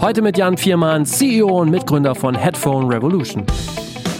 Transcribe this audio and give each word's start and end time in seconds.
Heute 0.00 0.22
mit 0.22 0.38
Jan 0.38 0.56
Viermann, 0.56 1.04
CEO 1.04 1.60
und 1.60 1.70
Mitgründer 1.70 2.14
von 2.14 2.34
Headphone 2.34 2.88
Revolution. 2.88 3.44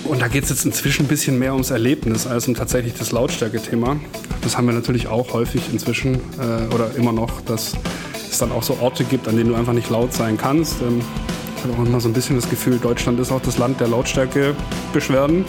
Und 0.04 0.20
da 0.20 0.28
geht 0.28 0.44
es 0.44 0.50
jetzt 0.50 0.66
inzwischen 0.66 1.06
ein 1.06 1.08
bisschen 1.08 1.38
mehr 1.38 1.54
ums 1.54 1.70
Erlebnis 1.70 2.26
als 2.26 2.46
um 2.46 2.54
tatsächlich 2.54 2.92
das 2.98 3.12
Lautstärke-Thema. 3.12 3.96
Das 4.42 4.58
haben 4.58 4.66
wir 4.66 4.74
natürlich 4.74 5.08
auch 5.08 5.32
häufig 5.32 5.62
inzwischen 5.72 6.16
äh, 6.16 6.74
oder 6.74 6.94
immer 6.96 7.12
noch, 7.12 7.40
dass 7.40 7.72
es 8.30 8.36
dann 8.36 8.52
auch 8.52 8.62
so 8.62 8.76
Orte 8.82 9.04
gibt, 9.04 9.26
an 9.26 9.38
denen 9.38 9.48
du 9.48 9.54
einfach 9.54 9.72
nicht 9.72 9.88
laut 9.88 10.12
sein 10.12 10.36
kannst. 10.36 10.82
Ähm, 10.82 11.00
ich 11.56 11.62
habe 11.64 11.72
auch 11.72 11.86
immer 11.86 11.98
so 11.98 12.10
ein 12.10 12.12
bisschen 12.12 12.36
das 12.36 12.50
Gefühl, 12.50 12.78
Deutschland 12.78 13.18
ist 13.18 13.32
auch 13.32 13.40
das 13.40 13.56
Land 13.56 13.80
der 13.80 13.88
Lautstärke-Beschwerden. 13.88 15.46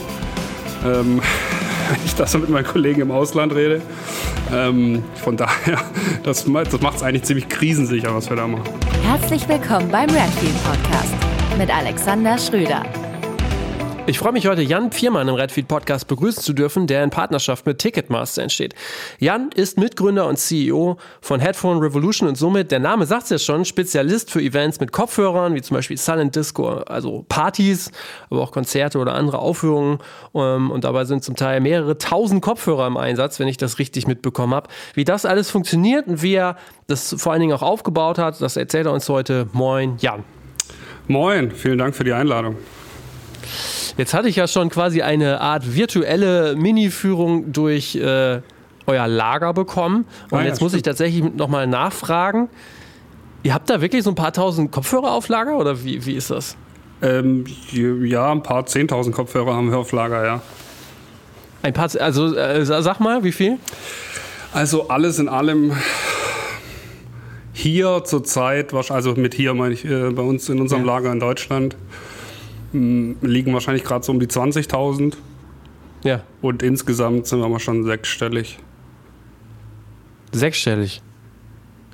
Ähm, 0.85 1.21
wenn 1.91 2.05
ich 2.05 2.15
das 2.15 2.31
so 2.31 2.37
mit 2.37 2.49
meinen 2.49 2.65
Kollegen 2.65 3.01
im 3.01 3.11
Ausland 3.11 3.53
rede. 3.53 3.81
Ähm, 4.53 5.03
von 5.15 5.37
daher, 5.37 5.79
das, 6.23 6.45
das 6.45 6.81
macht 6.81 6.97
es 6.97 7.03
eigentlich 7.03 7.23
ziemlich 7.23 7.47
krisensicher, 7.47 8.13
was 8.13 8.29
wir 8.29 8.37
da 8.37 8.47
machen. 8.47 8.63
Herzlich 9.03 9.47
willkommen 9.47 9.89
beim 9.89 10.09
Redfield 10.09 10.63
Podcast 10.63 11.13
mit 11.57 11.73
Alexander 11.73 12.37
Schröder. 12.37 12.83
Ich 14.11 14.19
freue 14.19 14.33
mich 14.33 14.45
heute, 14.45 14.61
Jan 14.61 14.91
Viermann 14.91 15.29
im 15.29 15.35
Redfeed 15.35 15.69
Podcast 15.69 16.05
begrüßen 16.09 16.43
zu 16.43 16.51
dürfen, 16.51 16.85
der 16.85 17.01
in 17.01 17.11
Partnerschaft 17.11 17.65
mit 17.65 17.79
Ticketmaster 17.79 18.43
entsteht. 18.43 18.75
Jan 19.19 19.51
ist 19.55 19.77
Mitgründer 19.77 20.27
und 20.27 20.35
CEO 20.35 20.97
von 21.21 21.39
Headphone 21.39 21.77
Revolution 21.77 22.27
und 22.27 22.35
somit, 22.35 22.71
der 22.71 22.79
Name 22.79 23.05
sagt 23.05 23.23
es 23.23 23.29
ja 23.29 23.39
schon, 23.39 23.63
Spezialist 23.63 24.29
für 24.29 24.41
Events 24.41 24.81
mit 24.81 24.91
Kopfhörern, 24.91 25.55
wie 25.55 25.61
zum 25.61 25.75
Beispiel 25.75 25.95
Silent 25.95 26.35
Disco, 26.35 26.67
also 26.67 27.25
Partys, 27.29 27.89
aber 28.29 28.41
auch 28.41 28.51
Konzerte 28.51 28.99
oder 28.99 29.13
andere 29.13 29.39
Aufführungen. 29.39 29.99
Ähm, 30.35 30.71
und 30.71 30.83
dabei 30.83 31.05
sind 31.05 31.23
zum 31.23 31.37
Teil 31.37 31.61
mehrere 31.61 31.97
tausend 31.97 32.41
Kopfhörer 32.41 32.87
im 32.87 32.97
Einsatz, 32.97 33.39
wenn 33.39 33.47
ich 33.47 33.55
das 33.55 33.79
richtig 33.79 34.07
mitbekommen 34.07 34.53
habe. 34.53 34.67
Wie 34.93 35.05
das 35.05 35.23
alles 35.23 35.49
funktioniert 35.49 36.07
und 36.07 36.21
wie 36.21 36.33
er 36.33 36.57
das 36.87 37.15
vor 37.17 37.31
allen 37.31 37.39
Dingen 37.39 37.53
auch 37.53 37.61
aufgebaut 37.61 38.17
hat, 38.17 38.41
das 38.41 38.57
erzählt 38.57 38.87
er 38.87 38.91
uns 38.91 39.07
heute. 39.07 39.47
Moin, 39.53 39.95
Jan. 39.99 40.25
Moin, 41.07 41.51
vielen 41.51 41.77
Dank 41.77 41.95
für 41.95 42.03
die 42.03 42.11
Einladung. 42.11 42.57
Jetzt 43.97 44.13
hatte 44.13 44.29
ich 44.29 44.35
ja 44.35 44.47
schon 44.47 44.69
quasi 44.69 45.01
eine 45.01 45.41
Art 45.41 45.75
virtuelle 45.75 46.55
Mini-Führung 46.55 47.51
durch 47.51 47.95
äh, 47.95 48.41
euer 48.87 49.07
Lager 49.07 49.53
bekommen. 49.53 50.05
Und 50.29 50.39
ah, 50.39 50.41
ja, 50.41 50.47
jetzt 50.47 50.61
muss 50.61 50.73
ich 50.73 50.81
tatsächlich 50.81 51.23
nochmal 51.35 51.67
nachfragen. 51.67 52.49
Ihr 53.43 53.53
habt 53.53 53.69
da 53.69 53.81
wirklich 53.81 54.03
so 54.03 54.11
ein 54.11 54.15
paar 54.15 54.33
tausend 54.33 54.71
Kopfhörer 54.71 55.11
auf 55.11 55.27
Lager 55.27 55.57
oder 55.57 55.83
wie, 55.83 56.05
wie 56.05 56.13
ist 56.13 56.29
das? 56.29 56.55
Ähm, 57.01 57.45
ja, 57.71 58.31
ein 58.31 58.43
paar 58.43 58.65
zehntausend 58.65 59.15
Kopfhörer 59.15 59.55
haben 59.55 59.71
wir 59.71 59.79
auf 59.79 59.91
Lager, 59.91 60.23
ja. 60.23 60.41
Ein 61.63 61.73
paar, 61.73 61.89
also 61.99 62.35
äh, 62.35 62.65
sag 62.65 62.99
mal, 62.99 63.23
wie 63.23 63.31
viel? 63.31 63.57
Also 64.53 64.89
alles 64.89 65.17
in 65.19 65.29
allem 65.29 65.75
hier 67.53 68.03
zurzeit, 68.03 68.73
also 68.73 69.13
mit 69.13 69.33
hier 69.33 69.53
meine 69.53 69.73
ich 69.73 69.85
äh, 69.85 70.09
bei 70.09 70.21
uns 70.21 70.49
in 70.49 70.59
unserem 70.59 70.85
ja. 70.85 70.93
Lager 70.93 71.11
in 71.11 71.19
Deutschland, 71.19 71.75
liegen 72.73 73.53
wahrscheinlich 73.53 73.83
gerade 73.83 74.03
so 74.03 74.11
um 74.11 74.19
die 74.19 74.27
20.000. 74.27 75.15
Ja. 76.03 76.23
Und 76.41 76.63
insgesamt 76.63 77.27
sind 77.27 77.39
wir 77.39 77.49
mal 77.49 77.59
schon 77.59 77.83
sechsstellig. 77.83 78.57
Sechsstellig? 80.31 81.01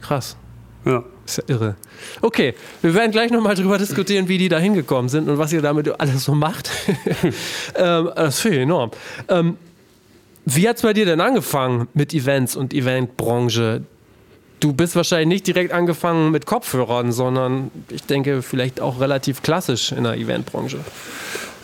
Krass. 0.02 0.38
Ja. 0.86 1.04
Ist 1.26 1.38
ja 1.38 1.44
irre. 1.48 1.76
Okay, 2.22 2.54
wir 2.82 2.94
werden 2.94 3.12
gleich 3.12 3.32
nochmal 3.32 3.56
drüber 3.56 3.78
diskutieren, 3.78 4.30
wie 4.30 4.38
die 4.38 4.48
da 4.48 4.60
hingekommen 4.60 5.10
sind 5.10 5.28
und 5.28 5.38
was 5.38 5.52
ihr 5.52 5.62
damit 5.62 6.00
alles 6.00 6.24
so 6.24 6.34
macht. 6.34 6.70
ähm, 7.76 8.12
das 8.16 8.40
finde 8.40 8.58
ich 8.58 8.64
enorm. 8.64 8.92
Ähm, 9.28 9.58
wie 10.46 10.70
hat 10.70 10.78
es 10.78 10.84
bei 10.84 10.94
dir 10.94 11.06
denn 11.06 11.20
angefangen 11.20 11.90
mit 11.94 12.14
Events 12.14 12.56
und 12.56 12.74
Eventbranche? 12.74 13.84
Du 14.60 14.74
bist 14.74 14.96
wahrscheinlich 14.96 15.28
nicht 15.28 15.48
direkt 15.48 15.72
angefangen 15.72 16.32
mit 16.32 16.46
Kopfhörern, 16.46 17.12
sondern 17.12 17.70
ich 17.90 18.04
denke 18.04 18.42
vielleicht 18.42 18.82
auch 18.82 19.00
relativ 19.00 19.44
klassisch 19.44 19.92
in 19.92 20.04
der 20.04 20.16
Eventbranche. 20.16 20.80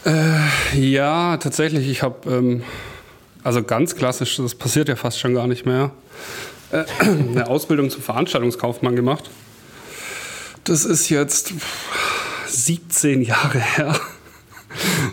Äh, 0.05 0.79
ja, 0.79 1.37
tatsächlich. 1.37 1.89
Ich 1.89 2.03
habe, 2.03 2.29
ähm, 2.29 2.63
also 3.43 3.63
ganz 3.63 3.95
klassisch, 3.95 4.37
das 4.37 4.53
passiert 4.53 4.89
ja 4.89 4.95
fast 4.95 5.19
schon 5.19 5.33
gar 5.33 5.47
nicht 5.47 5.65
mehr, 5.65 5.91
äh, 6.71 6.83
eine 6.99 7.47
Ausbildung 7.47 7.89
zum 7.89 8.03
Veranstaltungskaufmann 8.03 8.95
gemacht. 8.95 9.29
Das 10.65 10.85
ist 10.85 11.09
jetzt 11.09 11.53
17 12.47 13.23
Jahre 13.23 13.59
her. 13.59 13.99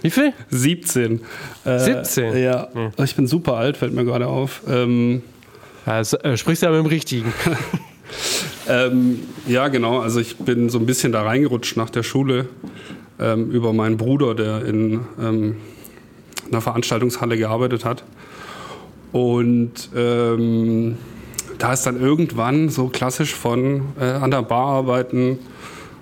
Wie 0.03 0.11
viel? 0.11 0.33
17. 0.51 1.21
Äh, 1.65 1.79
17? 1.79 2.37
Ja. 2.37 2.69
Hm. 2.73 2.93
Ich 3.03 3.15
bin 3.15 3.27
super 3.27 3.55
alt, 3.55 3.77
fällt 3.77 3.93
mir 3.93 4.05
gerade 4.05 4.27
auf. 4.27 4.63
Ähm, 4.69 5.23
ja, 5.87 6.01
äh, 6.01 6.37
sprichst 6.37 6.63
ja 6.63 6.71
mit 6.71 6.81
dem 6.81 6.87
Richtigen. 6.87 7.33
ähm, 8.69 9.21
ja, 9.47 9.69
genau. 9.69 10.01
Also 10.01 10.21
ich 10.21 10.37
bin 10.37 10.69
so 10.69 10.79
ein 10.79 10.87
bisschen 10.87 11.13
da 11.13 11.23
reingerutscht 11.23 11.77
nach 11.77 11.91
der 11.91 12.03
Schule 12.03 12.49
ähm, 13.19 13.51
über 13.51 13.73
meinen 13.73 13.97
Bruder, 13.97 14.35
der 14.35 14.65
in 14.65 15.01
ähm, 15.21 15.57
einer 16.51 16.61
Veranstaltungshalle 16.61 17.37
gearbeitet 17.37 17.85
hat. 17.85 18.05
Und 19.13 19.91
ähm, 19.97 20.97
da 21.59 21.73
ist 21.73 21.85
dann 21.85 22.01
irgendwann 22.01 22.69
so 22.69 22.89
klassisch 22.89 23.35
von 23.35 23.83
äh, 24.01 24.05
an 24.05 24.31
der 24.31 24.43
Bar 24.43 24.67
arbeiten 24.67 25.39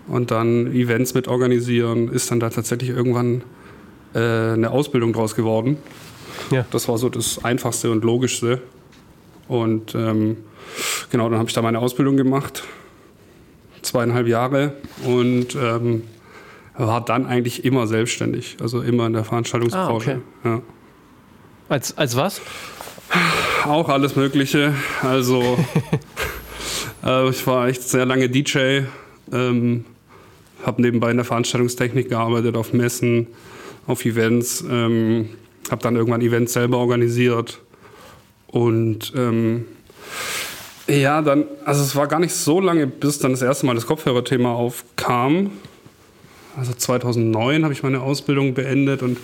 und 0.07 0.31
dann 0.31 0.69
Events 0.69 1.15
mit 1.15 1.29
organisieren, 1.29 2.09
ist 2.09 2.31
dann 2.31 2.41
da 2.41 2.51
tatsächlich 2.51 2.91
irgendwann 2.91 3.43
äh, 4.15 4.19
eine 4.19 4.71
Ausbildung 4.71 5.13
draus 5.13 5.35
geworden. 5.35 5.79
Ja. 6.51 6.65
Das 6.71 6.89
war 6.89 6.99
so 6.99 7.09
das 7.09 7.45
Einfachste 7.45 7.91
und 7.91 8.05
Logischste. 8.05 8.61
Und 9.49 9.95
ähm, 9.95 10.37
genau, 11.11 11.29
dann 11.29 11.39
habe 11.39 11.49
ich 11.49 11.55
da 11.55 11.63
meine 11.63 11.79
Ausbildung 11.79 12.17
gemacht, 12.17 12.65
zweieinhalb 13.83 14.29
Jahre 14.29 14.75
und 15.05 15.57
ähm, 15.57 16.03
war 16.75 17.05
dann 17.05 17.27
eigentlich 17.27 17.65
immer 17.65 17.87
selbstständig, 17.87 18.59
also 18.61 18.83
immer 18.83 19.07
in 19.07 19.15
der 19.15 19.25
Veranstaltungsbranche. 19.25 20.13
Ah, 20.13 20.17
okay. 20.17 20.19
ja. 20.45 20.63
Als, 21.69 21.97
als 21.99 22.17
was? 22.17 22.41
Auch 23.65 23.89
alles 23.89 24.17
Mögliche. 24.17 24.75
Also 25.03 25.43
äh, 27.05 27.29
ich 27.31 27.47
war 27.47 27.69
echt 27.69 27.83
sehr 27.83 28.07
lange 28.07 28.29
DJ, 28.29 28.83
ähm, 29.33 29.85
habe 30.65 30.83
nebenbei 30.83 31.11
in 31.11 31.17
der 31.17 31.25
Veranstaltungstechnik 31.25 32.11
gearbeitet, 32.11 32.57
auf 32.57 32.73
Messen, 32.73 33.29
auf 33.87 34.05
Events, 34.05 34.63
ähm, 34.69 35.31
habe 35.71 35.83
dann 35.83 35.97
irgendwann 35.97 36.21
Events 36.21 36.53
selber 36.53 36.79
organisiert 36.79 37.61
und 38.49 39.13
ähm, 39.17 39.67
ja, 40.89 41.21
dann, 41.21 41.45
also 41.65 41.83
es 41.83 41.95
war 41.97 42.07
gar 42.07 42.19
nicht 42.19 42.35
so 42.35 42.61
lange, 42.61 42.87
bis 42.87 43.19
dann 43.19 43.33
das 43.33 43.43
erste 43.43 43.67
Mal 43.67 43.75
das 43.75 43.87
Kopfhörerthema 43.87 44.53
aufkam. 44.53 45.51
Also 46.57 46.73
2009 46.73 47.63
habe 47.63 47.73
ich 47.75 47.83
meine 47.83 48.01
Ausbildung 48.01 48.55
beendet 48.55 49.03
und 49.03 49.19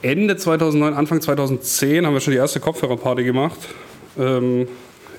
Ende 0.00 0.36
2009, 0.36 0.94
Anfang 0.94 1.20
2010 1.20 2.06
haben 2.06 2.14
wir 2.14 2.20
schon 2.20 2.32
die 2.32 2.38
erste 2.38 2.60
Kopfhörerparty 2.60 3.24
gemacht. 3.24 3.58
Ähm, 4.18 4.66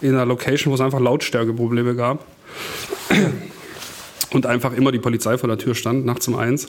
in 0.01 0.13
einer 0.13 0.25
Location, 0.25 0.71
wo 0.71 0.75
es 0.75 0.81
einfach 0.81 0.99
Lautstärkeprobleme 0.99 1.95
gab. 1.95 2.25
Und 4.31 4.45
einfach 4.45 4.73
immer 4.73 4.91
die 4.91 4.99
Polizei 4.99 5.37
vor 5.37 5.47
der 5.47 5.59
Tür 5.59 5.75
stand, 5.75 6.05
nachts 6.05 6.27
um 6.27 6.35
eins. 6.35 6.67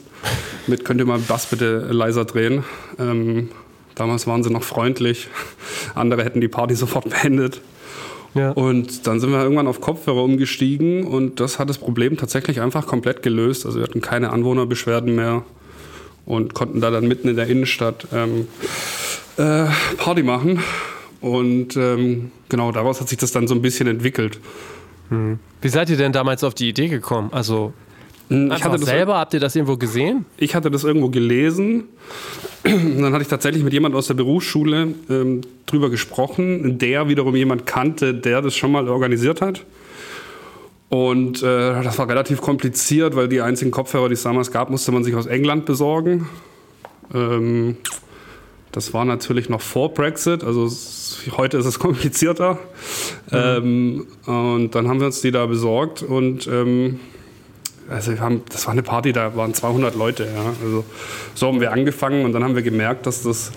Mit, 0.66 0.84
könnt 0.84 1.00
ihr 1.00 1.06
mal 1.06 1.18
Bass 1.18 1.46
bitte 1.46 1.78
leiser 1.90 2.24
drehen. 2.24 2.62
Ähm, 2.98 3.48
Damals 3.94 4.26
waren 4.26 4.42
sie 4.42 4.50
noch 4.50 4.64
freundlich. 4.64 5.28
Andere 5.94 6.24
hätten 6.24 6.40
die 6.40 6.48
Party 6.48 6.74
sofort 6.74 7.08
beendet. 7.10 7.60
Ja. 8.34 8.50
Und 8.50 9.06
dann 9.06 9.20
sind 9.20 9.30
wir 9.30 9.40
irgendwann 9.40 9.68
auf 9.68 9.80
Kopfhörer 9.80 10.22
umgestiegen 10.22 11.04
und 11.04 11.38
das 11.38 11.60
hat 11.60 11.70
das 11.70 11.78
Problem 11.78 12.16
tatsächlich 12.16 12.60
einfach 12.60 12.86
komplett 12.86 13.22
gelöst. 13.22 13.64
Also 13.64 13.78
wir 13.78 13.84
hatten 13.84 14.00
keine 14.00 14.30
Anwohnerbeschwerden 14.30 15.14
mehr 15.14 15.44
und 16.26 16.52
konnten 16.52 16.80
da 16.80 16.90
dann 16.90 17.06
mitten 17.06 17.28
in 17.28 17.36
der 17.36 17.46
Innenstadt 17.46 18.08
ähm, 18.12 18.48
äh, 19.36 19.66
Party 19.98 20.24
machen. 20.24 20.60
Und 21.20 21.76
ähm, 21.76 22.32
genau 22.48 22.72
daraus 22.72 23.00
hat 23.00 23.08
sich 23.08 23.18
das 23.18 23.30
dann 23.30 23.46
so 23.46 23.54
ein 23.54 23.62
bisschen 23.62 23.86
entwickelt. 23.86 24.40
Hm. 25.10 25.38
Wie 25.60 25.68
seid 25.68 25.88
ihr 25.88 25.96
denn 25.96 26.12
damals 26.12 26.42
auf 26.42 26.54
die 26.54 26.68
Idee 26.68 26.88
gekommen? 26.88 27.30
Also 27.32 27.72
ich 28.28 28.64
hatte 28.64 28.78
das 28.78 28.88
selber, 28.88 29.18
habt 29.18 29.34
ihr 29.34 29.40
das 29.40 29.54
irgendwo 29.54 29.76
gesehen? 29.76 30.24
Ich 30.38 30.54
hatte 30.54 30.70
das 30.70 30.84
irgendwo 30.84 31.08
gelesen. 31.08 31.84
dann 32.62 33.12
hatte 33.12 33.22
ich 33.22 33.28
tatsächlich 33.28 33.62
mit 33.62 33.72
jemand 33.72 33.94
aus 33.94 34.06
der 34.06 34.14
Berufsschule 34.14 34.94
ähm, 35.10 35.42
drüber 35.66 35.90
gesprochen, 35.90 36.78
der 36.78 37.08
wiederum 37.08 37.36
jemand 37.36 37.66
kannte, 37.66 38.14
der 38.14 38.40
das 38.40 38.56
schon 38.56 38.72
mal 38.72 38.88
organisiert 38.88 39.42
hat. 39.42 39.64
Und 40.88 41.42
äh, 41.42 41.82
das 41.82 41.98
war 41.98 42.08
relativ 42.08 42.40
kompliziert, 42.40 43.16
weil 43.16 43.28
die 43.28 43.40
einzigen 43.40 43.70
Kopfhörer, 43.70 44.08
die 44.08 44.14
es 44.14 44.22
damals 44.22 44.52
gab, 44.52 44.70
musste 44.70 44.92
man 44.92 45.04
sich 45.04 45.14
aus 45.14 45.26
England 45.26 45.66
besorgen. 45.66 46.28
Ähm, 47.12 47.76
das 48.72 48.92
war 48.92 49.04
natürlich 49.04 49.48
noch 49.48 49.60
vor 49.60 49.94
Brexit, 49.94 50.42
also 50.42 50.68
heute 51.36 51.58
ist 51.58 51.66
es 51.66 51.78
komplizierter. 51.80 52.58
Mhm. 53.30 53.32
Ähm, 53.32 54.06
und 54.26 54.74
dann 54.74 54.88
haben 54.88 55.00
wir 55.00 55.06
uns 55.06 55.20
die 55.20 55.30
da 55.30 55.46
besorgt 55.46 56.02
und 56.02 56.46
ähm, 56.46 57.00
also 57.88 58.12
wir 58.12 58.20
haben, 58.20 58.42
das 58.50 58.66
war 58.66 58.72
eine 58.72 58.82
Party, 58.82 59.12
da 59.12 59.36
waren 59.36 59.54
200 59.54 59.94
Leute. 59.94 60.24
Ja. 60.24 60.52
Also 60.62 60.84
so 61.34 61.48
haben 61.48 61.60
wir 61.60 61.72
angefangen 61.72 62.24
und 62.24 62.32
dann 62.32 62.44
haben 62.44 62.54
wir 62.54 62.62
gemerkt, 62.62 63.06
dass 63.06 63.22
das, 63.22 63.52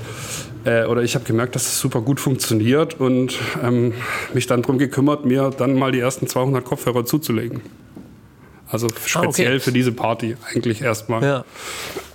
äh, 0.65 0.85
oder 0.85 1.01
ich 1.03 1.15
habe 1.15 1.25
gemerkt, 1.25 1.55
dass 1.55 1.63
das 1.63 1.79
super 1.79 2.01
gut 2.01 2.19
funktioniert 2.19 2.99
und 2.99 3.37
ähm, 3.63 3.93
mich 4.33 4.47
dann 4.47 4.61
darum 4.61 4.77
gekümmert, 4.77 5.25
mir 5.25 5.51
dann 5.57 5.75
mal 5.75 5.91
die 5.91 5.99
ersten 5.99 6.27
200 6.27 6.63
Kopfhörer 6.63 7.05
zuzulegen. 7.05 7.61
Also 8.69 8.89
speziell 8.89 9.47
ah, 9.47 9.51
okay. 9.51 9.59
für 9.59 9.71
diese 9.71 9.93
Party 9.93 10.35
eigentlich 10.53 10.81
erstmal. 10.81 11.23
Ja. 11.23 11.45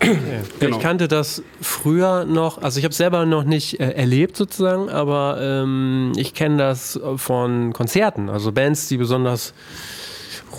Okay. 0.03 0.19
genau. 0.59 0.79
Ich 0.79 0.83
kannte 0.83 1.07
das 1.07 1.45
früher 1.61 2.25
noch, 2.25 2.61
also 2.61 2.81
ich 2.81 2.85
habe 2.85 2.91
es 2.91 2.97
selber 2.97 3.25
noch 3.25 3.45
nicht 3.45 3.79
äh, 3.79 3.91
erlebt 3.91 4.37
sozusagen, 4.37 4.89
aber 4.89 5.39
ähm, 5.41 6.11
ich 6.17 6.35
kenne 6.35 6.57
das 6.57 6.99
von 7.19 7.73
Konzerten, 7.73 8.29
also 8.29 8.51
Bands, 8.51 8.89
die 8.89 8.97
besonders 8.97 9.55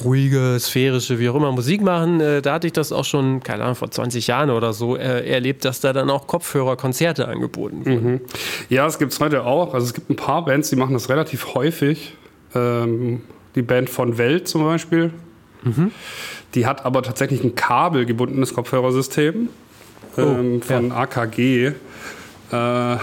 ruhige, 0.04 0.57
sphärische, 0.60 1.19
wie 1.19 1.30
auch 1.30 1.36
immer 1.36 1.51
Musik 1.51 1.81
machen. 1.81 2.19
Äh, 2.19 2.42
da 2.42 2.54
hatte 2.54 2.68
ich 2.68 2.74
das 2.74 2.92
auch 2.92 3.06
schon, 3.06 3.42
keine 3.42 3.63
Ahnung, 3.63 3.75
vor 3.75 3.92
20 3.92 4.28
Jahren 4.28 4.50
oder 4.50 4.74
so 4.74 4.95
äh, 4.95 5.30
erlebt, 5.30 5.66
dass 5.66 5.80
da 5.80 5.94
dann 5.94 6.10
auch 6.10 6.28
Kopfhörer-Konzerte 6.28 7.28
angeboten 7.28 7.86
wurden. 7.86 8.13
Mhm. 8.13 8.22
Ja, 8.69 8.86
es 8.88 9.00
gibt 9.00 9.13
es 9.13 9.19
heute 9.19 9.44
auch. 9.44 9.74
Also 9.74 9.88
es 9.88 9.94
gibt 9.94 10.10
ein 10.10 10.16
paar 10.16 10.45
Bands, 10.45 10.69
die 10.69 10.75
machen 10.75 10.94
das 10.94 11.10
relativ 11.10 11.54
häufig. 11.54 12.16
Ähm, 12.56 13.22
die 13.56 13.62
Band 13.62 13.90
von 13.90 14.18
Welt 14.18 14.48
zum 14.48 14.63
Beispiel. 14.63 15.12
Mhm. 15.63 15.92
Die 16.56 16.66
hat 16.66 16.86
aber 16.86 17.04
tatsächlich 17.04 17.44
ein 17.44 17.56
kabelgebundenes 17.56 18.54
Kopfhörersystem 18.54 19.50
oh, 20.18 20.22
ähm, 20.22 20.62
von 20.62 20.89
ja. 20.89 20.96
AKG. 20.96 21.72
Äh, 22.51 22.98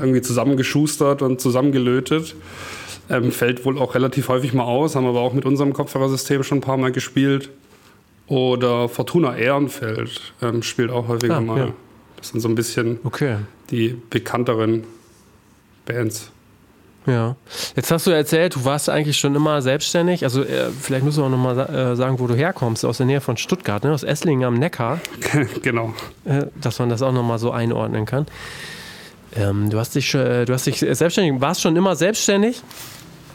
irgendwie 0.00 0.20
zusammengeschustert 0.20 1.22
und 1.22 1.40
zusammengelötet. 1.40 2.34
Ähm, 3.08 3.30
fällt 3.30 3.64
wohl 3.64 3.78
auch 3.78 3.94
relativ 3.94 4.28
häufig 4.28 4.52
mal 4.52 4.64
aus, 4.64 4.96
haben 4.96 5.06
aber 5.06 5.20
auch 5.20 5.32
mit 5.32 5.44
unserem 5.44 5.72
Kopfhörersystem 5.72 6.42
schon 6.42 6.58
ein 6.58 6.62
paar 6.62 6.76
Mal 6.76 6.92
gespielt. 6.92 7.50
Oder 8.26 8.88
Fortuna 8.88 9.36
Ehrenfeld 9.36 10.32
ähm, 10.42 10.62
spielt 10.62 10.90
auch 10.90 11.06
häufiger 11.06 11.36
ah, 11.36 11.40
mal. 11.40 11.58
Ja. 11.58 11.72
Das 12.16 12.28
sind 12.30 12.40
so 12.40 12.48
ein 12.48 12.56
bisschen 12.56 12.98
okay. 13.04 13.36
die 13.70 13.96
bekannteren 14.10 14.84
Bands. 15.84 16.32
Ja. 17.06 17.36
Jetzt 17.76 17.90
hast 17.92 18.06
du 18.06 18.10
erzählt, 18.10 18.56
du 18.56 18.64
warst 18.64 18.90
eigentlich 18.90 19.16
schon 19.16 19.34
immer 19.36 19.62
selbstständig. 19.62 20.24
Also 20.24 20.42
äh, 20.42 20.70
vielleicht 20.70 21.04
müssen 21.04 21.18
wir 21.18 21.26
auch 21.26 21.30
nochmal 21.30 21.58
äh, 21.58 21.94
sagen, 21.96 22.18
wo 22.18 22.26
du 22.26 22.34
herkommst. 22.34 22.84
Aus 22.84 22.96
der 22.96 23.06
Nähe 23.06 23.20
von 23.20 23.36
Stuttgart, 23.36 23.84
ne? 23.84 23.92
aus 23.92 24.02
Esslingen 24.02 24.44
am 24.44 24.54
Neckar. 24.54 24.98
genau. 25.62 25.94
Äh, 26.24 26.46
dass 26.60 26.80
man 26.80 26.88
das 26.88 27.02
auch 27.02 27.12
nochmal 27.12 27.38
so 27.38 27.52
einordnen 27.52 28.06
kann. 28.06 28.26
Ähm, 29.36 29.70
du, 29.70 29.78
hast 29.78 29.94
dich, 29.94 30.14
äh, 30.14 30.44
du 30.44 30.52
hast 30.52 30.66
dich 30.66 30.78
selbstständig, 30.78 31.40
warst 31.40 31.60
schon 31.60 31.76
immer 31.76 31.96
selbstständig 31.96 32.62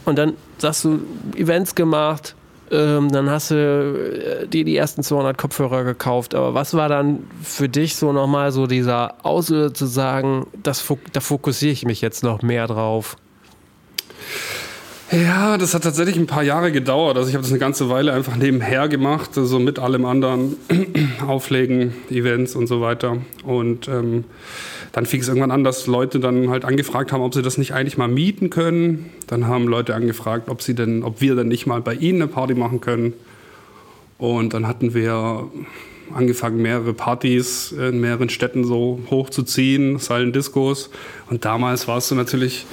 und 0.04 0.18
dann 0.18 0.34
hast 0.62 0.84
du 0.84 1.00
Events 1.36 1.74
gemacht, 1.74 2.34
ähm, 2.70 3.10
dann 3.12 3.30
hast 3.30 3.50
du 3.50 3.54
äh, 3.54 4.48
dir 4.48 4.64
die 4.64 4.76
ersten 4.76 5.02
200 5.02 5.36
Kopfhörer 5.36 5.84
gekauft. 5.84 6.34
Aber 6.34 6.54
was 6.54 6.74
war 6.74 6.88
dann 6.88 7.24
für 7.42 7.68
dich 7.68 7.96
so 7.96 8.12
nochmal 8.12 8.50
so 8.50 8.66
dieser 8.66 9.24
Auslöser 9.24 9.74
zu 9.74 9.86
sagen, 9.86 10.46
das, 10.62 10.84
da 11.12 11.20
fokussiere 11.20 11.72
ich 11.72 11.84
mich 11.84 12.00
jetzt 12.00 12.22
noch 12.22 12.42
mehr 12.42 12.66
drauf? 12.66 13.16
Ja, 15.10 15.58
das 15.58 15.74
hat 15.74 15.82
tatsächlich 15.82 16.16
ein 16.16 16.26
paar 16.26 16.42
Jahre 16.42 16.72
gedauert. 16.72 17.18
Also 17.18 17.28
ich 17.28 17.34
habe 17.34 17.42
das 17.42 17.52
eine 17.52 17.58
ganze 17.58 17.90
Weile 17.90 18.14
einfach 18.14 18.34
nebenher 18.34 18.88
gemacht, 18.88 19.34
so 19.34 19.42
also 19.42 19.58
mit 19.58 19.78
allem 19.78 20.06
anderen 20.06 20.56
Auflegen, 21.26 21.92
Events 22.08 22.56
und 22.56 22.66
so 22.66 22.80
weiter. 22.80 23.18
Und 23.44 23.88
ähm, 23.88 24.24
dann 24.92 25.06
fing 25.06 25.20
es 25.20 25.28
irgendwann 25.28 25.50
an, 25.50 25.64
dass 25.64 25.86
Leute 25.86 26.20
dann 26.20 26.50
halt 26.50 26.64
angefragt 26.64 27.12
haben, 27.12 27.22
ob 27.22 27.34
sie 27.34 27.42
das 27.42 27.56
nicht 27.56 27.72
eigentlich 27.72 27.96
mal 27.96 28.08
mieten 28.08 28.50
können. 28.50 29.10
Dann 29.26 29.46
haben 29.46 29.66
Leute 29.66 29.94
angefragt, 29.94 30.48
ob 30.48 30.60
sie 30.60 30.74
denn, 30.74 31.02
ob 31.02 31.20
wir 31.20 31.34
denn 31.34 31.48
nicht 31.48 31.66
mal 31.66 31.80
bei 31.80 31.94
ihnen 31.94 32.22
eine 32.22 32.30
Party 32.30 32.54
machen 32.54 32.80
können. 32.80 33.14
Und 34.18 34.52
dann 34.54 34.66
hatten 34.66 34.92
wir 34.92 35.50
angefangen, 36.14 36.60
mehrere 36.60 36.92
Partys 36.92 37.72
in 37.72 38.00
mehreren 38.00 38.28
Städten 38.28 38.64
so 38.64 39.00
hochzuziehen, 39.10 39.98
Silent 39.98 40.36
Discos. 40.36 40.90
Und 41.30 41.44
damals 41.46 41.88
warst 41.88 42.10
du 42.10 42.14
natürlich 42.14 42.66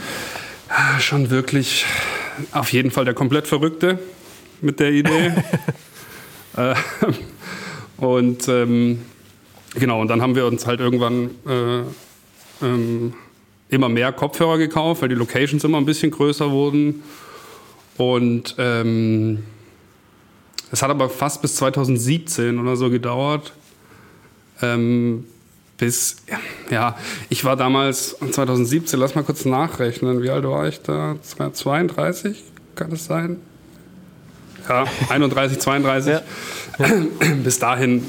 schon 0.99 1.29
wirklich 1.29 1.85
auf 2.51 2.71
jeden 2.73 2.91
Fall 2.91 3.05
der 3.05 3.13
komplett 3.13 3.47
Verrückte 3.47 3.97
mit 4.61 4.79
der 4.79 4.91
Idee. 4.91 5.33
Äh, 6.57 6.73
und 7.97 8.47
ähm, 8.47 9.03
genau, 9.75 10.01
und 10.01 10.07
dann 10.07 10.19
haben 10.19 10.35
wir 10.35 10.47
uns 10.47 10.65
halt 10.65 10.79
irgendwann 10.79 11.29
äh, 11.47 11.83
ähm, 12.61 13.13
immer 13.69 13.89
mehr 13.89 14.11
Kopfhörer 14.11 14.57
gekauft, 14.57 15.01
weil 15.01 15.09
die 15.09 15.15
Locations 15.15 15.63
immer 15.63 15.77
ein 15.77 15.85
bisschen 15.85 16.11
größer 16.11 16.51
wurden. 16.51 17.03
Und 17.97 18.55
ähm, 18.57 19.43
es 20.71 20.81
hat 20.81 20.89
aber 20.89 21.09
fast 21.09 21.41
bis 21.41 21.55
2017 21.55 22.59
oder 22.59 22.75
so 22.75 22.89
gedauert. 22.89 23.53
Ähm, 24.61 25.25
bis, 25.77 26.17
ja, 26.69 26.97
ich 27.29 27.45
war 27.45 27.55
damals 27.55 28.17
2017, 28.31 28.99
lass 28.99 29.15
mal 29.15 29.23
kurz 29.23 29.45
nachrechnen, 29.45 30.21
wie 30.21 30.29
alt 30.29 30.43
war 30.43 30.67
ich 30.67 30.81
da? 30.81 31.15
32, 31.21 32.43
kann 32.75 32.91
es 32.91 33.05
sein? 33.05 33.37
Ja, 34.67 34.85
31, 35.09 35.59
32. 35.59 36.13
Ja. 36.13 36.21
Bis 37.43 37.59
dahin 37.59 38.05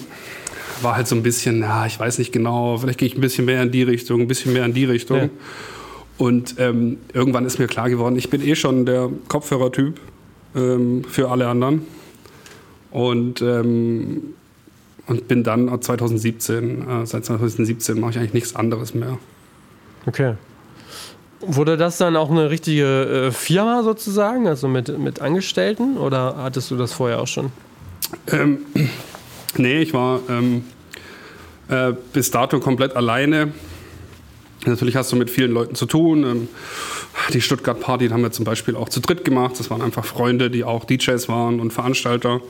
war 0.82 0.97
halt 0.97 1.09
so 1.09 1.15
ein 1.15 1.23
bisschen, 1.23 1.61
ja, 1.61 1.87
ich 1.87 1.99
weiß 1.99 2.19
nicht 2.19 2.32
genau, 2.32 2.79
vielleicht 2.79 2.99
gehe 2.99 3.09
ich 3.09 3.17
ein 3.17 3.21
bisschen 3.21 3.44
mehr 3.44 3.62
in 3.62 3.71
die 3.71 3.82
Richtung, 3.82 4.21
ein 4.21 4.29
bisschen 4.29 4.53
mehr 4.53 4.65
in 4.65 4.75
die 4.75 4.85
Richtung. 4.85 5.19
Ja. 5.19 5.29
Und 6.19 6.56
ähm, 6.59 6.99
irgendwann 7.15 7.47
ist 7.47 7.59
mir 7.59 7.67
klar 7.67 7.88
geworden, 7.88 8.17
ich 8.17 8.29
bin 8.29 8.43
eh 8.43 8.55
schon 8.55 8.85
der 8.85 9.09
Kopfhörertyp 9.29 9.99
ähm, 10.55 11.03
für 11.09 11.31
alle 11.31 11.49
anderen. 11.49 11.87
Und, 12.91 13.41
ähm, 13.41 14.35
und 15.06 15.29
bin 15.29 15.44
dann 15.44 15.81
2017, 15.81 16.88
äh, 16.88 17.06
seit 17.06 17.25
2017 17.25 17.99
mache 17.99 18.11
ich 18.11 18.19
eigentlich 18.19 18.35
nichts 18.35 18.55
anderes 18.55 18.94
mehr. 18.94 19.19
Okay. 20.06 20.35
Wurde 21.41 21.76
das 21.76 21.97
dann 21.97 22.17
auch 22.17 22.31
eine 22.31 22.50
richtige 22.50 23.29
äh, 23.29 23.31
Firma 23.31 23.83
sozusagen, 23.83 24.47
also 24.47 24.69
mit, 24.69 24.99
mit 24.99 25.23
Angestellten 25.23 25.97
oder 25.97 26.37
hattest 26.37 26.71
du 26.71 26.76
das 26.76 26.93
vorher 26.93 27.21
auch 27.21 27.26
schon? 27.26 27.50
Ähm, 28.31 28.59
Nee, 29.58 29.82
ich 29.82 29.93
war 29.93 30.20
ähm, 30.29 30.64
äh, 31.69 31.93
bis 32.12 32.31
dato 32.31 32.61
komplett 32.61 32.97
alleine. 32.97 33.52
Natürlich 34.67 34.97
hast 34.97 35.11
du 35.12 35.17
mit 35.17 35.31
vielen 35.31 35.52
Leuten 35.52 35.75
zu 35.75 35.87
tun. 35.87 36.25
Ähm, 36.25 36.49
die 37.32 37.41
Stuttgart 37.41 37.81
Party 37.81 38.08
haben 38.08 38.23
wir 38.23 38.32
zum 38.32 38.44
Beispiel 38.44 38.76
auch 38.76 38.88
zu 38.88 39.00
dritt 39.00 39.25
gemacht. 39.25 39.55
Das 39.58 39.70
waren 39.70 39.82
einfach 39.82 40.05
Freunde, 40.05 40.50
die 40.50 40.64
auch 40.64 40.85
DJs 40.85 41.29
waren 41.29 41.61
und 41.61 41.73
Veranstalter. 41.73 42.41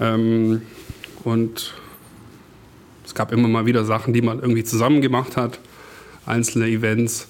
Ähm, 0.00 0.62
und 1.24 1.74
es 3.04 3.14
gab 3.14 3.32
immer 3.32 3.48
mal 3.48 3.66
wieder 3.66 3.84
Sachen, 3.84 4.12
die 4.12 4.22
man 4.22 4.40
irgendwie 4.40 4.64
zusammen 4.64 5.00
gemacht 5.00 5.36
hat, 5.36 5.58
einzelne 6.26 6.66
Events. 6.66 7.28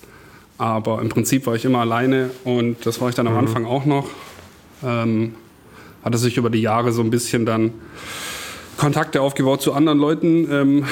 Aber 0.59 1.01
im 1.01 1.09
Prinzip 1.09 1.47
war 1.47 1.55
ich 1.55 1.65
immer 1.65 1.79
alleine 1.79 2.31
und 2.43 2.85
das 2.85 3.01
war 3.01 3.09
ich 3.09 3.15
dann 3.15 3.29
am 3.29 3.35
mhm. 3.35 3.39
Anfang 3.41 3.65
auch 3.65 3.85
noch. 3.85 4.09
Ähm, 4.83 5.35
hatte 6.03 6.19
sich 6.19 6.37
über 6.37 6.51
die 6.51 6.61
Jahre 6.61 6.93
so 6.93 7.03
ein 7.03 7.11
bisschen 7.11 7.47
dann 7.47 7.73
Kontakte 8.79 9.21
aufgebaut 9.21 9.61
zu 9.61 9.73
anderen 9.73 9.99
Leuten, 9.99 10.49
ähm, 10.51 10.85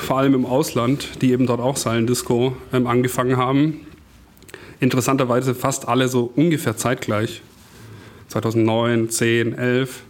vor 0.00 0.18
allem 0.18 0.34
im 0.34 0.46
Ausland, 0.46 1.22
die 1.22 1.30
eben 1.30 1.46
dort 1.46 1.60
auch 1.60 1.76
Silent 1.76 2.08
Disco 2.08 2.56
ähm, 2.72 2.86
angefangen 2.86 3.36
haben. 3.36 3.86
Interessanterweise 4.80 5.54
fast 5.54 5.86
alle 5.86 6.08
so 6.08 6.32
ungefähr 6.34 6.76
zeitgleich. 6.76 7.42
2009, 8.28 9.10
10, 9.10 9.58
11. 9.58 10.02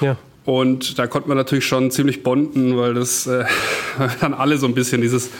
Ja. 0.00 0.16
Und 0.44 0.98
da 0.98 1.06
konnte 1.06 1.28
man 1.28 1.36
natürlich 1.36 1.64
schon 1.64 1.92
ziemlich 1.92 2.24
bonden, 2.24 2.76
weil 2.76 2.94
das 2.94 3.28
äh, 3.28 3.44
dann 4.20 4.34
alle 4.34 4.58
so 4.58 4.66
ein 4.66 4.74
bisschen 4.74 5.00
dieses, 5.00 5.30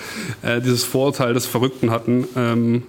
äh, 0.42 0.60
dieses 0.60 0.84
Vorurteil 0.84 1.34
des 1.34 1.46
Verrückten 1.46 1.90
hatten 1.90 2.28
ähm, 2.36 2.82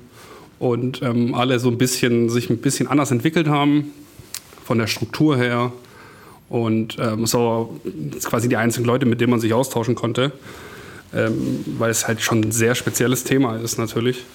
und 0.59 1.01
ähm, 1.01 1.33
alle 1.33 1.59
so 1.59 1.69
ein 1.69 1.79
bisschen 1.79 2.29
sich 2.29 2.51
ein 2.51 2.59
bisschen 2.59 2.87
anders 2.87 3.09
entwickelt 3.09 3.47
haben 3.47 3.91
von 4.63 4.77
der 4.77 4.87
Struktur 4.87 5.37
her, 5.37 5.73
und 6.49 6.97
ähm, 6.99 7.25
so 7.25 7.79
quasi 8.23 8.49
die 8.49 8.57
einzigen 8.57 8.85
Leute, 8.85 9.05
mit 9.05 9.21
denen 9.21 9.31
man 9.31 9.39
sich 9.39 9.53
austauschen 9.53 9.95
konnte, 9.95 10.31
ähm, 11.13 11.63
weil 11.77 11.91
es 11.91 12.07
halt 12.07 12.21
schon 12.21 12.41
ein 12.41 12.51
sehr 12.51 12.75
spezielles 12.75 13.23
Thema 13.23 13.57
ist 13.57 13.77
natürlich. 13.77 14.25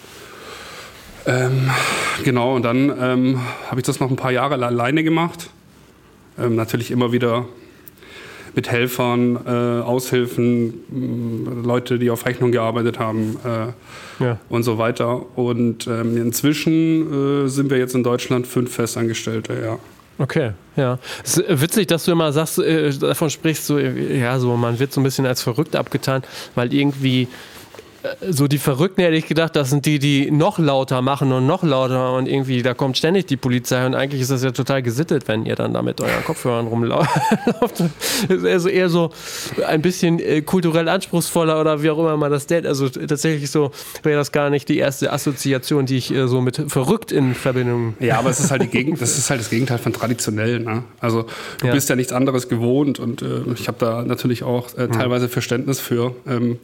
Ähm, 1.27 1.71
genau, 2.25 2.57
und 2.57 2.63
dann 2.63 2.93
ähm, 3.01 3.41
habe 3.69 3.81
ich 3.81 3.87
das 3.87 4.01
noch 4.01 4.11
ein 4.11 4.17
paar 4.17 4.33
Jahre 4.33 4.65
alleine 4.65 5.05
gemacht. 5.05 5.51
Ähm, 6.39 6.57
natürlich 6.57 6.91
immer 6.91 7.13
wieder 7.13 7.47
mit 8.55 8.71
Helfern, 8.71 9.39
äh, 9.47 9.51
Aushilfen, 9.83 10.75
äh, 10.91 11.67
Leute, 11.67 11.99
die 11.99 12.11
auf 12.11 12.27
Rechnung 12.27 12.51
gearbeitet 12.51 12.99
haben 12.99 13.37
äh, 13.45 14.25
ja. 14.25 14.39
und 14.49 14.63
so 14.63 14.79
weiter. 14.79 15.39
Und 15.39 15.87
ähm, 15.87 16.17
inzwischen 16.17 17.45
äh, 17.45 17.49
sind 17.49 17.71
wir 17.71 17.79
jetzt 17.79 17.95
in 17.95 18.03
Deutschland 18.03 18.47
fünf 18.47 18.75
Festangestellte, 18.75 19.61
ja. 19.63 19.79
Okay, 20.19 20.53
ja. 20.77 20.99
Es 21.25 21.39
ist 21.39 21.61
witzig, 21.61 21.87
dass 21.87 22.05
du 22.05 22.13
immer 22.13 22.33
sagst, 22.33 22.59
äh, 22.59 22.91
davon 22.91 23.31
sprichst, 23.31 23.67
so, 23.67 23.79
ja, 23.79 24.39
so, 24.41 24.57
man 24.57 24.79
wird 24.79 24.93
so 24.93 25.01
ein 25.01 25.05
bisschen 25.05 25.27
als 25.27 25.43
verrückt 25.43 25.77
abgetan, 25.77 26.23
weil 26.57 26.75
irgendwie 26.75 27.29
so 28.31 28.47
die 28.47 28.59
Verrückten 28.59 29.03
hätte 29.03 29.17
ich 29.17 29.27
gedacht, 29.27 29.57
das 29.57 29.71
sind 29.71 29.85
die, 29.85 29.99
die 29.99 30.31
noch 30.31 30.59
lauter 30.59 31.03
machen 31.03 31.33
und 31.33 31.47
noch 31.47 31.63
lauter 31.63 32.15
und 32.15 32.29
irgendwie, 32.29 32.63
da 32.63 32.75
kommt 32.75 32.97
ständig 32.97 33.27
die 33.27 33.37
Polizei 33.37 33.85
und 33.85 33.95
eigentlich 33.95 34.21
ist 34.21 34.31
das 34.31 34.45
ja 34.45 34.53
total 34.53 34.83
gesittet, 34.83 35.27
wenn 35.27 35.45
ihr 35.45 35.57
dann 35.57 35.75
da 35.75 35.83
mit 35.83 36.01
euren 36.01 36.25
Kopfhörern 36.25 36.69
rumlauft. 36.69 37.11
also 38.29 38.69
eher 38.69 38.89
so 38.89 39.11
ein 39.67 39.83
bisschen 39.83 40.21
äh, 40.21 40.43
kulturell 40.43 40.89
anspruchsvoller 40.89 41.61
oder 41.61 41.83
wie 41.83 41.91
auch 41.91 41.99
immer 41.99 42.17
man 42.17 42.31
das 42.31 42.49
nennt. 42.49 42.67
Also 42.67 42.89
tatsächlich 42.89 43.51
so 43.51 43.73
wäre 44.03 44.19
das 44.19 44.31
gar 44.31 44.51
nicht 44.51 44.69
die 44.69 44.79
erste 44.79 45.13
Assoziation, 45.13 45.87
die 45.87 45.97
ich 45.97 46.13
äh, 46.13 46.29
so 46.29 46.41
mit 46.41 46.65
verrückt 46.69 47.11
in 47.11 47.35
Verbindung. 47.35 47.95
Ja, 47.99 48.19
aber 48.19 48.31
es 48.31 48.39
ist 48.39 48.51
halt 48.51 48.63
die 48.63 48.69
Gegend, 48.69 49.01
das 49.01 49.19
ist 49.19 49.29
halt 49.29 49.41
das 49.41 49.51
Gegenteil 49.51 49.79
von 49.79 49.93
traditionell. 49.93 50.61
Ne? 50.61 50.85
Also 51.01 51.27
du 51.61 51.67
ja. 51.67 51.73
bist 51.73 51.89
ja 51.89 51.97
nichts 51.97 52.13
anderes 52.13 52.49
gewohnt 52.49 53.01
und 53.01 53.23
äh, 53.23 53.41
ich 53.55 53.67
habe 53.67 53.79
da 53.81 54.03
natürlich 54.03 54.45
auch 54.45 54.77
äh, 54.77 54.89
teilweise 54.89 55.29
Verständnis 55.29 55.81
für. 55.81 56.15
Ähm, 56.27 56.59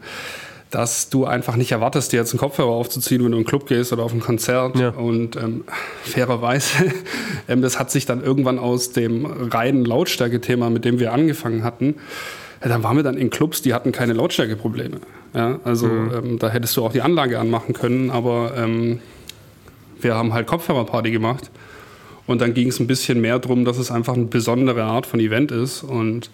dass 0.74 1.08
du 1.08 1.24
einfach 1.24 1.54
nicht 1.54 1.70
erwartest, 1.70 2.12
dir 2.12 2.16
jetzt 2.16 2.32
einen 2.32 2.40
Kopfhörer 2.40 2.70
aufzuziehen, 2.70 3.22
wenn 3.22 3.30
du 3.30 3.36
in 3.38 3.42
einen 3.42 3.46
Club 3.46 3.66
gehst 3.66 3.92
oder 3.92 4.02
auf 4.02 4.12
ein 4.12 4.20
Konzert. 4.20 4.76
Ja. 4.76 4.88
Und 4.88 5.36
ähm, 5.36 5.64
fairerweise, 6.02 6.92
ähm, 7.48 7.62
das 7.62 7.78
hat 7.78 7.92
sich 7.92 8.06
dann 8.06 8.22
irgendwann 8.22 8.58
aus 8.58 8.90
dem 8.90 9.24
reinen 9.24 9.84
Lautstärke-Thema, 9.84 10.70
mit 10.70 10.84
dem 10.84 10.98
wir 10.98 11.12
angefangen 11.12 11.62
hatten, 11.62 11.94
ja, 12.60 12.68
dann 12.68 12.82
waren 12.82 12.96
wir 12.96 13.04
dann 13.04 13.16
in 13.16 13.30
Clubs, 13.30 13.62
die 13.62 13.72
hatten 13.72 13.92
keine 13.92 14.14
Lautstärkeprobleme. 14.14 14.96
Ja, 15.34 15.60
also 15.64 15.86
mhm. 15.86 16.12
ähm, 16.12 16.38
da 16.38 16.48
hättest 16.48 16.76
du 16.76 16.84
auch 16.84 16.92
die 16.92 17.02
Anlage 17.02 17.38
anmachen 17.38 17.74
können, 17.74 18.10
aber 18.10 18.54
ähm, 18.56 19.00
wir 20.00 20.14
haben 20.14 20.32
halt 20.32 20.46
Kopfhörerparty 20.46 21.10
gemacht. 21.10 21.50
Und 22.26 22.40
dann 22.40 22.54
ging 22.54 22.68
es 22.68 22.80
ein 22.80 22.86
bisschen 22.86 23.20
mehr 23.20 23.38
darum, 23.38 23.64
dass 23.64 23.78
es 23.78 23.90
einfach 23.90 24.14
eine 24.14 24.24
besondere 24.24 24.84
Art 24.84 25.06
von 25.06 25.20
Event 25.20 25.52
ist. 25.52 25.82
Und 25.82 26.30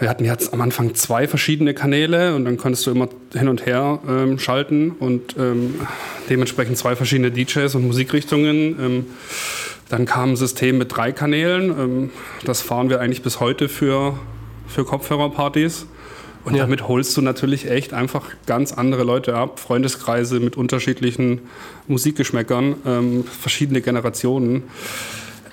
wir 0.00 0.08
hatten 0.08 0.24
jetzt 0.24 0.52
am 0.52 0.60
Anfang 0.60 0.94
zwei 0.94 1.26
verschiedene 1.26 1.74
Kanäle 1.74 2.34
und 2.34 2.44
dann 2.44 2.56
konntest 2.56 2.86
du 2.86 2.90
immer 2.90 3.08
hin 3.32 3.48
und 3.48 3.66
her 3.66 3.98
ähm, 4.08 4.38
schalten 4.38 4.92
und 4.92 5.36
ähm, 5.38 5.74
dementsprechend 6.30 6.78
zwei 6.78 6.94
verschiedene 6.94 7.30
DJs 7.30 7.74
und 7.74 7.86
Musikrichtungen. 7.86 8.76
Ähm, 8.80 9.06
dann 9.88 10.04
kam 10.04 10.32
ein 10.32 10.36
System 10.36 10.78
mit 10.78 10.94
drei 10.94 11.12
Kanälen. 11.12 11.70
Ähm, 11.70 12.10
das 12.44 12.60
fahren 12.60 12.90
wir 12.90 13.00
eigentlich 13.00 13.22
bis 13.22 13.40
heute 13.40 13.68
für, 13.68 14.18
für 14.68 14.84
Kopfhörerpartys. 14.84 15.86
Und 16.44 16.54
ja. 16.54 16.62
damit 16.62 16.86
holst 16.86 17.16
du 17.16 17.20
natürlich 17.20 17.68
echt 17.68 17.92
einfach 17.92 18.24
ganz 18.46 18.72
andere 18.72 19.02
Leute 19.02 19.34
ab, 19.34 19.58
Freundeskreise 19.58 20.40
mit 20.40 20.56
unterschiedlichen 20.56 21.40
Musikgeschmäckern, 21.88 22.76
ähm, 22.86 23.24
verschiedene 23.24 23.80
Generationen. 23.80 24.62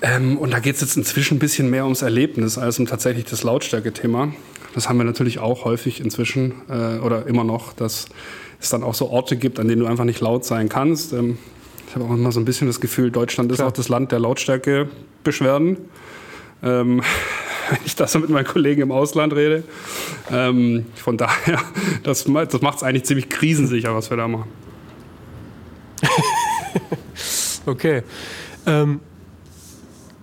Ähm, 0.02 0.36
und 0.38 0.52
da 0.52 0.58
geht 0.58 0.76
es 0.76 0.80
jetzt 0.80 0.96
inzwischen 0.96 1.36
ein 1.36 1.38
bisschen 1.38 1.70
mehr 1.70 1.84
ums 1.84 2.02
Erlebnis 2.02 2.58
als 2.58 2.78
um 2.78 2.86
tatsächlich 2.86 3.24
das 3.24 3.42
Lautstärke-Thema. 3.42 4.32
Das 4.74 4.88
haben 4.88 4.98
wir 4.98 5.04
natürlich 5.04 5.38
auch 5.38 5.64
häufig 5.64 6.00
inzwischen 6.00 6.54
äh, 6.68 6.98
oder 6.98 7.26
immer 7.26 7.44
noch, 7.44 7.72
dass 7.72 8.06
es 8.60 8.70
dann 8.70 8.82
auch 8.82 8.94
so 8.94 9.08
Orte 9.08 9.36
gibt, 9.36 9.58
an 9.58 9.68
denen 9.68 9.80
du 9.80 9.86
einfach 9.86 10.04
nicht 10.04 10.20
laut 10.20 10.44
sein 10.44 10.68
kannst. 10.68 11.12
Ähm, 11.12 11.38
ich 11.88 11.94
habe 11.94 12.04
auch 12.04 12.14
immer 12.14 12.32
so 12.32 12.40
ein 12.40 12.44
bisschen 12.44 12.66
das 12.66 12.80
Gefühl, 12.80 13.10
Deutschland 13.10 13.50
ist 13.50 13.58
Klar. 13.58 13.68
auch 13.68 13.72
das 13.72 13.88
Land 13.88 14.12
der 14.12 14.18
Lautstärke-Beschwerden. 14.18 15.78
Ähm, 16.62 17.02
wenn 17.70 17.78
ich 17.84 17.96
da 17.96 18.06
so 18.06 18.18
mit 18.18 18.30
meinen 18.30 18.46
Kollegen 18.46 18.82
im 18.82 18.92
Ausland 18.92 19.32
rede. 19.32 19.64
Ähm, 20.30 20.86
von 20.94 21.16
daher, 21.16 21.60
das, 22.02 22.24
das 22.24 22.60
macht 22.60 22.76
es 22.76 22.82
eigentlich 22.82 23.04
ziemlich 23.04 23.28
krisensicher, 23.28 23.94
was 23.94 24.10
wir 24.10 24.16
da 24.16 24.28
machen. 24.28 24.50
okay. 27.66 28.02
Ähm, 28.66 29.00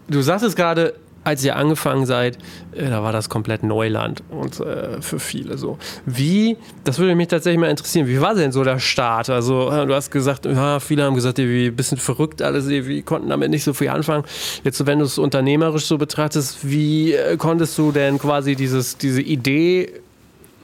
Du 0.08 0.22
sagst 0.22 0.46
es 0.46 0.56
gerade, 0.56 0.96
als 1.24 1.44
ihr 1.44 1.56
angefangen 1.56 2.06
seid, 2.06 2.38
äh, 2.74 2.90
da 2.90 3.02
war 3.04 3.14
das 3.14 3.30
komplett 3.30 3.64
Neuland 3.64 4.24
und 4.30 4.60
äh, 4.60 5.02
für 5.02 5.20
viele 5.20 5.58
so. 5.58 5.78
Wie, 6.06 6.58
das 6.84 7.00
würde 7.00 7.16
mich 7.16 7.30
tatsächlich 7.30 7.60
mal 7.60 7.70
interessieren, 7.70 8.08
wie 8.08 8.20
war 8.20 8.36
denn 8.36 8.52
so 8.52 8.64
der 8.64 8.80
Start? 8.80 9.30
Also 9.30 9.72
äh, 9.72 9.86
du 9.86 9.94
hast 9.94 10.12
gesagt, 10.12 10.46
ja, 10.46 10.80
viele 10.80 11.04
haben 11.04 11.16
gesagt, 11.16 11.38
wie 11.38 11.68
ein 11.68 11.76
bisschen 11.76 11.98
verrückt 11.98 12.42
alles, 12.42 12.68
wie 12.68 13.02
konnten 13.02 13.30
damit 13.30 13.50
nicht 13.50 13.64
so 13.64 13.74
viel 13.74 13.90
anfangen. 13.90 14.26
Jetzt, 14.64 14.86
wenn 14.86 15.00
du 15.00 15.06
es 15.06 15.18
unternehmerisch 15.18 15.86
so 15.86 15.98
betrachtest, 15.98 16.68
wie 16.68 17.14
äh, 17.14 17.38
konntest 17.38 17.78
du 17.78 17.92
denn 17.92 18.20
quasi 18.20 18.56
dieses, 18.56 18.98
diese 18.98 19.22
Idee 19.22 20.02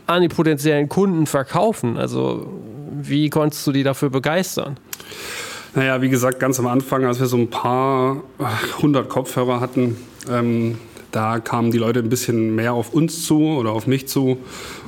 an 0.07 0.23
die 0.23 0.29
potenziellen 0.29 0.89
Kunden 0.89 1.25
verkaufen? 1.25 1.97
Also 1.97 2.51
wie 3.01 3.29
konntest 3.29 3.65
du 3.65 3.71
die 3.71 3.83
dafür 3.83 4.09
begeistern? 4.09 4.77
Naja, 5.75 6.01
wie 6.01 6.09
gesagt, 6.09 6.39
ganz 6.39 6.59
am 6.59 6.65
Anfang, 6.65 7.05
als 7.05 7.19
wir 7.19 7.27
so 7.27 7.37
ein 7.37 7.49
paar 7.49 8.23
hundert 8.81 9.07
Kopfhörer 9.07 9.59
hatten, 9.59 9.97
ähm, 10.27 10.79
da 11.11 11.39
kamen 11.39 11.69
die 11.69 11.77
Leute 11.77 11.99
ein 11.99 12.09
bisschen 12.09 12.55
mehr 12.55 12.73
auf 12.73 12.91
uns 12.91 13.25
zu 13.25 13.39
oder 13.39 13.71
auf 13.71 13.85
mich 13.85 14.07
zu 14.07 14.37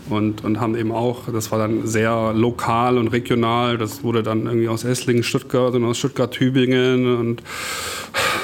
und, 0.10 0.44
und 0.44 0.60
haben 0.60 0.76
eben 0.76 0.92
auch, 0.92 1.32
das 1.32 1.52
war 1.52 1.60
dann 1.60 1.86
sehr 1.86 2.34
lokal 2.34 2.98
und 2.98 3.10
regional, 3.10 3.78
das 3.78 4.04
wurde 4.04 4.24
dann 4.24 4.48
irgendwie 4.48 4.70
aus 4.70 4.84
Esslingen, 4.84 5.24
Stuttgart 5.24 5.74
und 5.76 5.86
aus 5.86 6.00
Stuttgart 6.00 6.32
Tübingen 6.32 7.16
und 7.16 7.44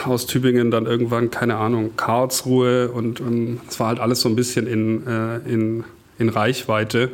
aus 0.06 0.28
Tübingen 0.28 0.70
dann 0.70 0.86
irgendwann, 0.86 1.32
keine 1.32 1.56
Ahnung, 1.58 1.92
Karlsruhe 1.98 2.90
und 2.90 3.20
es 3.68 3.80
war 3.80 3.88
halt 3.88 4.00
alles 4.00 4.22
so 4.22 4.30
ein 4.30 4.36
bisschen 4.36 4.68
in, 4.68 5.08
äh, 5.08 5.38
in, 5.52 5.84
in 6.20 6.30
Reichweite. 6.30 7.12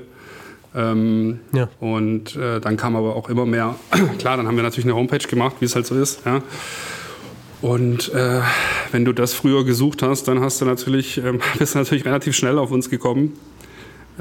Ähm, 0.75 1.39
ja. 1.51 1.69
Und 1.79 2.35
äh, 2.35 2.59
dann 2.59 2.77
kam 2.77 2.95
aber 2.95 3.15
auch 3.15 3.29
immer 3.29 3.45
mehr, 3.45 3.75
klar, 4.19 4.37
dann 4.37 4.47
haben 4.47 4.55
wir 4.55 4.63
natürlich 4.63 4.85
eine 4.85 4.95
Homepage 4.95 5.27
gemacht, 5.27 5.57
wie 5.59 5.65
es 5.65 5.75
halt 5.75 5.85
so 5.85 5.95
ist. 5.95 6.25
Ja. 6.25 6.41
Und 7.61 8.13
äh, 8.13 8.41
wenn 8.91 9.05
du 9.05 9.13
das 9.13 9.33
früher 9.33 9.63
gesucht 9.63 10.01
hast, 10.01 10.27
dann 10.27 10.41
hast 10.41 10.61
du 10.61 10.65
natürlich, 10.65 11.17
ähm, 11.17 11.39
bist 11.57 11.75
du 11.75 11.79
natürlich 11.79 12.05
relativ 12.05 12.35
schnell 12.35 12.57
auf 12.57 12.71
uns 12.71 12.89
gekommen. 12.89 13.37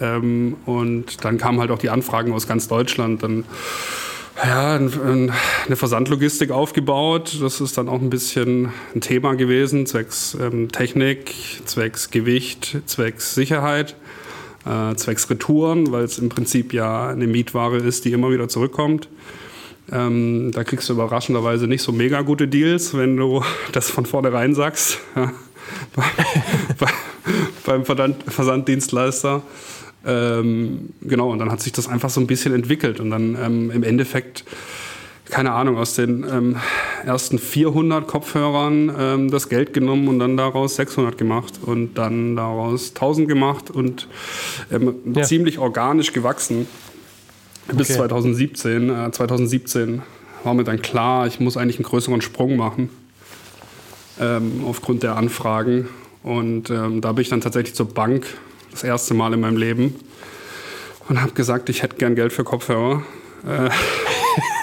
Ähm, 0.01 0.57
und 0.65 1.25
dann 1.25 1.39
kamen 1.39 1.61
halt 1.61 1.71
auch 1.71 1.79
die 1.79 1.91
Anfragen 1.91 2.33
aus 2.33 2.47
ganz 2.47 2.69
Deutschland. 2.69 3.23
Dann 3.23 3.45
ja, 4.43 4.77
eine 4.77 5.77
Versandlogistik 5.77 6.51
aufgebaut. 6.51 7.37
Das 7.41 7.61
ist 7.61 7.77
dann 7.77 7.89
auch 7.89 8.01
ein 8.01 8.11
bisschen 8.11 8.73
ein 8.95 9.01
Thema 9.01 9.35
gewesen, 9.35 9.87
zwecks 9.87 10.37
ähm, 10.41 10.71
Technik, 10.73 11.35
zwecks 11.67 12.11
Gewicht, 12.11 12.79
zwecks 12.87 13.35
Sicherheit 13.35 13.97
äh, 14.67 14.95
zwecks 14.95 15.29
Retouren, 15.29 15.93
weil 15.93 16.05
es 16.05 16.19
im 16.19 16.29
Prinzip 16.29 16.73
ja 16.73 17.09
eine 17.09 17.27
Mietware 17.27 17.79
ist, 17.79 18.05
die 18.05 18.13
immer 18.13 18.31
wieder 18.31 18.49
zurückkommt. 18.49 19.09
Ähm, 19.91 20.53
da 20.53 20.65
kriegst 20.65 20.89
du 20.89 20.95
überraschenderweise 20.95 21.67
nicht 21.67 21.83
so 21.83 21.93
mega 21.93 22.23
gute 22.23 22.49
Deals, 22.49 22.97
wenn 22.97 23.17
du 23.17 23.43
das 23.73 23.91
von 23.91 24.07
vornherein 24.07 24.55
sagst. 24.55 24.99
beim 27.67 27.85
Versand 27.85 28.23
Versanddienstleister. 28.27 29.43
Ähm, 30.05 30.91
genau, 31.01 31.31
und 31.31 31.39
dann 31.39 31.53
hat 31.53 31.61
sich 31.61 31.73
das 31.73 31.89
einfach 31.89 32.11
so 32.11 32.21
ein 32.21 32.27
bisschen 32.27 32.55
entwickelt. 32.55 33.01
Und 33.01 33.11
dann 33.11 33.37
ähm, 33.41 33.71
im 33.71 33.83
Endeffekt 33.83 34.45
keine 35.33 35.53
Ahnung, 35.53 35.79
aus 35.79 35.95
den 35.95 36.27
ähm, 36.31 36.57
ersten 37.07 37.39
400 37.39 38.07
Kopfhörern 38.07 38.95
ähm, 38.97 39.31
das 39.31 39.49
Geld 39.49 39.73
genommen 39.73 40.07
und 40.09 40.19
dann 40.19 40.37
daraus 40.37 40.77
600 40.77 41.17
gemacht 41.17 41.55
und 41.63 41.95
dann 41.95 42.37
daraus 42.37 42.91
1000 42.91 43.29
gemacht 43.29 43.71
und 43.71 44.09
ähm, 44.71 44.95
ja. 45.15 45.23
ziemlich 45.23 45.59
organisch 45.59 46.13
gewachsen 46.13 46.67
bis 47.69 47.89
okay. 47.89 48.01
2017. 48.01 48.91
Äh, 48.91 49.11
2017 49.11 50.03
war 50.45 50.53
mir 50.53 50.65
dann 50.65 50.83
klar, 50.83 51.27
ich 51.27 51.41
muss 51.41 51.57
eigentlich 51.57 51.77
einen 51.77 51.87
größeren 51.87 52.21
Sprung 52.21 52.57
machen 52.57 52.91
ähm, 54.21 54.63
aufgrund 54.67 55.03
der 55.03 55.17
Anfragen. 55.17 55.89
Und 56.23 56.69
ähm, 56.69 57.01
da 57.01 57.13
bin 57.13 57.23
ich 57.23 57.31
dann 57.31 57.41
tatsächlich 57.41 57.75
zur 57.75 57.89
Bank 57.89 58.27
das 58.71 58.85
erste 58.85 59.15
Mal 59.15 59.33
in 59.33 59.41
meinem 59.41 59.57
Leben 59.57 59.95
und 61.09 61.23
habe 61.23 61.33
gesagt, 61.33 61.71
ich 61.71 61.83
hätte 61.83 61.97
gern 61.97 62.17
Geld 62.17 62.35
für 62.35 62.45
Kopfhörer. 62.45 63.03
Äh, 63.49 63.71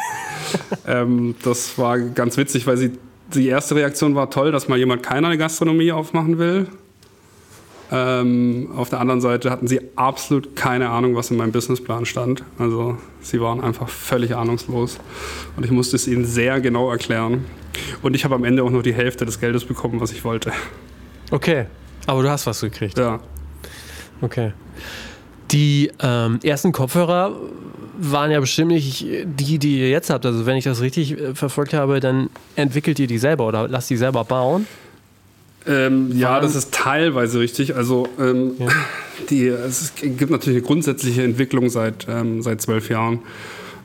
ähm, 0.88 1.36
das 1.44 1.78
war 1.78 2.00
ganz 2.00 2.38
witzig, 2.38 2.68
weil 2.68 2.78
sie, 2.78 2.92
die 3.34 3.48
erste 3.48 3.76
Reaktion 3.76 4.16
war 4.16 4.30
toll, 4.30 4.52
dass 4.52 4.68
mal 4.68 4.78
jemand 4.78 5.04
keine 5.04 5.38
Gastronomie 5.38 5.92
aufmachen 5.92 6.38
will. 6.38 6.68
Ähm, 7.92 8.70
auf 8.76 8.90
der 8.90 9.00
anderen 9.00 9.20
Seite 9.20 9.50
hatten 9.50 9.68
sie 9.68 9.82
absolut 9.96 10.56
keine 10.56 10.90
Ahnung, 10.90 11.16
was 11.16 11.32
in 11.32 11.38
meinem 11.38 11.52
Businessplan 11.52 12.06
stand. 12.06 12.44
Also 12.60 12.98
sie 13.22 13.42
waren 13.42 13.62
einfach 13.62 13.90
völlig 13.90 14.36
ahnungslos. 14.36 15.00
Und 15.58 15.66
ich 15.66 15.72
musste 15.72 15.96
es 15.96 16.08
ihnen 16.08 16.26
sehr 16.26 16.62
genau 16.62 16.92
erklären. 16.92 17.46
Und 18.02 18.16
ich 18.16 18.26
habe 18.26 18.36
am 18.36 18.44
Ende 18.44 18.64
auch 18.64 18.70
nur 18.70 18.84
die 18.84 18.94
Hälfte 18.94 19.26
des 19.26 19.40
Geldes 19.40 19.66
bekommen, 19.66 20.00
was 20.00 20.12
ich 20.12 20.24
wollte. 20.24 20.52
Okay, 21.32 21.66
aber 22.06 22.24
du 22.24 22.30
hast 22.30 22.46
was 22.46 22.62
gekriegt. 22.62 22.98
Ja. 22.98 23.20
Okay. 24.22 24.54
Die 25.52 25.92
ähm, 26.00 26.40
ersten 26.44 26.72
Kopfhörer 26.72 27.36
waren 28.00 28.32
ja 28.32 28.40
bestimmt 28.40 28.72
nicht 28.72 29.06
die, 29.26 29.60
die 29.60 29.80
ihr 29.80 29.90
jetzt 29.90 30.10
habt. 30.10 30.26
Also 30.26 30.46
wenn 30.46 30.58
ich 30.58 30.64
das 30.64 30.82
richtig 30.82 31.20
äh, 31.20 31.36
verfolgt 31.36 31.74
habe, 31.74 32.00
dann 32.00 32.30
entwickelt 32.56 33.00
ihr 33.00 33.08
die 33.08 33.18
selber 33.18 33.48
oder 33.48 33.68
lasst 33.68 33.90
die 33.90 33.98
selber 33.98 34.24
bauen? 34.24 34.68
Ähm, 35.68 36.18
ja, 36.18 36.40
das 36.40 36.56
ist 36.56 36.74
teilweise 36.74 37.40
richtig. 37.40 37.76
Also 37.76 38.08
ähm, 38.20 38.54
ja. 38.60 38.68
die, 39.30 39.48
es 39.48 39.94
gibt 39.96 40.32
natürlich 40.32 40.60
eine 40.60 40.68
grundsätzliche 40.68 41.24
Entwicklung 41.24 41.70
seit, 41.70 42.08
ähm, 42.10 42.42
seit 42.42 42.62
zwölf 42.62 42.90
Jahren. 42.90 43.20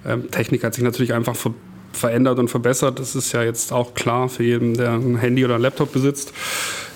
Ähm, 0.07 0.31
Technik 0.31 0.65
hat 0.65 0.75
sich 0.75 0.85
natürlich 0.85 1.13
einfach 1.13 1.37
ver 1.37 1.53
verändert 1.93 2.41
und 2.41 2.49
verbessert. 2.49 2.99
Das 2.99 3.15
ist 3.15 3.31
ja 3.33 3.45
jetzt 3.45 3.73
auch 3.73 3.95
klar 3.95 4.29
für 4.29 4.43
jeden, 4.43 4.75
der 4.75 4.95
ein 4.95 5.17
Handy 5.17 5.45
oder 5.45 5.55
ein 5.55 5.61
Laptop 5.61 5.93
besitzt. 5.93 6.33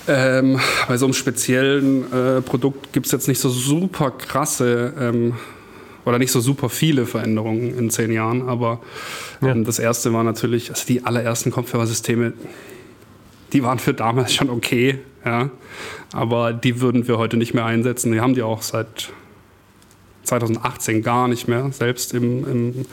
Ähm, 0.09 0.59
bei 0.89 0.97
so 0.97 1.05
einem 1.05 1.13
speziellen 1.13 2.11
äh, 2.11 2.41
Produkt 2.41 2.91
gibt 2.91 3.05
es 3.05 3.13
jetzt 3.13 3.29
nicht 3.29 3.39
so 3.39 3.47
super 3.47 4.11
krasse 4.11 4.91
ähm, 4.99 5.35
oder 6.09 6.17
nicht 6.17 6.31
so 6.31 6.39
super 6.39 6.69
viele 6.69 7.05
Veränderungen 7.05 7.77
in 7.77 7.89
zehn 7.91 8.11
Jahren, 8.11 8.49
aber 8.49 8.81
ja. 9.41 9.49
ähm, 9.49 9.63
das 9.63 9.77
erste 9.77 10.11
war 10.11 10.23
natürlich, 10.23 10.71
also 10.71 10.85
die 10.87 11.05
allerersten 11.05 11.51
Kopfhörersysteme, 11.51 12.33
die 13.53 13.63
waren 13.63 13.77
für 13.77 13.93
damals 13.93 14.33
schon 14.33 14.49
okay, 14.49 14.99
ja, 15.23 15.51
aber 16.11 16.51
die 16.51 16.81
würden 16.81 17.07
wir 17.07 17.17
heute 17.19 17.37
nicht 17.37 17.53
mehr 17.53 17.65
einsetzen. 17.65 18.11
Wir 18.11 18.21
haben 18.21 18.33
die 18.33 18.41
auch 18.41 18.63
seit 18.63 19.11
2018 20.23 21.03
gar 21.03 21.27
nicht 21.27 21.47
mehr, 21.47 21.71
selbst 21.71 22.13
im, 22.13 22.47
im, 22.47 22.85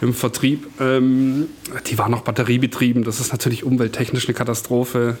im 0.00 0.14
Vertrieb. 0.14 0.66
Ähm, 0.80 1.46
die 1.86 1.96
waren 1.98 2.10
noch 2.10 2.22
batteriebetrieben. 2.22 3.04
Das 3.04 3.20
ist 3.20 3.30
natürlich 3.32 3.64
umwelttechnisch 3.64 4.26
eine 4.26 4.34
Katastrophe. 4.34 5.18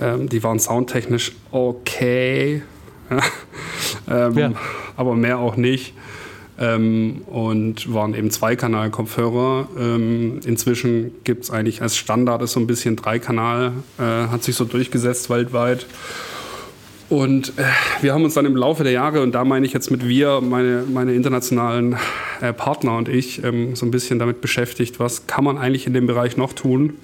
Ähm, 0.00 0.28
die 0.28 0.42
waren 0.42 0.60
soundtechnisch 0.60 1.32
okay, 1.50 2.62
ähm, 4.08 4.38
ja. 4.38 4.52
aber 4.96 5.14
mehr 5.14 5.38
auch 5.38 5.56
nicht. 5.56 5.94
Ähm, 6.58 7.22
und 7.26 7.92
waren 7.92 8.14
eben 8.14 8.30
Zweikanal-Kopfhörer. 8.30 9.68
Ähm, 9.78 10.40
inzwischen 10.46 11.12
gibt 11.24 11.44
es 11.44 11.50
eigentlich 11.50 11.82
als 11.82 11.96
Standard 11.96 12.40
ist 12.40 12.52
so 12.52 12.60
ein 12.60 12.66
bisschen 12.66 12.96
Dreikanal, 12.96 13.72
äh, 13.98 14.02
hat 14.02 14.42
sich 14.42 14.56
so 14.56 14.64
durchgesetzt 14.64 15.28
weltweit. 15.28 15.86
Und 17.08 17.50
äh, 17.56 17.62
wir 18.00 18.14
haben 18.14 18.24
uns 18.24 18.34
dann 18.34 18.46
im 18.46 18.56
Laufe 18.56 18.82
der 18.82 18.92
Jahre, 18.92 19.22
und 19.22 19.32
da 19.32 19.44
meine 19.44 19.64
ich 19.64 19.72
jetzt 19.72 19.90
mit 19.90 20.08
wir, 20.08 20.40
meine, 20.40 20.84
meine 20.92 21.14
internationalen 21.14 21.96
äh, 22.40 22.52
Partner 22.52 22.96
und 22.96 23.08
ich, 23.08 23.44
ähm, 23.44 23.76
so 23.76 23.86
ein 23.86 23.92
bisschen 23.92 24.18
damit 24.18 24.40
beschäftigt, 24.40 24.98
was 24.98 25.26
kann 25.26 25.44
man 25.44 25.58
eigentlich 25.58 25.86
in 25.86 25.94
dem 25.94 26.06
Bereich 26.06 26.36
noch 26.36 26.52
tun. 26.52 26.94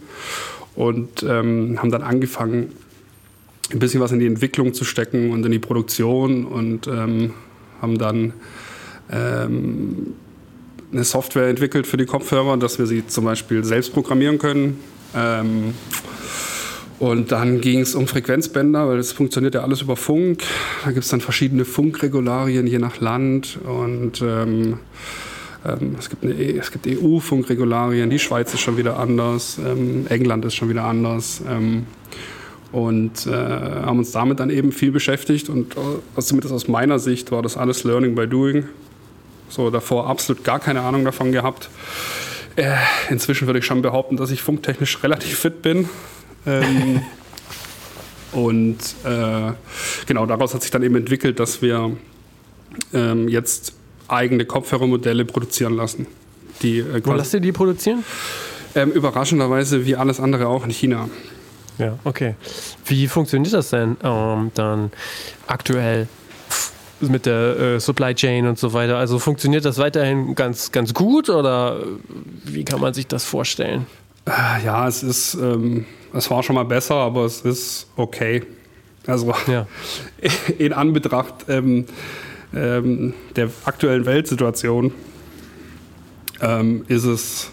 Und 0.75 1.23
ähm, 1.23 1.79
haben 1.81 1.91
dann 1.91 2.03
angefangen, 2.03 2.73
ein 3.73 3.79
bisschen 3.79 4.01
was 4.01 4.11
in 4.13 4.19
die 4.19 4.27
Entwicklung 4.27 4.75
zu 4.75 4.85
stecken 4.85 5.31
und 5.31 5.45
in 5.45 5.53
die 5.53 5.59
Produktion 5.59 6.47
und 6.47 6.87
ähm, 6.87 7.35
haben 7.81 7.99
dann 7.99 8.33
ähm, 9.13 10.15
eine 10.93 11.05
Software 11.05 11.49
entwickelt 11.49 11.87
für 11.87 11.97
die 11.97 12.07
Kopfhörer, 12.07 12.57
dass 12.57 12.79
wir 12.79 12.87
sie 12.87 13.07
zum 13.07 13.25
Beispiel 13.25 13.65
selbst 13.65 13.93
programmieren 13.93 14.39
können. 14.39 14.81
Ähm, 15.15 15.75
und 16.99 17.33
dann 17.33 17.61
ging 17.61 17.81
es 17.81 17.95
um 17.95 18.07
Frequenzbänder, 18.07 18.89
weil 18.89 18.97
das 18.97 19.11
funktioniert 19.11 19.55
ja 19.55 19.63
alles 19.63 19.83
über 19.83 19.97
Funk. 19.97 20.45
Da 20.85 20.93
gibt 20.93 21.05
es 21.05 21.11
dann 21.11 21.21
verschiedene 21.21 21.65
Funkregularien 21.65 22.67
je 22.67 22.79
nach 22.79 23.01
Land. 23.01 23.59
Und 23.65 24.23
ähm, 24.23 24.79
ähm, 25.65 25.97
es 25.99 26.09
gibt, 26.09 26.25
e, 26.25 26.61
gibt 26.73 26.87
EU-Funkregularien, 26.87 28.09
die 28.09 28.19
Schweiz 28.19 28.55
ist 28.55 28.61
schon 28.61 28.77
wieder 28.77 28.99
anders, 28.99 29.59
ähm, 29.59 30.07
England 30.09 30.45
ist 30.45 30.55
schon 30.55 30.69
wieder 30.69 30.85
anders. 30.85 31.43
Ähm, 31.49 31.87
und 32.71 33.27
äh, 33.27 33.33
haben 33.33 33.99
uns 33.99 34.13
damit 34.13 34.41
dann 34.41 34.49
eben 34.49 34.73
viel 34.73 34.93
beschäftigt. 34.93 35.49
Und 35.49 35.77
äh, 35.77 36.21
zumindest 36.21 36.55
aus 36.55 36.69
meiner 36.69 36.99
Sicht 36.99 37.33
war 37.33 37.43
das 37.43 37.57
alles 37.57 37.85
Learning 37.85 38.15
by 38.15 38.27
Doing. 38.27 38.65
So 39.53 39.69
davor 39.69 40.09
absolut 40.09 40.45
gar 40.45 40.59
keine 40.61 40.81
Ahnung 40.81 41.05
davon 41.05 41.31
gehabt. 41.31 41.69
Äh, 42.57 42.75
inzwischen 43.11 43.47
würde 43.47 43.59
ich 43.59 43.67
schon 43.67 43.83
behaupten, 43.83 44.17
dass 44.17 44.31
ich 44.31 44.41
funktechnisch 44.41 45.03
relativ 45.03 45.39
fit 45.39 45.61
bin. 45.61 45.91
Ähm, 46.47 47.03
und 48.33 48.79
äh, 49.05 49.53
genau 50.07 50.25
daraus 50.25 50.55
hat 50.55 50.63
sich 50.63 50.71
dann 50.71 50.83
eben 50.83 50.97
entwickelt, 50.97 51.39
dass 51.39 51.61
wir 51.61 51.95
ähm, 52.95 53.29
jetzt 53.29 53.75
eigene 54.09 54.47
Kopfhörermodelle 54.47 55.27
produzieren 55.27 55.77
lassen. 55.77 56.07
Die, 56.63 56.79
äh, 56.79 57.03
Wo 57.05 57.13
lasst 57.13 57.35
ihr 57.35 57.41
die 57.41 57.53
produzieren? 57.53 58.05
Ähm, 58.75 58.91
überraschenderweise 58.91 59.85
wie 59.85 59.97
alles 59.97 60.19
andere 60.19 60.49
auch 60.49 60.65
in 60.65 60.71
China. 60.71 61.11
Ja, 61.77 61.99
okay. 62.05 62.37
Wie 62.87 63.07
funktioniert 63.07 63.53
das 63.53 63.69
denn 63.69 63.99
ähm, 64.03 64.51
dann 64.55 64.93
aktuell 65.47 66.09
mit 67.11 67.27
der 67.27 67.59
äh, 67.59 67.81
Supply 67.81 68.15
Chain 68.15 68.47
und 68.47 68.59
so 68.59 68.73
weiter? 68.73 68.97
Also 68.99 69.19
funktioniert 69.19 69.65
das 69.65 69.79
weiterhin 69.79 70.35
ganz, 70.35 70.73
ganz 70.73 70.95
gut 70.95 71.29
oder 71.29 71.79
wie 72.45 72.65
kann 72.65 72.81
man 72.81 72.95
sich 72.95 73.07
das 73.07 73.25
vorstellen? 73.25 73.87
Äh, 74.27 74.65
ja, 74.65 74.87
es 74.87 75.03
ist 75.03 75.35
ähm, 75.35 75.87
es 76.13 76.31
war 76.31 76.43
schon 76.43 76.55
mal 76.55 76.65
besser, 76.65 76.97
aber 76.97 77.25
es 77.25 77.41
ist 77.41 77.87
okay. 77.97 78.43
Also 79.07 79.35
ja. 79.47 79.67
in 80.59 80.73
Anbetracht 80.73 81.47
ähm, 81.49 81.87
ähm, 82.55 83.15
der 83.35 83.51
aktuellen 83.65 84.05
Weltsituation 84.05 84.93
ähm, 86.41 86.85
ist, 86.89 87.05
es, 87.05 87.51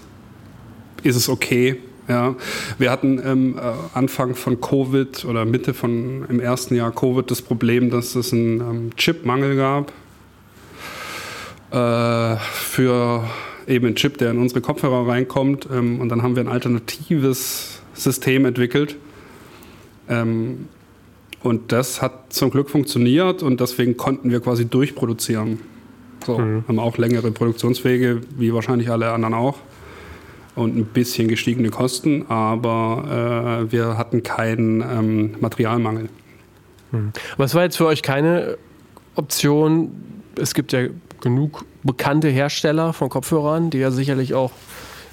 ist 1.03 1.15
es 1.15 1.29
okay. 1.29 1.77
Ja, 2.09 2.35
wir 2.79 2.89
hatten 2.89 3.21
ähm, 3.23 3.55
äh, 3.55 3.61
Anfang 3.93 4.33
von 4.33 4.59
Covid 4.59 5.25
oder 5.25 5.45
Mitte 5.45 5.75
von 5.75 6.25
im 6.27 6.39
ersten 6.39 6.73
Jahr 6.73 6.91
Covid 6.91 7.29
das 7.29 7.43
Problem, 7.43 7.91
dass 7.91 8.15
es 8.15 8.33
einen 8.33 8.59
ähm, 8.59 8.89
Chipmangel 8.97 9.55
gab 9.55 9.93
äh, 11.71 12.35
für 12.37 13.29
eben 13.67 13.85
einen 13.85 13.95
Chip, 13.95 14.17
der 14.17 14.31
in 14.31 14.39
unsere 14.39 14.59
Kopfhörer 14.61 15.07
reinkommt. 15.07 15.67
Ähm, 15.71 16.01
und 16.01 16.09
dann 16.09 16.23
haben 16.23 16.35
wir 16.35 16.43
ein 16.43 16.49
alternatives 16.49 17.81
System 17.93 18.45
entwickelt. 18.45 18.97
Ähm, 20.09 20.67
und 21.43 21.71
das 21.71 22.01
hat 22.01 22.33
zum 22.33 22.49
Glück 22.49 22.71
funktioniert 22.71 23.43
und 23.43 23.61
deswegen 23.61 23.97
konnten 23.97 24.31
wir 24.31 24.39
quasi 24.39 24.65
durchproduzieren. 24.65 25.59
So, 26.25 26.39
mhm. 26.39 26.63
haben 26.67 26.79
auch 26.79 26.97
längere 26.97 27.31
Produktionswege, 27.31 28.21
wie 28.35 28.53
wahrscheinlich 28.53 28.89
alle 28.89 29.11
anderen 29.11 29.35
auch. 29.35 29.59
Und 30.55 30.75
ein 30.75 30.85
bisschen 30.85 31.27
gestiegene 31.27 31.69
Kosten, 31.69 32.25
aber 32.27 33.65
äh, 33.67 33.71
wir 33.71 33.97
hatten 33.97 34.23
keinen 34.23 34.81
ähm, 34.81 35.35
Materialmangel. 35.39 36.09
Aber 36.91 37.43
es 37.43 37.53
war 37.55 37.63
jetzt 37.63 37.77
für 37.77 37.85
euch 37.85 38.01
keine 38.01 38.57
Option. 39.15 39.91
Es 40.35 40.53
gibt 40.53 40.71
ja 40.71 40.87
genug 41.21 41.65
bekannte 41.83 42.29
Hersteller 42.29 42.93
von 42.93 43.09
Kopfhörern, 43.09 43.69
die 43.69 43.77
ja 43.77 43.91
sicherlich 43.91 44.33
auch 44.33 44.51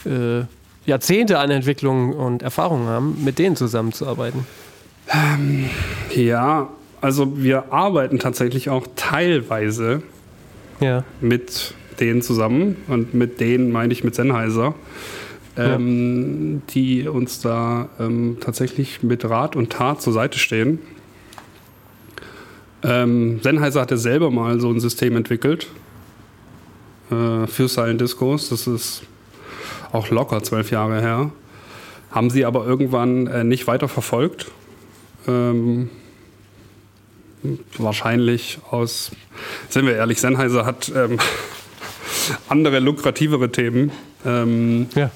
äh, 0.04 0.44
Jahrzehnte 0.86 1.38
an 1.38 1.50
Entwicklung 1.50 2.12
und 2.12 2.42
Erfahrung 2.42 2.86
haben, 2.86 3.24
mit 3.24 3.38
denen 3.38 3.56
zusammenzuarbeiten? 3.56 4.46
Ähm, 5.12 5.68
ja, 6.14 6.68
also 7.00 7.36
wir 7.42 7.72
arbeiten 7.72 8.18
tatsächlich 8.18 8.70
auch 8.70 8.86
teilweise 8.94 10.02
ja. 10.80 11.04
mit 11.20 11.74
denen 12.00 12.22
zusammen 12.22 12.76
und 12.88 13.14
mit 13.14 13.40
denen 13.40 13.72
meine 13.72 13.92
ich 13.92 14.04
mit 14.04 14.14
Sennheiser, 14.14 14.74
ähm, 15.56 16.62
die 16.70 17.08
uns 17.08 17.40
da 17.40 17.88
ähm, 17.98 18.38
tatsächlich 18.40 19.02
mit 19.02 19.24
Rat 19.24 19.56
und 19.56 19.70
Tat 19.70 20.02
zur 20.02 20.12
Seite 20.12 20.38
stehen. 20.38 20.78
Ähm, 22.82 23.40
Sennheiser 23.42 23.80
hatte 23.80 23.96
selber 23.96 24.30
mal 24.30 24.60
so 24.60 24.70
ein 24.70 24.80
System 24.80 25.16
entwickelt 25.16 25.68
äh, 27.10 27.46
für 27.46 27.68
Silent 27.68 28.00
Discos. 28.00 28.50
Das 28.50 28.66
ist 28.66 29.02
auch 29.92 30.10
locker 30.10 30.42
zwölf 30.42 30.70
Jahre 30.70 31.00
her. 31.00 31.30
Haben 32.10 32.30
sie 32.30 32.44
aber 32.44 32.66
irgendwann 32.66 33.26
äh, 33.26 33.44
nicht 33.44 33.66
weiter 33.66 33.88
verfolgt. 33.88 34.46
Ähm, 35.26 35.90
wahrscheinlich 37.78 38.58
aus, 38.70 39.12
sind 39.68 39.86
wir 39.86 39.96
ehrlich, 39.96 40.20
Sennheiser 40.20 40.64
hat 40.64 40.92
ähm, 40.94 41.18
andere 42.48 42.78
lukrativere 42.80 43.50
Themen. 43.50 43.90
Ähm, 44.24 44.88
ja. 44.94 45.10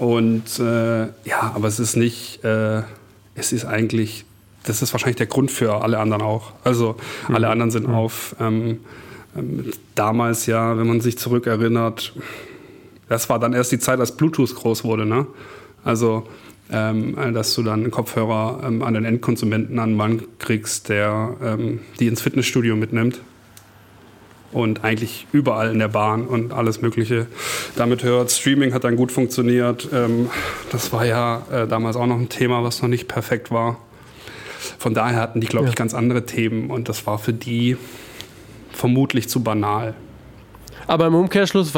Und 0.00 0.58
äh, 0.58 1.02
ja, 1.02 1.52
aber 1.54 1.68
es 1.68 1.78
ist 1.78 1.94
nicht, 1.94 2.42
äh, 2.42 2.82
es 3.34 3.52
ist 3.52 3.66
eigentlich, 3.66 4.24
das 4.64 4.80
ist 4.80 4.94
wahrscheinlich 4.94 5.18
der 5.18 5.26
Grund 5.26 5.50
für 5.50 5.82
alle 5.82 5.98
anderen 5.98 6.22
auch. 6.22 6.52
Also 6.64 6.96
mhm. 7.28 7.34
alle 7.34 7.50
anderen 7.50 7.70
sind 7.70 7.86
mhm. 7.86 7.94
auf 7.94 8.34
ähm, 8.40 8.80
ähm, 9.36 9.72
damals 9.94 10.46
ja, 10.46 10.78
wenn 10.78 10.86
man 10.86 11.02
sich 11.02 11.18
zurückerinnert, 11.18 12.14
das 13.10 13.28
war 13.28 13.38
dann 13.38 13.52
erst 13.52 13.72
die 13.72 13.78
Zeit, 13.78 14.00
als 14.00 14.16
Bluetooth 14.16 14.54
groß 14.54 14.84
wurde. 14.84 15.04
Ne? 15.04 15.26
Also, 15.84 16.26
ähm, 16.72 17.34
dass 17.34 17.54
du 17.54 17.62
dann 17.62 17.82
einen 17.82 17.90
Kopfhörer 17.90 18.62
ähm, 18.64 18.80
an 18.82 18.94
den 18.94 19.04
Endkonsumenten 19.04 19.78
an 19.78 19.90
den 19.90 19.96
Mann 19.98 20.22
kriegst, 20.38 20.88
der 20.88 21.36
ähm, 21.42 21.80
die 21.98 22.06
ins 22.06 22.22
Fitnessstudio 22.22 22.74
mitnimmt 22.74 23.20
und 24.52 24.84
eigentlich 24.84 25.26
überall 25.32 25.70
in 25.70 25.78
der 25.78 25.88
Bahn 25.88 26.26
und 26.26 26.52
alles 26.52 26.82
Mögliche 26.82 27.26
damit 27.76 28.02
hört. 28.02 28.30
Streaming 28.30 28.72
hat 28.74 28.84
dann 28.84 28.96
gut 28.96 29.12
funktioniert. 29.12 29.88
Ähm, 29.92 30.30
das 30.72 30.92
war 30.92 31.04
ja 31.04 31.42
äh, 31.50 31.66
damals 31.66 31.96
auch 31.96 32.06
noch 32.06 32.18
ein 32.18 32.28
Thema, 32.28 32.62
was 32.64 32.82
noch 32.82 32.88
nicht 32.88 33.08
perfekt 33.08 33.50
war. 33.50 33.78
Von 34.78 34.94
daher 34.94 35.20
hatten 35.20 35.40
die, 35.40 35.46
glaube 35.46 35.68
ich, 35.68 35.74
ganz 35.74 35.94
andere 35.94 36.26
Themen 36.26 36.70
und 36.70 36.88
das 36.88 37.06
war 37.06 37.18
für 37.18 37.32
die 37.32 37.76
vermutlich 38.72 39.28
zu 39.28 39.42
banal. 39.42 39.94
Aber 40.86 41.06
im 41.06 41.14
Umkehrschluss 41.14 41.72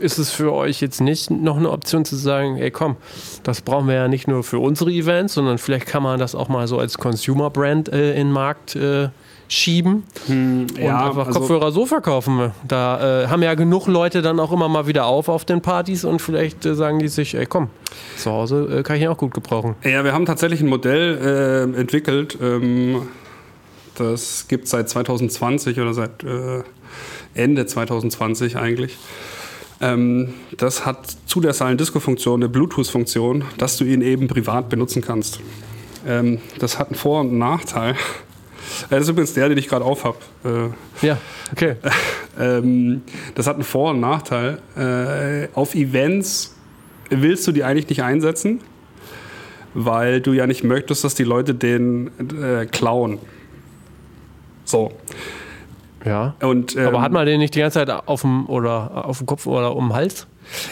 ist 0.00 0.18
es 0.18 0.32
für 0.32 0.52
euch 0.52 0.80
jetzt 0.80 1.00
nicht 1.00 1.30
noch 1.30 1.56
eine 1.56 1.70
Option 1.70 2.04
zu 2.04 2.16
sagen, 2.16 2.58
ey 2.58 2.70
komm, 2.70 2.96
das 3.42 3.62
brauchen 3.62 3.88
wir 3.88 3.94
ja 3.94 4.08
nicht 4.08 4.28
nur 4.28 4.42
für 4.44 4.58
unsere 4.58 4.90
Events, 4.90 5.34
sondern 5.34 5.58
vielleicht 5.58 5.86
kann 5.86 6.02
man 6.02 6.18
das 6.18 6.34
auch 6.34 6.48
mal 6.48 6.68
so 6.68 6.78
als 6.78 6.98
Consumer-Brand 6.98 7.90
äh, 7.90 8.10
in 8.10 8.28
den 8.28 8.32
Markt 8.32 8.76
äh, 8.76 9.08
schieben 9.50 10.04
hm, 10.26 10.66
und 10.70 10.78
ja, 10.78 11.08
einfach 11.08 11.26
also 11.26 11.40
Kopfhörer 11.40 11.72
so 11.72 11.84
verkaufen. 11.84 12.52
Da 12.66 13.24
äh, 13.24 13.26
haben 13.26 13.42
ja 13.42 13.54
genug 13.54 13.88
Leute 13.88 14.22
dann 14.22 14.38
auch 14.38 14.52
immer 14.52 14.68
mal 14.68 14.86
wieder 14.86 15.06
auf 15.06 15.28
auf 15.28 15.44
den 15.44 15.60
Partys 15.60 16.04
und 16.04 16.22
vielleicht 16.22 16.64
äh, 16.64 16.74
sagen 16.74 17.00
die 17.00 17.08
sich, 17.08 17.34
ey 17.34 17.46
komm, 17.46 17.68
zu 18.16 18.30
Hause 18.30 18.78
äh, 18.78 18.82
kann 18.84 18.96
ich 18.96 19.02
ihn 19.02 19.08
auch 19.08 19.18
gut 19.18 19.34
gebrauchen. 19.34 19.74
Ja, 19.82 20.04
wir 20.04 20.12
haben 20.12 20.24
tatsächlich 20.24 20.60
ein 20.60 20.68
Modell 20.68 21.72
äh, 21.74 21.78
entwickelt, 21.78 22.38
ähm, 22.40 23.08
Das 23.96 24.46
gibt 24.46 24.64
es 24.64 24.70
seit 24.70 24.88
2020 24.88 25.80
oder 25.80 25.94
seit 25.94 26.22
äh, 26.22 26.62
Ende 27.34 27.66
2020 27.66 28.56
eigentlich. 28.56 28.96
Ähm, 29.80 30.34
das 30.56 30.86
hat 30.86 31.16
zu 31.26 31.40
der 31.40 31.54
Silent 31.54 31.80
Disco 31.80 31.98
Funktion 31.98 32.40
eine 32.40 32.48
Bluetooth-Funktion, 32.48 33.44
dass 33.58 33.78
du 33.78 33.84
ihn 33.84 34.02
eben 34.02 34.28
privat 34.28 34.68
benutzen 34.68 35.02
kannst. 35.02 35.40
Ähm, 36.06 36.38
das 36.60 36.78
hat 36.78 36.88
einen 36.88 36.96
Vor- 36.96 37.20
und 37.20 37.30
einen 37.30 37.38
Nachteil. 37.38 37.96
Äh, 38.84 38.86
das 38.90 39.02
ist 39.02 39.08
übrigens 39.08 39.34
der, 39.34 39.48
den 39.48 39.58
ich 39.58 39.68
gerade 39.68 39.84
aufhab. 39.84 40.16
Äh, 40.44 41.06
ja, 41.06 41.18
okay. 41.52 41.76
Ähm, 42.38 43.02
das 43.34 43.46
hat 43.46 43.56
einen 43.56 43.64
Vor- 43.64 43.90
und 43.90 44.00
Nachteil. 44.00 44.60
Äh, 44.74 45.48
auf 45.54 45.74
Events 45.74 46.54
willst 47.10 47.46
du 47.46 47.52
die 47.52 47.64
eigentlich 47.64 47.88
nicht 47.88 48.02
einsetzen, 48.02 48.60
weil 49.74 50.22
du 50.22 50.32
ja 50.32 50.46
nicht 50.46 50.64
möchtest, 50.64 51.04
dass 51.04 51.14
die 51.14 51.24
Leute 51.24 51.54
den 51.54 52.10
äh, 52.40 52.64
klauen. 52.64 53.18
So. 54.64 54.92
Ja. 56.04 56.34
Und, 56.40 56.76
ähm, 56.76 56.86
aber 56.86 57.02
hat 57.02 57.12
man 57.12 57.26
den 57.26 57.40
nicht 57.40 57.54
die 57.54 57.60
ganze 57.60 57.84
Zeit 57.84 57.90
auf 57.90 58.22
dem, 58.22 58.46
oder 58.46 59.04
auf 59.06 59.18
dem 59.18 59.26
Kopf 59.26 59.46
oder 59.46 59.76
um 59.76 59.88
den 59.88 59.94
Hals? 59.94 60.26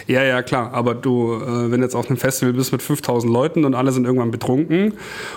Ja, 0.06 0.22
ja, 0.22 0.42
klar. 0.42 0.72
Aber 0.72 0.94
du, 0.94 1.34
äh, 1.34 1.70
wenn 1.70 1.80
du 1.80 1.86
jetzt 1.86 1.94
auf 1.94 2.08
einem 2.08 2.16
Festival 2.16 2.54
bist 2.54 2.72
mit 2.72 2.82
5000 2.82 3.32
Leuten 3.32 3.64
und 3.64 3.74
alle 3.74 3.92
sind 3.92 4.04
irgendwann 4.04 4.30
betrunken 4.30 4.94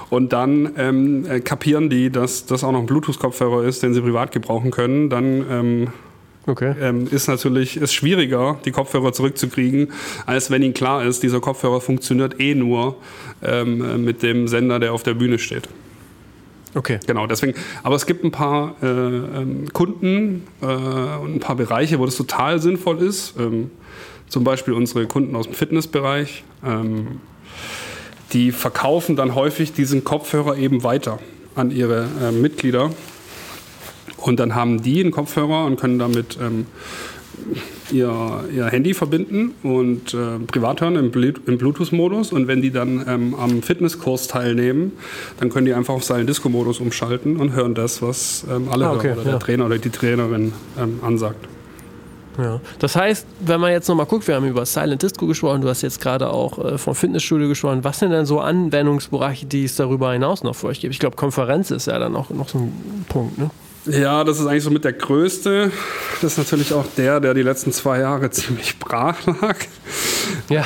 und 0.09 0.33
dann 0.33 0.71
ähm, 0.77 1.25
äh, 1.29 1.39
kapieren 1.41 1.89
die, 1.89 2.09
dass 2.09 2.45
das 2.45 2.63
auch 2.63 2.71
noch 2.71 2.79
ein 2.79 2.85
Bluetooth-Kopfhörer 2.85 3.63
ist, 3.63 3.83
den 3.83 3.93
sie 3.93 4.01
privat 4.01 4.31
gebrauchen 4.31 4.71
können, 4.71 5.09
dann 5.09 5.45
ähm, 5.49 5.87
okay. 6.47 6.73
ähm, 6.81 7.07
ist 7.11 7.27
natürlich 7.27 7.77
ist 7.77 7.93
schwieriger, 7.93 8.57
die 8.65 8.71
Kopfhörer 8.71 9.13
zurückzukriegen, 9.13 9.91
als 10.25 10.49
wenn 10.49 10.63
ihnen 10.63 10.73
klar 10.73 11.03
ist, 11.03 11.21
dieser 11.23 11.39
Kopfhörer 11.39 11.81
funktioniert 11.81 12.39
eh 12.39 12.55
nur 12.55 12.95
ähm, 13.43 14.03
mit 14.03 14.23
dem 14.23 14.47
Sender, 14.47 14.79
der 14.79 14.93
auf 14.93 15.03
der 15.03 15.13
Bühne 15.13 15.37
steht. 15.37 15.67
Okay. 16.73 16.99
Genau, 17.05 17.27
deswegen. 17.27 17.53
Aber 17.83 17.95
es 17.95 18.05
gibt 18.05 18.23
ein 18.23 18.31
paar 18.31 18.75
äh, 18.81 18.85
ähm, 18.87 19.71
Kunden 19.73 20.47
äh, 20.61 20.65
und 20.65 21.35
ein 21.35 21.39
paar 21.39 21.55
Bereiche, 21.55 21.99
wo 21.99 22.05
das 22.05 22.15
total 22.15 22.61
sinnvoll 22.61 22.99
ist. 22.99 23.35
Ähm, 23.37 23.71
zum 24.29 24.43
Beispiel 24.45 24.73
unsere 24.73 25.07
Kunden 25.07 25.35
aus 25.35 25.45
dem 25.45 25.53
Fitnessbereich. 25.53 26.43
Ähm, 26.65 27.19
die 28.31 28.51
verkaufen 28.51 29.17
dann 29.17 29.35
häufig 29.35 29.73
diesen 29.73 30.05
Kopfhörer 30.05 30.55
eben 30.55 30.83
weiter 30.83 31.19
an 31.55 31.69
ihre 31.71 32.07
äh, 32.21 32.31
Mitglieder. 32.31 32.91
Und 34.15 34.39
dann 34.39 34.55
haben 34.55 34.81
die 34.81 35.01
einen 35.01 35.11
Kopfhörer 35.11 35.65
und 35.65 35.79
können 35.79 35.99
damit 35.99 36.37
ähm, 36.41 36.67
ihr, 37.91 38.43
ihr 38.53 38.65
Handy 38.67 38.93
verbinden 38.93 39.53
und 39.63 40.13
äh, 40.13 40.39
privat 40.47 40.81
hören 40.81 40.95
im, 40.95 41.11
im 41.13 41.57
Bluetooth-Modus. 41.57 42.31
Und 42.31 42.47
wenn 42.47 42.61
die 42.61 42.71
dann 42.71 43.05
ähm, 43.07 43.35
am 43.35 43.61
Fitnesskurs 43.61 44.27
teilnehmen, 44.27 44.93
dann 45.39 45.49
können 45.49 45.65
die 45.65 45.73
einfach 45.73 45.93
auf 45.93 46.03
seinen 46.03 46.27
Disco-Modus 46.27 46.79
umschalten 46.79 47.37
und 47.37 47.53
hören 47.53 47.73
das, 47.73 48.01
was 48.01 48.45
ähm, 48.49 48.67
alle 48.69 48.87
ah, 48.87 48.93
okay, 48.93 49.09
hören 49.09 49.19
oder 49.19 49.25
ja. 49.25 49.31
der 49.31 49.39
Trainer 49.39 49.65
oder 49.65 49.77
die 49.77 49.89
Trainerin 49.89 50.53
ähm, 50.79 50.99
ansagt. 51.01 51.47
Ja. 52.37 52.61
Das 52.79 52.95
heißt, 52.95 53.27
wenn 53.41 53.59
man 53.59 53.71
jetzt 53.71 53.87
nochmal 53.87 54.05
guckt, 54.05 54.27
wir 54.27 54.35
haben 54.35 54.47
über 54.47 54.65
Silent 54.65 55.01
Disco 55.01 55.27
gesprochen, 55.27 55.61
du 55.61 55.69
hast 55.69 55.81
jetzt 55.81 55.99
gerade 55.99 56.29
auch 56.29 56.63
äh, 56.63 56.77
vom 56.77 56.95
Fitnessstudio 56.95 57.47
gesprochen. 57.47 57.83
Was 57.83 57.99
sind 57.99 58.11
denn 58.11 58.25
so 58.25 58.39
Anwendungsbereiche, 58.39 59.45
die 59.45 59.65
es 59.65 59.75
darüber 59.75 60.13
hinaus 60.13 60.43
noch 60.43 60.55
für 60.55 60.67
euch 60.67 60.79
gibt? 60.79 60.93
Ich 60.93 60.99
glaube, 60.99 61.15
Konferenz 61.15 61.71
ist 61.71 61.87
ja 61.87 61.99
dann 61.99 62.15
auch 62.15 62.29
noch 62.29 62.49
so 62.49 62.59
ein 62.59 63.05
Punkt, 63.09 63.37
ne? 63.37 63.49
Ja, 63.85 64.23
das 64.23 64.39
ist 64.39 64.45
eigentlich 64.45 64.63
so 64.63 64.69
mit 64.69 64.83
der 64.83 64.93
größte. 64.93 65.71
Das 66.21 66.33
ist 66.33 66.37
natürlich 66.37 66.71
auch 66.73 66.85
der, 66.97 67.19
der 67.19 67.33
die 67.33 67.41
letzten 67.41 67.71
zwei 67.71 67.99
Jahre 67.99 68.29
ziemlich 68.31 68.77
brach 68.77 69.25
lag. 69.25 69.57
Ja. 70.49 70.65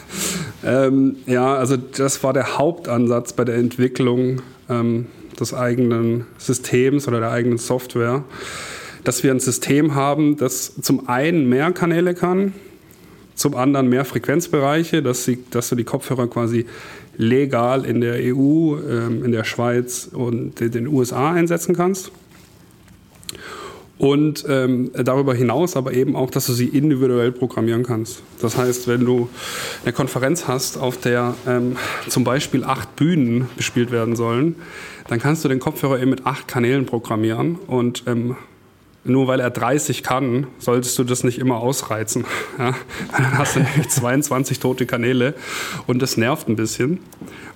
ähm, 0.64 1.16
ja, 1.26 1.54
also 1.54 1.76
das 1.76 2.22
war 2.22 2.32
der 2.32 2.56
Hauptansatz 2.56 3.34
bei 3.34 3.44
der 3.44 3.56
Entwicklung 3.56 4.40
ähm, 4.70 5.06
des 5.38 5.52
eigenen 5.52 6.26
Systems 6.38 7.06
oder 7.06 7.20
der 7.20 7.30
eigenen 7.30 7.58
Software, 7.58 8.24
dass 9.04 9.22
wir 9.22 9.30
ein 9.30 9.40
System 9.40 9.94
haben, 9.94 10.38
das 10.38 10.72
zum 10.80 11.06
einen 11.08 11.50
mehr 11.50 11.70
Kanäle 11.72 12.14
kann, 12.14 12.54
zum 13.34 13.56
anderen 13.56 13.88
mehr 13.90 14.06
Frequenzbereiche, 14.06 15.02
dass, 15.02 15.24
sie, 15.24 15.44
dass 15.50 15.68
du 15.68 15.76
die 15.76 15.84
Kopfhörer 15.84 16.26
quasi 16.28 16.64
legal 17.18 17.84
in 17.84 18.00
der 18.00 18.14
EU, 18.14 18.76
ähm, 18.78 19.22
in 19.22 19.32
der 19.32 19.44
Schweiz 19.44 20.08
und 20.10 20.60
in 20.62 20.70
den 20.70 20.86
USA 20.86 21.32
einsetzen 21.32 21.76
kannst. 21.76 22.10
Und 23.98 24.44
ähm, 24.48 24.92
darüber 24.94 25.34
hinaus 25.34 25.76
aber 25.76 25.92
eben 25.92 26.14
auch, 26.14 26.30
dass 26.30 26.46
du 26.46 26.52
sie 26.52 26.68
individuell 26.68 27.32
programmieren 27.32 27.82
kannst. 27.82 28.22
Das 28.40 28.56
heißt, 28.56 28.86
wenn 28.86 29.04
du 29.04 29.28
eine 29.82 29.92
Konferenz 29.92 30.46
hast, 30.46 30.76
auf 30.76 30.98
der 30.98 31.34
ähm, 31.48 31.76
zum 32.08 32.22
Beispiel 32.22 32.62
acht 32.62 32.94
Bühnen 32.94 33.48
bespielt 33.56 33.90
werden 33.90 34.14
sollen, 34.14 34.54
dann 35.08 35.18
kannst 35.18 35.44
du 35.44 35.48
den 35.48 35.58
Kopfhörer 35.58 36.00
eben 36.00 36.10
mit 36.10 36.26
acht 36.26 36.46
Kanälen 36.46 36.86
programmieren 36.86 37.56
und 37.66 38.04
ähm, 38.06 38.36
nur 39.04 39.26
weil 39.26 39.40
er 39.40 39.50
30 39.50 40.02
kann, 40.02 40.46
solltest 40.58 40.98
du 40.98 41.04
das 41.04 41.24
nicht 41.24 41.38
immer 41.38 41.56
ausreizen. 41.56 42.24
Ja? 42.58 42.74
Dann 43.12 43.38
hast 43.38 43.56
du 43.56 43.60
nämlich 43.60 43.88
22 43.88 44.58
tote 44.58 44.84
Kanäle 44.86 45.34
und 45.86 46.02
das 46.02 46.16
nervt 46.16 46.48
ein 46.48 46.56
bisschen. 46.56 47.00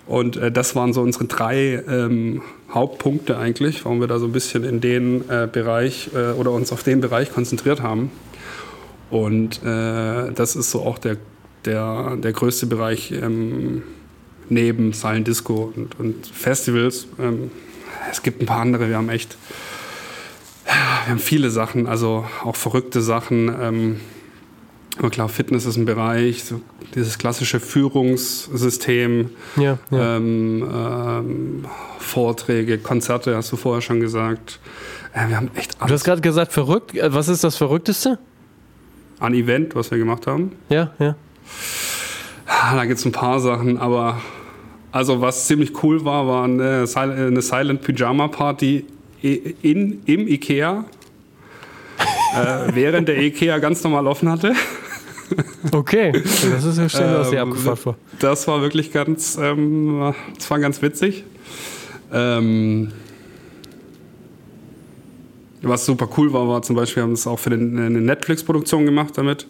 Und 0.06 0.36
äh, 0.36 0.50
das 0.50 0.74
waren 0.74 0.92
so 0.92 1.02
unsere 1.02 1.24
drei 1.24 1.82
ähm, 1.88 2.42
Hauptpunkte 2.72 3.38
eigentlich, 3.38 3.84
warum 3.84 4.00
wir 4.00 4.06
da 4.08 4.18
so 4.18 4.26
ein 4.26 4.32
bisschen 4.32 4.64
in 4.64 4.80
den 4.80 5.28
äh, 5.28 5.48
Bereich 5.50 6.10
äh, 6.14 6.32
oder 6.32 6.52
uns 6.52 6.72
auf 6.72 6.82
den 6.82 7.00
Bereich 7.00 7.32
konzentriert 7.32 7.82
haben. 7.82 8.10
Und 9.10 9.62
äh, 9.62 10.32
das 10.32 10.56
ist 10.56 10.70
so 10.70 10.82
auch 10.82 10.98
der, 10.98 11.18
der, 11.66 12.16
der 12.16 12.32
größte 12.32 12.66
Bereich 12.66 13.12
ähm, 13.12 13.82
neben 14.48 14.94
Silent 14.94 15.28
Disco 15.28 15.72
und, 15.76 15.98
und 16.00 16.26
Festivals. 16.26 17.06
Ähm, 17.18 17.50
es 18.10 18.22
gibt 18.22 18.40
ein 18.40 18.46
paar 18.46 18.60
andere, 18.60 18.88
wir 18.88 18.96
haben 18.96 19.10
echt, 19.10 19.36
wir 20.64 21.10
haben 21.10 21.18
viele 21.18 21.50
Sachen, 21.50 21.86
also 21.86 22.24
auch 22.42 22.56
verrückte 22.56 23.02
Sachen. 23.02 23.54
Ähm, 23.60 24.00
aber 24.98 25.10
klar, 25.10 25.28
Fitness 25.28 25.64
ist 25.64 25.76
ein 25.76 25.84
Bereich, 25.84 26.44
so 26.44 26.60
dieses 26.94 27.18
klassische 27.18 27.60
Führungssystem, 27.60 29.30
ja, 29.56 29.78
ja. 29.90 30.16
Ähm, 30.16 30.68
ähm, 30.70 31.64
Vorträge, 31.98 32.78
Konzerte, 32.78 33.36
hast 33.36 33.50
du 33.52 33.56
vorher 33.56 33.80
schon 33.80 34.00
gesagt. 34.00 34.60
Äh, 35.14 35.28
wir 35.28 35.36
haben 35.36 35.50
echt 35.54 35.80
alles. 35.80 35.88
Du 35.88 35.94
hast 35.94 36.04
gerade 36.04 36.20
gesagt, 36.20 36.52
verrückt. 36.52 36.94
Äh, 36.94 37.12
was 37.14 37.28
ist 37.28 37.42
das 37.42 37.56
Verrückteste? 37.56 38.18
An 39.18 39.34
Event, 39.34 39.74
was 39.74 39.90
wir 39.90 39.98
gemacht 39.98 40.26
haben. 40.26 40.52
Ja, 40.68 40.92
ja. 40.98 41.16
Ah, 42.46 42.76
da 42.76 42.84
gibt 42.84 42.98
es 42.98 43.04
ein 43.06 43.12
paar 43.12 43.40
Sachen, 43.40 43.78
aber 43.78 44.20
also 44.90 45.20
was 45.22 45.46
ziemlich 45.46 45.82
cool 45.82 46.04
war, 46.04 46.26
war 46.26 46.44
eine, 46.44 46.86
eine 46.96 47.40
Silent 47.42 47.80
Pyjama 47.82 48.28
Party 48.28 48.84
in, 49.22 50.02
im 50.04 50.28
Ikea 50.28 50.84
äh, 52.34 52.74
während 52.74 53.08
der 53.08 53.18
IKEA 53.18 53.58
ganz 53.58 53.82
normal 53.84 54.06
offen 54.06 54.28
hatte. 54.30 54.54
Okay, 55.72 56.12
das 56.12 56.64
ist 56.64 56.78
ja 56.78 56.88
stell 56.88 57.18
was 57.18 57.30
sehr 57.30 57.42
abgefahren 57.42 57.76
vor. 57.76 57.96
Das 58.18 58.46
war 58.48 58.60
wirklich 58.60 58.92
ganz, 58.92 59.38
ähm, 59.40 60.14
das 60.36 60.50
war 60.50 60.58
ganz 60.58 60.82
witzig. 60.82 61.24
Ähm, 62.12 62.92
was 65.62 65.86
super 65.86 66.08
cool 66.16 66.32
war, 66.32 66.48
war 66.48 66.62
zum 66.62 66.76
Beispiel, 66.76 66.96
wir 66.96 67.02
haben 67.04 67.12
es 67.12 67.26
auch 67.26 67.38
für 67.38 67.50
eine 67.50 67.90
Netflix-Produktion 67.90 68.84
gemacht 68.84 69.16
damit. 69.16 69.46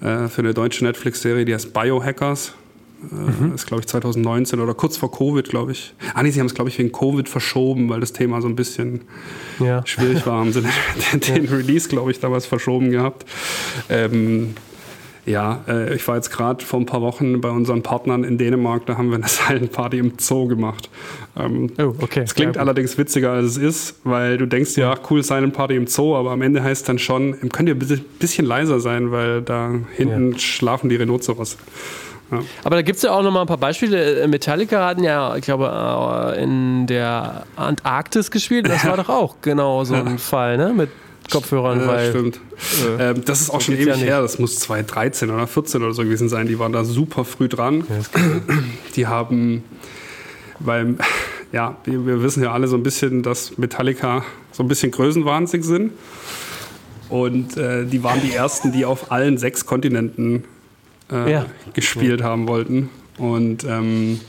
Äh, 0.00 0.28
für 0.28 0.42
eine 0.42 0.54
deutsche 0.54 0.84
Netflix-Serie, 0.84 1.44
die 1.44 1.54
heißt 1.54 1.72
Biohackers. 1.72 2.54
Mhm. 3.10 3.50
Das 3.52 3.62
ist, 3.62 3.66
glaube 3.66 3.80
ich, 3.80 3.88
2019 3.88 4.60
oder 4.60 4.74
kurz 4.74 4.96
vor 4.96 5.10
Covid, 5.10 5.48
glaube 5.48 5.72
ich. 5.72 5.94
Ah, 6.14 6.22
nee, 6.22 6.30
sie 6.30 6.40
haben 6.40 6.46
es, 6.46 6.54
glaube 6.54 6.70
ich, 6.70 6.78
wegen 6.78 6.92
Covid 6.92 7.28
verschoben, 7.28 7.88
weil 7.88 8.00
das 8.00 8.12
Thema 8.12 8.40
so 8.40 8.48
ein 8.48 8.56
bisschen 8.56 9.02
ja. 9.58 9.84
schwierig 9.84 10.24
war. 10.26 10.38
Haben 10.38 10.52
sie 10.52 10.62
den, 11.12 11.20
den. 11.20 11.48
Release, 11.48 11.88
glaube 11.88 12.10
ich, 12.10 12.20
damals 12.20 12.46
verschoben 12.46 12.90
gehabt. 12.90 13.26
Ähm, 13.88 14.54
ja, 15.24 15.60
äh, 15.68 15.94
ich 15.94 16.06
war 16.08 16.16
jetzt 16.16 16.30
gerade 16.30 16.64
vor 16.64 16.80
ein 16.80 16.86
paar 16.86 17.00
Wochen 17.00 17.40
bei 17.40 17.48
unseren 17.48 17.82
Partnern 17.82 18.24
in 18.24 18.38
Dänemark, 18.38 18.86
da 18.86 18.96
haben 18.98 19.10
wir 19.10 19.16
eine 19.16 19.28
Silent 19.28 19.72
Party 19.72 19.98
im 19.98 20.14
Zoo 20.18 20.46
gemacht. 20.46 20.90
Ähm, 21.38 21.70
oh, 21.78 21.94
okay. 22.00 22.22
Es 22.24 22.34
klingt 22.34 22.56
ja, 22.56 22.62
allerdings 22.62 22.98
witziger, 22.98 23.32
als 23.32 23.52
es 23.52 23.56
ist, 23.56 23.94
weil 24.04 24.36
du 24.36 24.46
denkst 24.46 24.76
ja, 24.76 24.94
cool, 25.10 25.22
Silent 25.22 25.54
Party 25.54 25.76
im 25.76 25.86
Zoo, 25.86 26.16
aber 26.16 26.32
am 26.32 26.42
Ende 26.42 26.62
heißt 26.62 26.88
dann 26.88 26.98
schon, 26.98 27.38
könnt 27.50 27.68
ihr 27.68 27.76
ein 27.76 28.04
bisschen 28.18 28.46
leiser 28.46 28.80
sein, 28.80 29.12
weil 29.12 29.42
da 29.42 29.72
hinten 29.94 30.32
ja. 30.32 30.38
schlafen 30.38 30.88
die 30.88 30.96
Rhinoceros. 30.96 31.56
Aber 32.64 32.76
da 32.76 32.82
gibt 32.82 32.96
es 32.96 33.02
ja 33.02 33.12
auch 33.12 33.22
noch 33.22 33.30
mal 33.30 33.42
ein 33.42 33.46
paar 33.46 33.58
Beispiele. 33.58 34.26
Metallica 34.26 34.86
hatten 34.86 35.04
ja, 35.04 35.36
ich 35.36 35.42
glaube, 35.42 36.34
äh, 36.36 36.42
in 36.42 36.86
der 36.86 37.44
Antarktis 37.56 38.30
gespielt. 38.30 38.68
Das 38.68 38.86
war 38.86 38.96
doch 39.02 39.08
auch 39.08 39.36
genau 39.42 39.84
so 39.84 39.94
ein 39.94 40.18
Fall, 40.18 40.56
ne? 40.56 40.72
Mit 40.74 40.88
Kopfhörern. 41.30 41.80
Ja, 41.80 41.86
weil, 41.86 42.10
stimmt. 42.10 42.40
Äh, 42.98 43.10
ähm, 43.10 43.24
das 43.24 43.40
ist 43.40 43.50
auch 43.50 43.60
schon 43.60 43.74
ewig 43.74 43.86
ja 43.86 43.94
her. 43.94 44.22
Das 44.22 44.38
muss 44.38 44.58
2013 44.58 45.30
oder 45.30 45.46
14 45.46 45.82
oder 45.82 45.92
so 45.92 46.02
gewesen 46.02 46.28
sein. 46.28 46.46
Die 46.46 46.58
waren 46.58 46.72
da 46.72 46.84
super 46.84 47.24
früh 47.24 47.48
dran. 47.48 47.84
Ja, 47.88 48.20
die 48.96 49.06
haben, 49.06 49.64
weil, 50.58 50.96
ja, 51.52 51.76
wir, 51.84 52.06
wir 52.06 52.22
wissen 52.22 52.42
ja 52.42 52.52
alle 52.52 52.68
so 52.68 52.76
ein 52.76 52.82
bisschen, 52.82 53.22
dass 53.22 53.58
Metallica 53.58 54.24
so 54.52 54.62
ein 54.62 54.68
bisschen 54.68 54.90
größenwahnsinnig 54.90 55.66
sind. 55.66 55.92
Und 57.08 57.56
äh, 57.56 57.84
die 57.84 58.02
waren 58.02 58.20
die 58.22 58.32
ersten, 58.32 58.72
die 58.72 58.84
auf 58.84 59.12
allen 59.12 59.36
sechs 59.36 59.66
Kontinenten 59.66 60.44
äh, 61.10 61.30
ja. 61.30 61.46
gespielt 61.74 62.22
haben 62.22 62.48
wollten. 62.48 62.88
Und 63.18 63.64
ähm, 63.64 64.20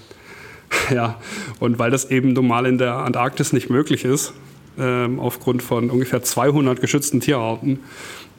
ja, 0.93 1.19
und 1.59 1.79
weil 1.79 1.91
das 1.91 2.09
eben 2.11 2.33
normal 2.33 2.65
in 2.65 2.77
der 2.77 2.95
Antarktis 2.95 3.53
nicht 3.53 3.69
möglich 3.69 4.05
ist, 4.05 4.33
ähm, 4.79 5.19
aufgrund 5.19 5.63
von 5.63 5.89
ungefähr 5.89 6.23
200 6.23 6.81
geschützten 6.81 7.19
Tierarten, 7.19 7.79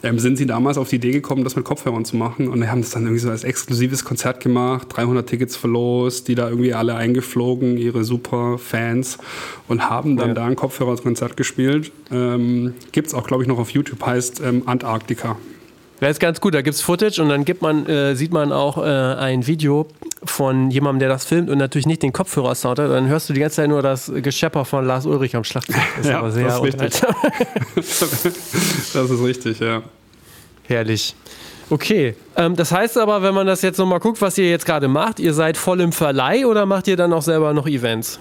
ähm, 0.04 0.18
sind 0.18 0.36
sie 0.36 0.46
damals 0.46 0.76
auf 0.76 0.90
die 0.90 0.96
Idee 0.96 1.12
gekommen, 1.12 1.44
das 1.44 1.56
mit 1.56 1.64
Kopfhörern 1.64 2.04
zu 2.04 2.16
machen. 2.16 2.48
Und 2.48 2.60
wir 2.60 2.70
haben 2.70 2.82
das 2.82 2.90
dann 2.90 3.04
irgendwie 3.04 3.20
so 3.20 3.30
als 3.30 3.42
exklusives 3.42 4.04
Konzert 4.04 4.40
gemacht, 4.40 4.88
300 4.90 5.26
Tickets 5.26 5.56
verlost, 5.56 6.28
die 6.28 6.34
da 6.34 6.48
irgendwie 6.50 6.74
alle 6.74 6.94
eingeflogen, 6.94 7.78
ihre 7.78 8.04
super 8.04 8.58
Fans 8.58 9.18
und 9.66 9.88
haben 9.88 10.16
dann 10.16 10.28
ja. 10.28 10.34
da 10.34 10.46
ein 10.46 10.56
Kopfhörerkonzert 10.56 11.36
gespielt. 11.36 11.90
Ähm, 12.12 12.74
Gibt 12.92 13.08
es 13.08 13.14
auch, 13.14 13.26
glaube 13.26 13.42
ich, 13.42 13.48
noch 13.48 13.58
auf 13.58 13.70
YouTube, 13.70 14.04
heißt 14.04 14.42
ähm, 14.44 14.64
Antarktika. 14.66 15.36
Ja, 16.00 16.08
ist 16.08 16.20
ganz 16.20 16.40
gut. 16.40 16.54
Da 16.54 16.62
gibt 16.62 16.74
es 16.74 16.82
Footage 16.82 17.20
und 17.22 17.28
dann 17.28 17.44
gibt 17.44 17.62
man, 17.62 17.86
äh, 17.86 18.14
sieht 18.14 18.32
man 18.32 18.52
auch 18.52 18.78
äh, 18.78 18.82
ein 18.82 19.46
Video 19.46 19.86
von 20.24 20.70
jemandem, 20.70 21.00
der 21.00 21.08
das 21.08 21.24
filmt 21.24 21.50
und 21.50 21.58
natürlich 21.58 21.86
nicht 21.86 22.02
den 22.02 22.12
Kopfhörer-Sound 22.12 22.78
hat. 22.78 22.90
Dann 22.90 23.08
hörst 23.08 23.28
du 23.28 23.32
die 23.32 23.40
ganze 23.40 23.56
Zeit 23.56 23.68
nur 23.68 23.82
das 23.82 24.10
Geschepper 24.14 24.64
von 24.64 24.86
Lars 24.86 25.06
Ulrich 25.06 25.36
am 25.36 25.44
Schlagzeug. 25.44 25.76
Das 25.96 25.98
ist 26.06 26.10
ja, 26.10 26.18
aber 26.18 26.30
sehr 26.30 26.46
das 26.46 26.56
ist 26.56 26.62
richtig. 26.62 27.00
das 28.92 29.10
ist 29.10 29.22
richtig, 29.22 29.60
ja. 29.60 29.82
Herrlich. 30.64 31.14
Okay, 31.70 32.14
ähm, 32.36 32.56
das 32.56 32.72
heißt 32.72 32.98
aber, 32.98 33.22
wenn 33.22 33.34
man 33.34 33.46
das 33.46 33.62
jetzt 33.62 33.78
nochmal 33.78 34.00
guckt, 34.00 34.20
was 34.20 34.36
ihr 34.36 34.50
jetzt 34.50 34.66
gerade 34.66 34.88
macht, 34.88 35.18
ihr 35.18 35.32
seid 35.32 35.56
voll 35.56 35.80
im 35.80 35.92
Verleih 35.92 36.46
oder 36.46 36.66
macht 36.66 36.88
ihr 36.88 36.96
dann 36.96 37.12
auch 37.12 37.22
selber 37.22 37.54
noch 37.54 37.66
Events? 37.66 38.18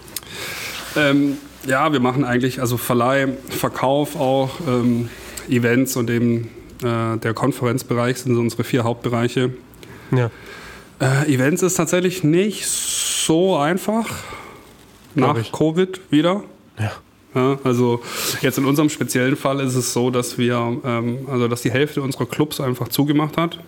Ähm, 0.96 1.38
ja, 1.68 1.92
wir 1.92 2.00
machen 2.00 2.24
eigentlich 2.24 2.62
also 2.62 2.78
Verleih, 2.78 3.28
Verkauf 3.50 4.16
auch, 4.16 4.52
ähm, 4.66 5.10
Events 5.50 5.98
und 5.98 6.10
eben 6.10 6.50
äh, 6.84 7.18
der 7.18 7.34
Konferenzbereich 7.34 8.20
sind 8.20 8.36
so 8.36 8.42
unsere 8.42 8.64
vier 8.64 8.84
Hauptbereiche. 8.84 9.52
Ja. 10.12 10.30
Äh, 11.00 11.34
Events 11.34 11.62
ist 11.64 11.76
tatsächlich 11.76 12.24
nicht 12.24 12.66
so 12.66 13.58
einfach 13.58 14.10
nach 15.16 15.52
Covid 15.52 16.00
wieder. 16.12 16.44
Ja. 16.80 16.92
Ja, 17.36 17.58
also 17.64 18.00
jetzt 18.42 18.60
in 18.60 18.66
unserem 18.66 18.90
speziellen 18.90 19.36
Fall 19.36 19.60
ist 19.60 19.74
es 19.76 19.92
so, 19.92 20.12
dass 20.12 20.38
wir, 20.38 20.78
ähm, 20.86 21.28
also 21.28 21.48
dass 21.48 21.64
die 21.64 21.72
Hälfte 21.72 22.02
unserer 22.04 22.28
Clubs 22.28 22.62
einfach 22.62 22.90
zugemacht 22.90 23.38
hat, 23.38 23.60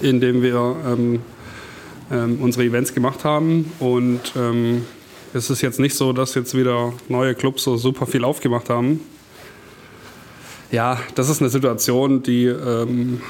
indem 0.00 0.42
wir 0.42 0.76
ähm, 0.86 1.20
ähm, 2.12 2.38
unsere 2.40 2.64
Events 2.64 2.94
gemacht 2.94 3.24
haben. 3.24 3.72
Und 3.80 4.32
ähm, 4.36 4.84
es 5.34 5.50
ist 5.50 5.60
jetzt 5.60 5.80
nicht 5.80 5.96
so, 5.96 6.12
dass 6.12 6.34
jetzt 6.34 6.56
wieder 6.56 6.92
neue 7.08 7.34
Clubs 7.34 7.64
so 7.64 7.76
super 7.76 8.06
viel 8.06 8.22
aufgemacht 8.24 8.70
haben. 8.70 9.00
Ja, 10.70 10.98
das 11.14 11.28
ist 11.28 11.40
eine 11.40 11.50
Situation, 11.50 12.22
die 12.22 12.46
ähm, 12.46 13.20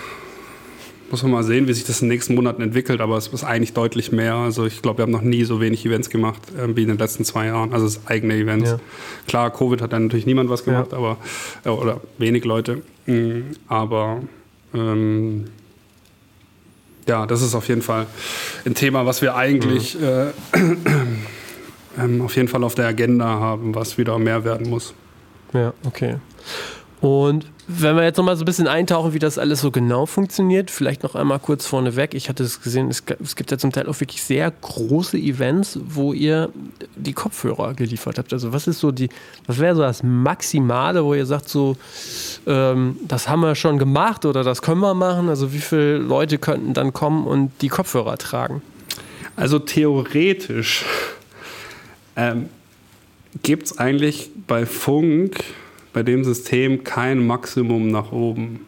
muss 1.11 1.23
man 1.23 1.33
mal 1.33 1.43
sehen, 1.45 1.69
wie 1.69 1.73
sich 1.73 1.85
das 1.85 2.03
in 2.03 2.09
den 2.09 2.15
nächsten 2.15 2.35
Monaten 2.35 2.63
entwickelt, 2.63 3.01
aber 3.01 3.17
es 3.17 3.29
ist 3.29 3.45
eigentlich 3.45 3.73
deutlich 3.73 4.13
mehr. 4.13 4.35
Also 4.35 4.67
ich 4.67 4.83
glaube, 4.83 4.99
wir 4.99 5.03
haben 5.05 5.13
noch 5.13 5.23
nie 5.23 5.45
so 5.45 5.61
wenig 5.61 5.85
Events 5.87 6.11
gemacht 6.11 6.43
äh, 6.57 6.75
wie 6.75 6.83
in 6.83 6.89
den 6.89 6.99
letzten 6.99 7.25
zwei 7.25 7.47
Jahren, 7.47 7.73
also 7.73 7.87
das 7.87 8.07
eigene 8.07 8.35
Events. 8.35 8.71
Ja. 8.71 8.81
Klar, 9.27 9.51
Covid 9.53 9.83
hat 9.83 9.93
dann 9.93 10.05
natürlich 10.05 10.27
niemand 10.27 10.51
was 10.51 10.65
gemacht, 10.65 10.93
ja. 10.93 10.99
aber 10.99 11.19
äh, 11.65 11.69
oder 11.69 12.01
wenig 12.19 12.45
Leute. 12.45 12.83
Mhm, 13.07 13.53
aber 13.69 14.23
ähm, 14.75 15.45
ja, 17.09 17.27
das 17.27 17.43
ist 17.43 17.55
auf 17.55 17.69
jeden 17.69 17.83
Fall 17.83 18.07
ein 18.65 18.75
Thema, 18.75 19.07
was 19.07 19.23
wir 19.23 19.37
eigentlich 19.37 19.97
mhm. 19.99 20.05
äh, 20.05 20.27
äh, 22.19 22.21
auf 22.21 22.35
jeden 22.35 22.49
Fall 22.49 22.65
auf 22.65 22.75
der 22.75 22.87
Agenda 22.87 23.27
haben, 23.27 23.75
was 23.75 23.97
wieder 23.97 24.19
mehr 24.19 24.45
werden 24.45 24.69
muss. 24.69 24.93
Ja, 25.53 25.73
okay. 25.87 26.17
Und 27.07 27.47
wenn 27.69 27.95
wir 27.95 28.03
jetzt 28.03 28.17
nochmal 28.17 28.35
so 28.35 28.43
ein 28.43 28.47
bisschen 28.47 28.67
eintauchen, 28.67 29.13
wie 29.13 29.21
das 29.21 29.39
alles 29.39 29.61
so 29.61 29.71
genau 29.71 30.07
funktioniert, 30.07 30.73
vielleicht 30.73 31.05
noch 31.05 31.15
einmal 31.15 31.39
kurz 31.39 31.65
vorneweg. 31.65 32.15
Ich 32.15 32.29
hatte 32.29 32.43
es 32.43 32.61
gesehen, 32.61 32.89
es, 32.89 33.07
gibt 33.07 33.49
ja 33.53 33.59
zum 33.59 33.71
Teil 33.71 33.87
auch 33.87 34.01
wirklich 34.01 34.25
sehr 34.25 34.51
große 34.51 35.17
Events, 35.17 35.79
wo 35.85 36.13
ihr 36.13 36.51
die 36.97 37.13
Kopfhörer 37.13 37.75
geliefert 37.75 38.19
habt. 38.19 38.33
Also 38.33 38.53
was 38.53 38.67
ist 38.67 38.81
so 38.81 38.91
die, 38.91 39.09
was 39.47 39.61
wäre 39.61 39.77
so 39.77 39.83
das 39.83 40.03
Maximale, 40.03 41.05
wo 41.05 41.15
ihr 41.15 41.27
sagt, 41.27 41.49
so, 41.49 41.77
ähm, 42.45 42.97
das 43.07 43.29
haben 43.29 43.39
wir 43.39 43.55
schon 43.55 43.79
gemacht 43.79 44.25
oder 44.25 44.43
das 44.43 44.61
können 44.61 44.81
wir 44.81 44.95
machen? 44.95 45.29
Also 45.29 45.53
wie 45.53 45.61
viele 45.61 45.99
Leute 45.99 46.39
könnten 46.39 46.75
dann 46.75 46.93
kommen 46.93 47.25
und 47.25 47.53
die 47.63 47.69
Kopfhörer 47.69 48.19
tragen? 48.19 48.63
Also 49.37 49.61
theoretisch 49.61 50.85
ähm, 52.17 52.49
gibt 53.45 53.67
es 53.67 53.79
eigentlich 53.79 54.29
bei 54.49 54.67
Funk 54.67 55.45
bei 55.97 56.03
dem 56.03 56.25
System 56.25 56.85
kein 56.85 57.27
Maximum 57.27 57.89
nach 57.89 58.13
oben. 58.13 58.61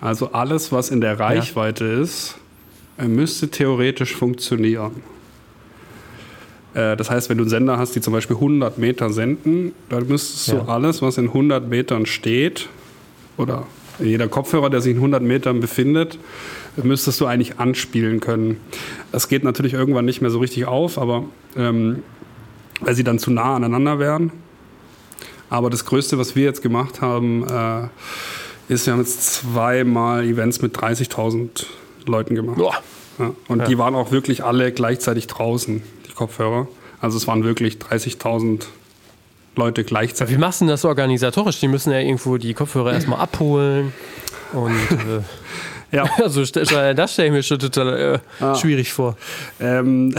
Also 0.00 0.32
alles, 0.32 0.72
was 0.72 0.90
in 0.90 1.00
der 1.00 1.20
Reichweite 1.20 1.86
ja. 1.86 2.00
ist, 2.00 2.36
äh, 2.98 3.06
müsste 3.06 3.48
theoretisch 3.48 4.16
funktionieren. 4.16 4.96
Äh, 6.74 6.96
das 6.96 7.12
heißt, 7.12 7.30
wenn 7.30 7.38
du 7.38 7.44
einen 7.44 7.50
Sender 7.50 7.78
hast, 7.78 7.94
die 7.94 8.00
zum 8.00 8.12
Beispiel 8.12 8.34
100 8.34 8.76
Meter 8.76 9.10
senden, 9.10 9.70
dann 9.88 10.08
müsstest 10.08 10.48
ja. 10.48 10.54
du 10.56 10.62
alles, 10.62 11.00
was 11.00 11.16
in 11.16 11.26
100 11.26 11.68
Metern 11.68 12.06
steht, 12.06 12.68
oder 13.36 13.64
jeder 14.00 14.26
Kopfhörer, 14.26 14.68
der 14.68 14.80
sich 14.80 14.90
in 14.90 14.98
100 14.98 15.22
Metern 15.22 15.60
befindet, 15.60 16.18
müsstest 16.76 17.20
du 17.20 17.26
eigentlich 17.26 17.60
anspielen 17.60 18.18
können. 18.18 18.56
Das 19.12 19.28
geht 19.28 19.44
natürlich 19.44 19.74
irgendwann 19.74 20.06
nicht 20.06 20.22
mehr 20.22 20.32
so 20.32 20.40
richtig 20.40 20.66
auf, 20.66 20.98
aber 20.98 21.22
ähm, 21.56 22.02
weil 22.80 22.96
sie 22.96 23.04
dann 23.04 23.20
zu 23.20 23.30
nah 23.30 23.54
aneinander 23.54 24.00
wären. 24.00 24.32
Aber 25.50 25.70
das 25.70 25.84
Größte, 25.84 26.18
was 26.18 26.36
wir 26.36 26.44
jetzt 26.44 26.62
gemacht 26.62 27.00
haben, 27.00 27.46
äh, 27.46 27.88
ist, 28.72 28.86
wir 28.86 28.92
haben 28.92 29.00
jetzt 29.00 29.34
zweimal 29.34 30.24
Events 30.24 30.60
mit 30.60 30.76
30.000 30.76 31.66
Leuten 32.06 32.34
gemacht. 32.34 32.60
Ja, 33.18 33.32
und 33.48 33.60
ja. 33.60 33.64
die 33.66 33.78
waren 33.78 33.94
auch 33.94 34.12
wirklich 34.12 34.44
alle 34.44 34.72
gleichzeitig 34.72 35.26
draußen, 35.26 35.82
die 36.08 36.12
Kopfhörer. 36.12 36.68
Also 37.00 37.16
es 37.16 37.26
waren 37.26 37.44
wirklich 37.44 37.76
30.000 37.76 38.66
Leute 39.56 39.84
gleichzeitig. 39.84 40.34
Wie 40.34 40.38
machst 40.38 40.60
du 40.60 40.66
das 40.66 40.84
organisatorisch? 40.84 41.60
Die 41.60 41.68
müssen 41.68 41.92
ja 41.92 41.98
irgendwo 41.98 42.36
die 42.36 42.54
Kopfhörer 42.54 42.92
erstmal 42.92 43.20
abholen. 43.20 43.92
Und 44.52 44.72
äh, 44.90 45.96
ja. 45.96 46.04
also 46.22 46.44
das 46.44 47.12
stelle 47.12 47.28
ich 47.28 47.32
mir 47.32 47.42
schon 47.42 47.58
total 47.58 48.20
äh, 48.40 48.44
ah. 48.44 48.54
schwierig 48.54 48.92
vor. 48.92 49.16
Ähm, 49.60 50.14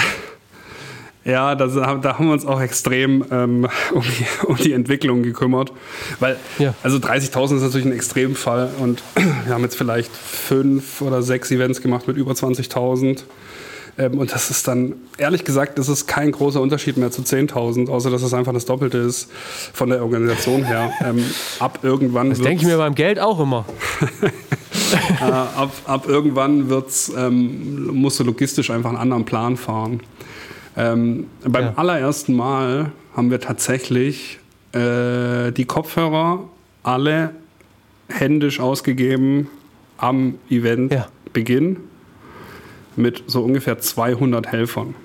ja, 1.29 1.55
das, 1.55 1.75
da 1.75 1.87
haben 2.17 2.27
wir 2.27 2.33
uns 2.33 2.45
auch 2.45 2.61
extrem 2.61 3.23
ähm, 3.31 3.67
um, 3.93 4.01
die, 4.01 4.45
um, 4.45 4.55
die, 4.57 4.73
Entwicklung 4.73 5.23
gekümmert. 5.23 5.71
Weil, 6.19 6.37
ja. 6.57 6.73
also 6.83 6.97
30.000 6.97 7.57
ist 7.57 7.61
natürlich 7.63 7.85
ein 7.85 7.93
Extremfall 7.93 8.69
und 8.79 9.03
wir 9.45 9.53
haben 9.53 9.63
jetzt 9.63 9.77
vielleicht 9.77 10.15
fünf 10.15 11.01
oder 11.01 11.21
sechs 11.21 11.51
Events 11.51 11.81
gemacht 11.81 12.07
mit 12.07 12.17
über 12.17 12.31
20.000. 12.31 13.23
Ähm, 13.99 14.17
und 14.17 14.31
das 14.31 14.49
ist 14.49 14.67
dann, 14.67 14.95
ehrlich 15.17 15.43
gesagt, 15.43 15.77
das 15.77 15.89
ist 15.89 16.07
kein 16.07 16.31
großer 16.31 16.61
Unterschied 16.61 16.97
mehr 16.97 17.11
zu 17.11 17.21
10.000, 17.21 17.89
außer 17.89 18.09
dass 18.09 18.23
es 18.23 18.33
einfach 18.33 18.53
das 18.53 18.65
Doppelte 18.65 18.97
ist 18.97 19.29
von 19.73 19.89
der 19.89 20.01
Organisation 20.01 20.63
her. 20.63 20.91
Ähm, 21.01 21.23
ab 21.59 21.79
irgendwann. 21.81 22.29
Das 22.29 22.41
denke 22.41 22.63
ich 22.63 22.67
mir 22.67 22.77
beim 22.77 22.93
Geld 22.93 23.19
auch 23.19 23.39
immer. 23.39 23.65
äh, 25.21 25.23
ab, 25.23 25.71
ab 25.85 26.07
irgendwann 26.07 26.67
wird's, 26.67 27.11
ähm, 27.15 27.87
musst 27.87 28.19
du 28.19 28.25
logistisch 28.25 28.69
einfach 28.69 28.89
einen 28.89 28.99
anderen 28.99 29.23
Plan 29.23 29.55
fahren. 29.55 30.01
Ähm, 30.79 31.27
beim 31.43 31.65
ja. 31.65 31.73
allerersten 31.75 32.35
Mal 32.35 32.93
haben 33.13 33.31
wir 33.31 33.41
tatsächlich 33.41 34.39
äh, 34.71 35.51
die 35.51 35.65
Kopfhörer 35.65 36.47
alle 36.83 37.31
händisch 38.07 38.61
ausgegeben 38.61 39.49
am 39.97 40.35
Eventbeginn 40.49 41.73
ja. 41.73 41.79
mit 42.95 43.25
so 43.27 43.43
ungefähr 43.43 43.79
200 43.79 44.47
Helfern. 44.47 44.95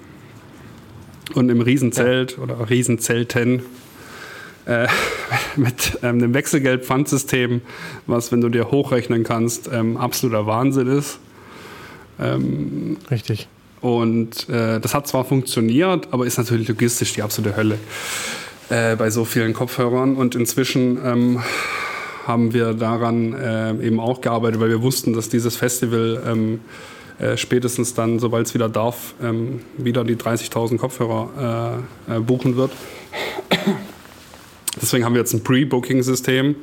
Und 1.35 1.49
im 1.49 1.61
Riesenzelt 1.61 2.37
ja. 2.37 2.43
oder 2.45 2.71
Riesenzelten 2.71 3.63
äh, 4.67 4.87
mit 5.57 5.99
ähm, 6.05 6.19
einem 6.19 6.35
Wechselgeld-Pfandsystem, 6.35 7.63
was, 8.07 8.31
wenn 8.31 8.41
du 8.41 8.49
dir 8.49 8.71
hochrechnen 8.71 9.25
kannst, 9.25 9.69
ähm, 9.73 9.97
absoluter 9.97 10.47
Wahnsinn 10.47 10.87
ist. 10.87 11.19
Ähm, 12.21 12.99
Richtig. 13.11 13.49
Und 13.85 14.49
äh, 14.49 14.81
das 14.81 14.95
hat 14.95 15.07
zwar 15.07 15.27
funktioniert, 15.27 16.09
aber 16.11 16.25
ist 16.25 16.39
natürlich 16.39 16.69
logistisch 16.69 17.13
die 17.13 17.21
absolute 17.21 17.55
Hölle 17.55 17.79
äh, 18.71 18.97
bei 18.97 19.11
so 19.11 19.27
vielen 19.27 19.53
Kopfhörern. 19.53 20.17
Und 20.17 20.35
inzwischen 20.35 20.99
ähm, 21.05 21.43
haben 22.27 22.55
wir 22.55 22.73
daran 22.73 23.35
äh, 23.35 23.87
eben 23.87 24.01
auch 24.01 24.23
gearbeitet, 24.23 24.59
weil 24.59 24.71
wir 24.71 24.81
wussten, 24.81 25.13
dass 25.13 25.29
dieses 25.29 25.57
Festival 25.57 26.23
ähm, 26.27 26.61
äh, 27.19 27.37
spätestens 27.37 27.93
dann, 27.93 28.19
sobald 28.21 28.47
es 28.47 28.55
wieder 28.55 28.71
darf, 28.71 29.13
ähm, 29.23 29.61
wieder 29.77 30.03
die 30.03 30.17
30.000 30.17 30.79
Kopfhörer 30.79 31.83
äh, 32.09 32.17
äh, 32.17 32.21
buchen 32.21 32.57
wird. 32.57 32.71
Deswegen 34.81 35.05
haben 35.05 35.15
wir 35.15 35.21
jetzt 35.21 35.33
ein 35.33 35.43
Pre-Booking-System. 35.43 36.57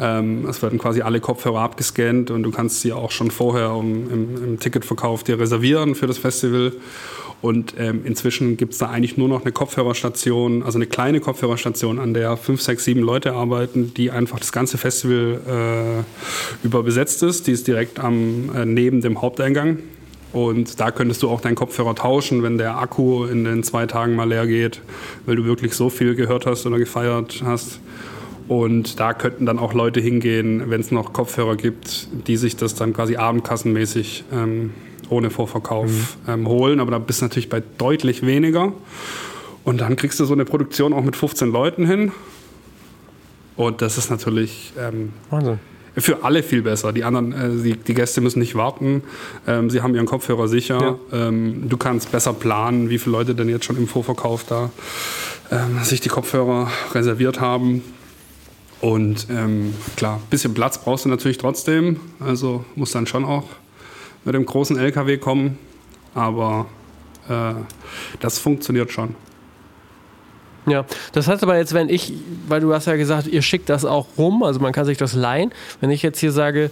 Ähm, 0.00 0.46
es 0.46 0.62
werden 0.62 0.78
quasi 0.78 1.02
alle 1.02 1.20
Kopfhörer 1.20 1.60
abgescannt 1.60 2.30
und 2.30 2.42
du 2.42 2.50
kannst 2.50 2.80
sie 2.80 2.92
auch 2.92 3.10
schon 3.10 3.30
vorher 3.30 3.72
um, 3.72 4.10
im, 4.10 4.44
im, 4.44 4.60
Ticketverkauf 4.60 5.24
dir 5.24 5.38
reservieren 5.38 5.94
für 5.94 6.06
das 6.06 6.18
Festival. 6.18 6.72
Und 7.42 7.74
ähm, 7.78 8.06
inzwischen 8.06 8.56
gibt 8.56 8.72
es 8.72 8.78
da 8.78 8.88
eigentlich 8.88 9.18
nur 9.18 9.28
noch 9.28 9.42
eine 9.42 9.52
Kopfhörerstation, 9.52 10.62
also 10.62 10.78
eine 10.78 10.86
kleine 10.86 11.20
Kopfhörerstation, 11.20 11.98
an 11.98 12.14
der 12.14 12.38
fünf, 12.38 12.62
sechs, 12.62 12.84
sieben 12.84 13.02
Leute 13.02 13.34
arbeiten, 13.34 13.92
die 13.92 14.10
einfach 14.10 14.38
das 14.38 14.50
ganze 14.50 14.78
Festival 14.78 16.04
äh, 16.64 16.66
über 16.66 16.86
ist. 16.86 17.46
Die 17.46 17.52
ist 17.52 17.66
direkt 17.66 18.00
am, 18.00 18.50
äh, 18.54 18.64
neben 18.64 19.02
dem 19.02 19.20
Haupteingang. 19.20 19.78
Und 20.34 20.80
da 20.80 20.90
könntest 20.90 21.22
du 21.22 21.30
auch 21.30 21.40
deinen 21.40 21.54
Kopfhörer 21.54 21.94
tauschen, 21.94 22.42
wenn 22.42 22.58
der 22.58 22.76
Akku 22.76 23.24
in 23.24 23.44
den 23.44 23.62
zwei 23.62 23.86
Tagen 23.86 24.16
mal 24.16 24.28
leer 24.28 24.48
geht, 24.48 24.82
weil 25.26 25.36
du 25.36 25.44
wirklich 25.44 25.74
so 25.74 25.90
viel 25.90 26.16
gehört 26.16 26.44
hast 26.44 26.66
oder 26.66 26.76
gefeiert 26.78 27.42
hast. 27.46 27.78
Und 28.48 28.98
da 28.98 29.12
könnten 29.12 29.46
dann 29.46 29.60
auch 29.60 29.74
Leute 29.74 30.00
hingehen, 30.00 30.64
wenn 30.70 30.80
es 30.80 30.90
noch 30.90 31.12
Kopfhörer 31.12 31.54
gibt, 31.54 32.08
die 32.26 32.36
sich 32.36 32.56
das 32.56 32.74
dann 32.74 32.92
quasi 32.92 33.14
abendkassenmäßig 33.16 34.24
ähm, 34.32 34.72
ohne 35.08 35.30
Vorverkauf 35.30 36.18
mhm. 36.26 36.32
ähm, 36.32 36.48
holen. 36.48 36.80
Aber 36.80 36.90
da 36.90 36.98
bist 36.98 37.20
du 37.20 37.26
natürlich 37.26 37.48
bei 37.48 37.62
deutlich 37.78 38.26
weniger. 38.26 38.72
Und 39.62 39.80
dann 39.80 39.94
kriegst 39.94 40.18
du 40.18 40.24
so 40.24 40.34
eine 40.34 40.44
Produktion 40.44 40.92
auch 40.92 41.04
mit 41.04 41.14
15 41.14 41.52
Leuten 41.52 41.86
hin. 41.86 42.10
Und 43.56 43.82
das 43.82 43.98
ist 43.98 44.10
natürlich 44.10 44.72
ähm, 44.78 45.12
für 45.96 46.24
alle 46.24 46.42
viel 46.42 46.62
besser. 46.62 46.92
Die 46.92 47.04
anderen, 47.04 47.32
äh, 47.32 47.62
die, 47.62 47.76
die, 47.76 47.94
Gäste 47.94 48.20
müssen 48.20 48.40
nicht 48.40 48.54
warten. 48.54 49.02
Ähm, 49.46 49.70
sie 49.70 49.80
haben 49.80 49.94
ihren 49.94 50.06
Kopfhörer 50.06 50.48
sicher. 50.48 50.98
Ja. 51.12 51.28
Ähm, 51.28 51.68
du 51.68 51.76
kannst 51.76 52.10
besser 52.12 52.32
planen, 52.32 52.90
wie 52.90 52.98
viele 52.98 53.12
Leute 53.16 53.34
denn 53.34 53.48
jetzt 53.48 53.64
schon 53.64 53.76
im 53.76 53.86
Vorverkauf 53.86 54.44
da 54.44 54.70
ähm, 55.50 55.82
sich 55.82 56.00
die 56.00 56.08
Kopfhörer 56.08 56.70
reserviert 56.92 57.40
haben. 57.40 57.82
Und 58.80 59.28
ähm, 59.30 59.74
klar, 59.96 60.16
ein 60.16 60.30
bisschen 60.30 60.52
Platz 60.52 60.78
brauchst 60.82 61.04
du 61.04 61.08
natürlich 61.08 61.38
trotzdem. 61.38 62.00
Also 62.20 62.64
muss 62.74 62.90
dann 62.90 63.06
schon 63.06 63.24
auch 63.24 63.44
mit 64.24 64.34
dem 64.34 64.44
großen 64.44 64.76
LKW 64.76 65.18
kommen. 65.18 65.58
Aber 66.14 66.66
äh, 67.28 67.54
das 68.20 68.38
funktioniert 68.38 68.92
schon. 68.92 69.14
Ja, 70.66 70.84
das 71.12 71.28
heißt 71.28 71.42
aber 71.42 71.56
jetzt, 71.58 71.74
wenn 71.74 71.88
ich, 71.88 72.12
weil 72.48 72.60
du 72.60 72.72
hast 72.72 72.86
ja 72.86 72.96
gesagt, 72.96 73.26
ihr 73.26 73.42
schickt 73.42 73.68
das 73.68 73.84
auch 73.84 74.06
rum, 74.16 74.42
also 74.42 74.60
man 74.60 74.72
kann 74.72 74.86
sich 74.86 74.96
das 74.96 75.14
leihen. 75.14 75.52
Wenn 75.80 75.90
ich 75.90 76.02
jetzt 76.02 76.20
hier 76.20 76.32
sage, 76.32 76.70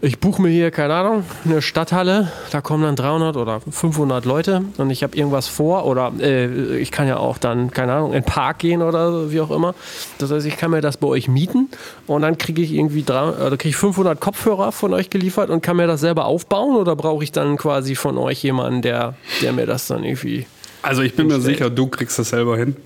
ich 0.00 0.18
buche 0.18 0.40
mir 0.40 0.48
hier, 0.48 0.70
keine 0.70 0.94
Ahnung, 0.94 1.24
eine 1.44 1.60
Stadthalle, 1.60 2.30
da 2.50 2.60
kommen 2.60 2.84
dann 2.84 2.96
300 2.96 3.36
oder 3.36 3.60
500 3.60 4.24
Leute 4.24 4.62
und 4.78 4.90
ich 4.90 5.02
habe 5.02 5.16
irgendwas 5.16 5.48
vor 5.48 5.86
oder 5.86 6.12
äh, 6.20 6.78
ich 6.78 6.90
kann 6.90 7.08
ja 7.08 7.18
auch 7.18 7.38
dann, 7.38 7.70
keine 7.70 7.92
Ahnung, 7.94 8.12
in 8.12 8.20
den 8.20 8.24
Park 8.24 8.60
gehen 8.60 8.82
oder 8.82 9.30
wie 9.30 9.40
auch 9.40 9.50
immer. 9.50 9.74
Das 10.18 10.30
heißt, 10.30 10.46
ich 10.46 10.56
kann 10.56 10.70
mir 10.70 10.80
das 10.80 10.96
bei 10.96 11.08
euch 11.08 11.28
mieten 11.28 11.68
und 12.06 12.22
dann 12.22 12.38
kriege 12.38 12.62
ich 12.62 12.72
irgendwie 12.72 13.02
drei, 13.02 13.18
also 13.18 13.56
krieg 13.56 13.70
ich 13.70 13.76
500 13.76 14.18
Kopfhörer 14.20 14.72
von 14.72 14.94
euch 14.94 15.10
geliefert 15.10 15.50
und 15.50 15.62
kann 15.62 15.76
mir 15.76 15.86
das 15.86 16.00
selber 16.00 16.26
aufbauen 16.26 16.76
oder 16.76 16.96
brauche 16.96 17.24
ich 17.24 17.32
dann 17.32 17.56
quasi 17.56 17.94
von 17.94 18.16
euch 18.18 18.42
jemanden, 18.42 18.82
der, 18.82 19.14
der 19.42 19.52
mir 19.52 19.66
das 19.66 19.88
dann 19.88 20.04
irgendwie 20.04 20.46
also 20.82 21.02
ich 21.02 21.14
bin 21.14 21.26
mir 21.26 21.40
sicher, 21.40 21.70
du 21.70 21.86
kriegst 21.88 22.18
das 22.18 22.30
selber 22.30 22.56
hin. 22.56 22.76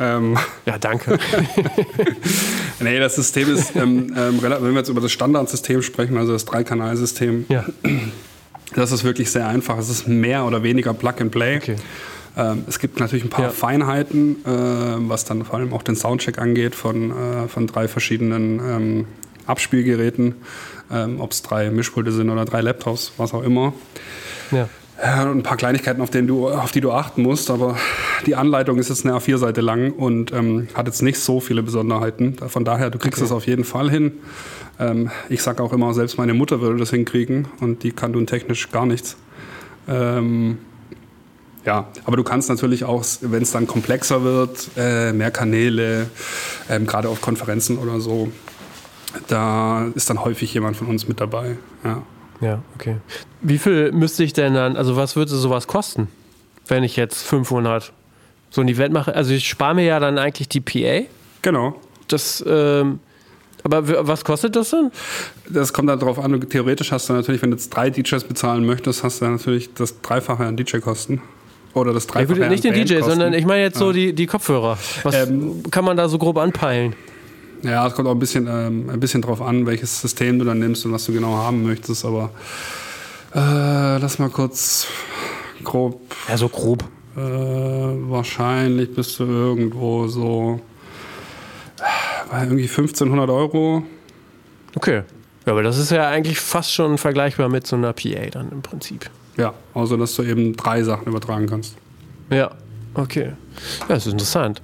Ähm 0.00 0.36
ja, 0.66 0.78
danke. 0.78 1.18
nee, 2.80 2.98
das 2.98 3.16
System 3.16 3.54
ist, 3.54 3.76
ähm, 3.76 4.14
ähm, 4.16 4.42
wenn 4.42 4.62
wir 4.62 4.72
jetzt 4.72 4.88
über 4.88 5.00
das 5.00 5.12
Standardsystem 5.12 5.82
sprechen, 5.82 6.16
also 6.16 6.32
das 6.32 6.44
Dreikanalsystem, 6.44 7.46
ja. 7.48 7.64
das 8.74 8.92
ist 8.92 9.04
wirklich 9.04 9.30
sehr 9.30 9.46
einfach. 9.46 9.78
Es 9.78 9.88
ist 9.88 10.08
mehr 10.08 10.44
oder 10.44 10.62
weniger 10.62 10.94
Plug 10.94 11.14
and 11.20 11.30
Play. 11.30 11.56
Okay. 11.58 11.76
Ähm, 12.36 12.64
es 12.66 12.78
gibt 12.78 12.98
natürlich 12.98 13.24
ein 13.24 13.30
paar 13.30 13.46
ja. 13.46 13.50
Feinheiten, 13.50 14.44
äh, 14.44 14.48
was 15.08 15.24
dann 15.24 15.44
vor 15.44 15.58
allem 15.58 15.72
auch 15.72 15.82
den 15.82 15.96
Soundcheck 15.96 16.38
angeht 16.38 16.74
von, 16.74 17.10
äh, 17.10 17.48
von 17.48 17.66
drei 17.66 17.88
verschiedenen 17.88 18.58
ähm, 18.58 19.06
Abspielgeräten, 19.46 20.36
ähm, 20.90 21.20
ob 21.20 21.32
es 21.32 21.42
drei 21.42 21.70
Mischpulte 21.70 22.12
sind 22.12 22.30
oder 22.30 22.44
drei 22.44 22.62
Laptops, 22.62 23.12
was 23.18 23.34
auch 23.34 23.42
immer. 23.42 23.74
Ja. 24.50 24.68
Ein 25.02 25.42
paar 25.42 25.56
Kleinigkeiten, 25.56 26.00
auf, 26.00 26.10
denen 26.10 26.28
du, 26.28 26.48
auf 26.48 26.70
die 26.70 26.80
du 26.80 26.92
achten 26.92 27.22
musst, 27.22 27.50
aber 27.50 27.76
die 28.24 28.36
Anleitung 28.36 28.78
ist 28.78 28.88
jetzt 28.88 29.04
eine 29.04 29.16
A4-Seite 29.16 29.60
lang 29.60 29.90
und 29.90 30.32
ähm, 30.32 30.68
hat 30.74 30.86
jetzt 30.86 31.02
nicht 31.02 31.18
so 31.18 31.40
viele 31.40 31.64
Besonderheiten. 31.64 32.36
Von 32.38 32.64
daher, 32.64 32.88
du 32.88 32.98
kriegst 32.98 33.18
okay. 33.18 33.28
das 33.28 33.32
auf 33.32 33.48
jeden 33.48 33.64
Fall 33.64 33.90
hin. 33.90 34.12
Ähm, 34.78 35.10
ich 35.28 35.42
sage 35.42 35.60
auch 35.60 35.72
immer, 35.72 35.92
selbst 35.92 36.18
meine 36.18 36.34
Mutter 36.34 36.60
würde 36.60 36.78
das 36.78 36.90
hinkriegen 36.90 37.48
und 37.58 37.82
die 37.82 37.90
kann 37.90 38.12
nun 38.12 38.28
technisch 38.28 38.70
gar 38.70 38.86
nichts. 38.86 39.16
Ähm, 39.88 40.58
ja, 41.64 41.88
aber 42.04 42.16
du 42.16 42.22
kannst 42.22 42.48
natürlich 42.48 42.84
auch, 42.84 43.04
wenn 43.22 43.42
es 43.42 43.50
dann 43.50 43.66
komplexer 43.66 44.22
wird, 44.22 44.70
äh, 44.76 45.12
mehr 45.12 45.32
Kanäle, 45.32 46.06
ähm, 46.70 46.86
gerade 46.86 47.08
auf 47.08 47.20
Konferenzen 47.20 47.76
oder 47.78 47.98
so, 47.98 48.30
da 49.26 49.86
ist 49.96 50.08
dann 50.10 50.24
häufig 50.24 50.54
jemand 50.54 50.76
von 50.76 50.86
uns 50.86 51.08
mit 51.08 51.20
dabei. 51.20 51.56
Ja. 51.82 52.02
Ja, 52.42 52.60
okay. 52.74 52.96
Wie 53.40 53.56
viel 53.56 53.92
müsste 53.92 54.24
ich 54.24 54.32
denn 54.32 54.54
dann, 54.54 54.76
also 54.76 54.96
was 54.96 55.16
würde 55.16 55.30
sowas 55.30 55.66
kosten, 55.68 56.08
wenn 56.66 56.82
ich 56.82 56.96
jetzt 56.96 57.22
500 57.22 57.92
so 58.50 58.60
ein 58.60 58.68
Event 58.68 58.92
mache? 58.92 59.14
Also 59.14 59.32
ich 59.32 59.48
spare 59.48 59.74
mir 59.74 59.84
ja 59.84 60.00
dann 60.00 60.18
eigentlich 60.18 60.48
die 60.48 60.60
PA. 60.60 61.06
Genau. 61.40 61.80
Das, 62.08 62.44
ähm, 62.46 62.98
aber 63.62 64.08
was 64.08 64.24
kostet 64.24 64.56
das 64.56 64.70
denn? 64.70 64.90
Das 65.48 65.72
kommt 65.72 65.88
dann 65.88 66.00
darauf 66.00 66.18
an. 66.18 66.40
Theoretisch 66.48 66.90
hast 66.90 67.08
du 67.08 67.12
natürlich, 67.12 67.40
wenn 67.42 67.52
du 67.52 67.56
jetzt 67.56 67.70
drei 67.70 67.90
DJs 67.90 68.24
bezahlen 68.24 68.66
möchtest, 68.66 69.04
hast 69.04 69.22
du 69.22 69.26
natürlich 69.26 69.72
das 69.74 70.02
Dreifache 70.02 70.44
an 70.44 70.56
DJ-Kosten. 70.56 71.22
Oder 71.74 71.94
das 71.94 72.06
Dreifache 72.06 72.40
ja, 72.40 72.48
Nicht 72.48 72.64
den 72.64 72.74
DJ, 72.74 73.00
sondern 73.00 73.32
ich 73.32 73.46
meine 73.46 73.62
jetzt 73.62 73.76
ja. 73.76 73.86
so 73.86 73.92
die, 73.92 74.12
die 74.12 74.26
Kopfhörer. 74.26 74.78
Was 75.04 75.14
ähm, 75.14 75.62
kann 75.70 75.84
man 75.84 75.96
da 75.96 76.08
so 76.08 76.18
grob 76.18 76.36
anpeilen? 76.38 76.94
Ja, 77.62 77.86
es 77.86 77.94
kommt 77.94 78.08
auch 78.08 78.12
ein 78.12 78.18
bisschen, 78.18 78.46
ähm, 78.48 78.90
ein 78.90 78.98
bisschen 78.98 79.22
drauf 79.22 79.40
an, 79.40 79.66
welches 79.66 80.00
System 80.00 80.38
du 80.38 80.44
dann 80.44 80.58
nimmst 80.58 80.84
und 80.84 80.92
was 80.92 81.04
du 81.04 81.12
genau 81.12 81.36
haben 81.36 81.62
möchtest, 81.62 82.04
aber 82.04 82.30
äh, 83.34 83.98
lass 83.98 84.18
mal 84.18 84.30
kurz 84.30 84.88
grob. 85.62 86.00
Ja, 86.28 86.36
so 86.36 86.48
grob. 86.48 86.82
Äh, 87.16 87.20
wahrscheinlich 87.20 88.92
bist 88.94 89.18
du 89.20 89.24
irgendwo 89.24 90.08
so 90.08 90.60
bei 92.30 92.42
irgendwie 92.44 92.68
1500 92.68 93.30
Euro. 93.30 93.84
Okay. 94.74 95.02
Ja, 95.46 95.52
aber 95.52 95.62
das 95.62 95.78
ist 95.78 95.90
ja 95.90 96.08
eigentlich 96.08 96.40
fast 96.40 96.72
schon 96.72 96.98
vergleichbar 96.98 97.48
mit 97.48 97.66
so 97.66 97.76
einer 97.76 97.92
PA 97.92 98.26
dann 98.30 98.50
im 98.50 98.62
Prinzip. 98.62 99.08
Ja, 99.36 99.54
außer 99.74 99.96
dass 99.96 100.14
du 100.16 100.22
eben 100.22 100.56
drei 100.56 100.82
Sachen 100.82 101.06
übertragen 101.06 101.46
kannst. 101.46 101.76
Ja, 102.30 102.50
okay. 102.94 103.32
Ja, 103.80 103.86
das 103.88 104.06
ist 104.06 104.12
interessant 104.12 104.62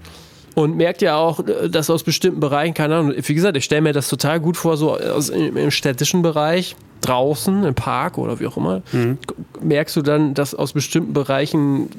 und 0.59 0.77
merkt 0.77 1.03
ja 1.03 1.14
auch, 1.16 1.38
äh, 1.47 1.71
dass 1.71 1.88
aus 1.88 2.03
bestimmten 2.03 2.40
Bereichen, 2.40 2.75
keine 2.75 2.97
Ahnung, 2.97 3.14
wie 3.16 3.35
gesagt, 3.35 3.57
ich 3.57 3.64
stelle 3.64 3.81
mir 3.81 3.92
das 3.92 4.09
total 4.09 4.40
gut 4.40 4.57
vor, 4.57 4.77
so 4.77 4.97
aus, 4.97 5.29
im, 5.29 5.57
im, 5.57 5.71
städtischen 5.71 6.21
Bereich, 6.23 6.75
draußen, 7.01 7.62
im 7.62 7.77
Park 7.77 8.18
oder 8.18 8.40
wie 8.40 8.47
auch 8.49 8.57
immer, 8.57 8.83
mhm. 8.90 9.18
merkst 9.61 9.94
du 9.94 10.03
dann, 10.03 10.35
dass 10.35 10.57
aus 10.57 10.73
bestimmten 10.73 11.12
Bereichen 11.12 11.90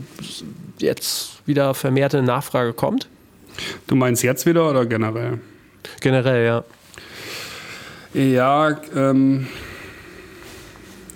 jetzt 0.78 1.42
wieder 1.46 1.74
vermehrte 1.74 2.22
Nachfrage 2.22 2.74
kommt? 2.74 3.08
Du 3.88 3.96
meinst 3.96 4.24
jetzt 4.24 4.46
wieder 4.46 4.70
oder 4.70 4.86
generell? 4.86 5.40
Generell, 6.02 6.46
ja. 6.46 6.64
Ja, 8.14 8.78
ähm, 8.94 9.48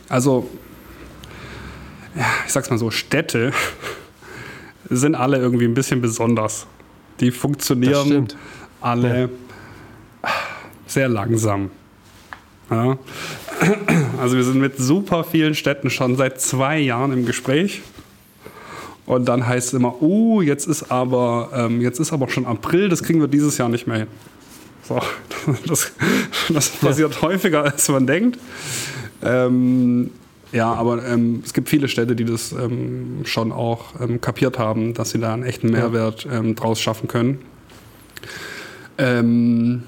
also, 0.08 0.50
ja, 2.16 2.26
ich 2.46 2.54
sag's 2.54 2.70
mal 2.70 2.78
so, 2.78 2.90
Städte 2.90 3.52
sind 4.90 5.16
alle 5.16 5.40
irgendwie 5.40 5.66
ein 5.66 5.74
bisschen 5.74 6.00
besonders. 6.00 6.68
Die 7.20 7.32
funktionieren 7.32 8.28
alle 8.82 9.22
ja. 10.24 10.30
sehr 10.88 11.10
langsam. 11.10 11.72
Ja. 12.70 12.98
Also 14.20 14.36
wir 14.36 14.44
sind 14.44 14.60
mit 14.60 14.78
super 14.78 15.24
vielen 15.24 15.56
Städten 15.56 15.90
schon 15.90 16.16
seit 16.16 16.42
zwei 16.42 16.80
Jahren 16.80 17.14
im 17.14 17.26
Gespräch. 17.26 17.82
Und 19.06 19.26
dann 19.26 19.46
heißt 19.46 19.68
es 19.68 19.74
immer, 19.74 20.02
uh, 20.02 20.42
jetzt 20.42 20.66
ist 20.68 20.90
aber, 20.92 21.50
ähm, 21.54 21.82
jetzt 21.82 22.00
ist 22.00 22.14
aber 22.14 22.30
schon 22.30 22.46
April, 22.46 22.88
das 22.90 23.04
kriegen 23.04 23.20
wir 23.20 23.28
dieses 23.28 23.58
Jahr 23.58 23.70
nicht 23.70 23.86
mehr 23.86 23.98
hin. 23.98 24.08
So, 24.84 25.00
das, 25.68 25.92
das 26.50 26.70
passiert 26.70 27.16
ja. 27.16 27.22
häufiger, 27.22 27.64
als 27.64 27.88
man 27.90 28.08
denkt. 28.08 28.40
Ähm, 29.22 30.12
ja, 30.54 30.72
aber 30.72 31.04
ähm, 31.04 31.42
es 31.44 31.54
gibt 31.54 31.68
viele 31.68 31.88
Städte, 31.88 32.16
die 32.16 32.26
das 32.26 32.52
ähm, 32.52 33.22
schon 33.24 33.52
auch 33.52 34.00
ähm, 34.00 34.22
kapiert 34.22 34.60
haben, 34.60 34.94
dass 34.94 35.10
sie 35.10 35.20
da 35.20 35.34
einen 35.34 35.44
echten 35.44 35.72
Mehrwert 35.72 36.28
ähm, 36.32 36.56
draus 36.56 36.80
schaffen 36.80 37.08
können. 37.08 37.40
Ähm, 39.00 39.84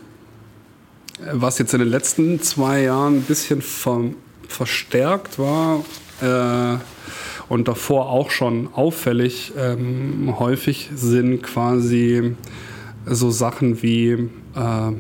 was 1.31 1.59
jetzt 1.59 1.73
in 1.73 1.79
den 1.79 1.87
letzten 1.87 2.41
zwei 2.41 2.81
Jahren 2.81 3.17
ein 3.17 3.21
bisschen 3.21 3.61
ver 3.61 4.01
verstärkt 4.47 5.39
war 5.39 5.83
äh, 6.21 6.77
und 7.49 7.67
davor 7.67 8.09
auch 8.09 8.29
schon 8.29 8.69
auffällig 8.73 9.53
ähm, 9.57 10.35
häufig 10.39 10.91
sind 10.95 11.41
quasi 11.41 12.35
so 13.05 13.31
Sachen 13.31 13.81
wie 13.81 14.09
äh, 14.55 14.91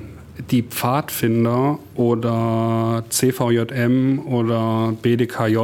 die 0.51 0.63
Pfadfinder 0.63 1.79
oder 1.95 3.03
CVJM 3.09 4.19
oder 4.27 4.93
BDKJ, 5.01 5.57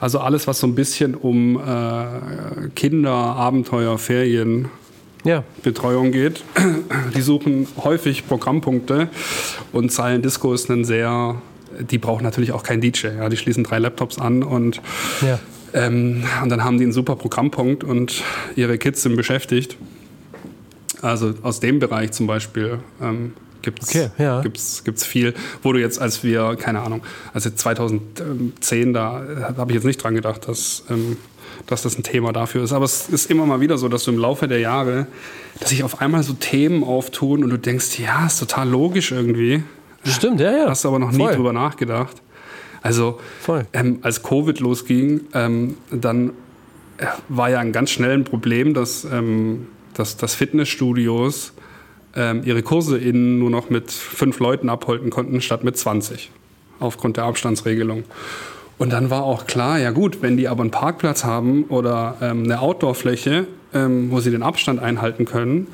also 0.00 0.20
alles, 0.20 0.46
was 0.46 0.60
so 0.60 0.66
ein 0.66 0.74
bisschen 0.74 1.14
um 1.14 1.56
äh, 1.56 2.68
Kinder, 2.74 3.10
Abenteuer, 3.10 3.98
Ferien, 3.98 4.68
ja. 5.24 5.44
Betreuung 5.62 6.12
geht. 6.12 6.42
Die 7.14 7.20
suchen 7.20 7.66
häufig 7.82 8.26
Programmpunkte 8.26 9.08
und 9.72 9.92
Silent 9.92 10.24
Disco 10.24 10.54
ist 10.54 10.70
ein 10.70 10.84
sehr, 10.84 11.36
die 11.78 11.98
brauchen 11.98 12.22
natürlich 12.22 12.52
auch 12.52 12.62
keinen 12.62 12.80
DJ. 12.80 13.08
Ja. 13.08 13.28
Die 13.28 13.36
schließen 13.36 13.64
drei 13.64 13.78
Laptops 13.78 14.18
an 14.18 14.42
und, 14.42 14.80
ja. 15.20 15.38
ähm, 15.74 16.24
und 16.42 16.48
dann 16.48 16.64
haben 16.64 16.78
die 16.78 16.84
einen 16.84 16.92
super 16.92 17.16
Programmpunkt 17.16 17.84
und 17.84 18.22
ihre 18.56 18.78
Kids 18.78 19.02
sind 19.02 19.16
beschäftigt. 19.16 19.76
Also 21.02 21.34
aus 21.42 21.60
dem 21.60 21.78
Bereich 21.78 22.12
zum 22.12 22.26
Beispiel 22.26 22.78
ähm, 23.00 23.32
Gibt's, 23.62 23.88
Okay, 23.88 24.10
ja. 24.18 24.40
gibt's, 24.40 24.84
gibt's 24.84 25.04
viel, 25.04 25.34
wo 25.62 25.72
du 25.72 25.80
jetzt, 25.80 26.00
als 26.00 26.22
wir, 26.22 26.56
keine 26.56 26.80
Ahnung, 26.80 27.02
also 27.34 27.50
2010, 27.50 28.92
da 28.92 29.22
äh, 29.22 29.42
habe 29.56 29.70
ich 29.70 29.74
jetzt 29.74 29.84
nicht 29.84 30.02
dran 30.02 30.14
gedacht, 30.14 30.48
dass, 30.48 30.84
ähm, 30.90 31.16
dass 31.66 31.82
das 31.82 31.98
ein 31.98 32.02
Thema 32.02 32.32
dafür 32.32 32.64
ist. 32.64 32.72
Aber 32.72 32.84
es 32.84 33.08
ist 33.08 33.30
immer 33.30 33.46
mal 33.46 33.60
wieder 33.60 33.78
so, 33.78 33.88
dass 33.88 34.04
du 34.04 34.12
im 34.12 34.18
Laufe 34.18 34.48
der 34.48 34.60
Jahre, 34.60 35.06
dass 35.58 35.70
sich 35.70 35.82
auf 35.84 36.00
einmal 36.00 36.22
so 36.22 36.32
Themen 36.32 36.84
auftun 36.84 37.44
und 37.44 37.50
du 37.50 37.58
denkst, 37.58 37.98
ja, 37.98 38.26
ist 38.26 38.38
total 38.38 38.68
logisch 38.68 39.12
irgendwie. 39.12 39.62
Stimmt, 40.04 40.40
ja, 40.40 40.50
ja. 40.50 40.68
Hast 40.68 40.84
du 40.84 40.88
aber 40.88 40.98
noch 40.98 41.12
nie 41.12 41.18
Voll. 41.18 41.34
drüber 41.34 41.52
nachgedacht. 41.52 42.22
Also, 42.82 43.20
ähm, 43.74 43.98
als 44.02 44.22
Covid 44.22 44.58
losging, 44.60 45.20
ähm, 45.34 45.76
dann 45.90 46.30
äh, 46.96 47.06
war 47.28 47.50
ja 47.50 47.58
ein 47.58 47.72
ganz 47.72 47.90
schnell 47.90 48.12
ein 48.12 48.24
Problem, 48.24 48.72
dass, 48.72 49.04
ähm, 49.04 49.66
dass, 49.94 50.16
dass 50.16 50.34
Fitnessstudios 50.34 51.52
ihre 52.14 52.62
Kurse 52.62 52.98
in 52.98 53.38
nur 53.38 53.50
noch 53.50 53.70
mit 53.70 53.90
fünf 53.92 54.40
Leuten 54.40 54.68
abhalten 54.68 55.10
konnten, 55.10 55.40
statt 55.40 55.62
mit 55.62 55.76
20, 55.78 56.30
aufgrund 56.80 57.16
der 57.16 57.24
Abstandsregelung. 57.24 58.02
Und 58.78 58.92
dann 58.92 59.10
war 59.10 59.22
auch 59.24 59.46
klar, 59.46 59.78
ja 59.78 59.90
gut, 59.90 60.22
wenn 60.22 60.36
die 60.36 60.48
aber 60.48 60.62
einen 60.62 60.70
Parkplatz 60.70 61.22
haben 61.22 61.64
oder 61.64 62.16
ähm, 62.22 62.44
eine 62.44 62.60
Outdoor-Fläche, 62.60 63.46
ähm, 63.74 64.10
wo 64.10 64.20
sie 64.20 64.30
den 64.30 64.42
Abstand 64.42 64.80
einhalten 64.82 65.24
können, 65.26 65.68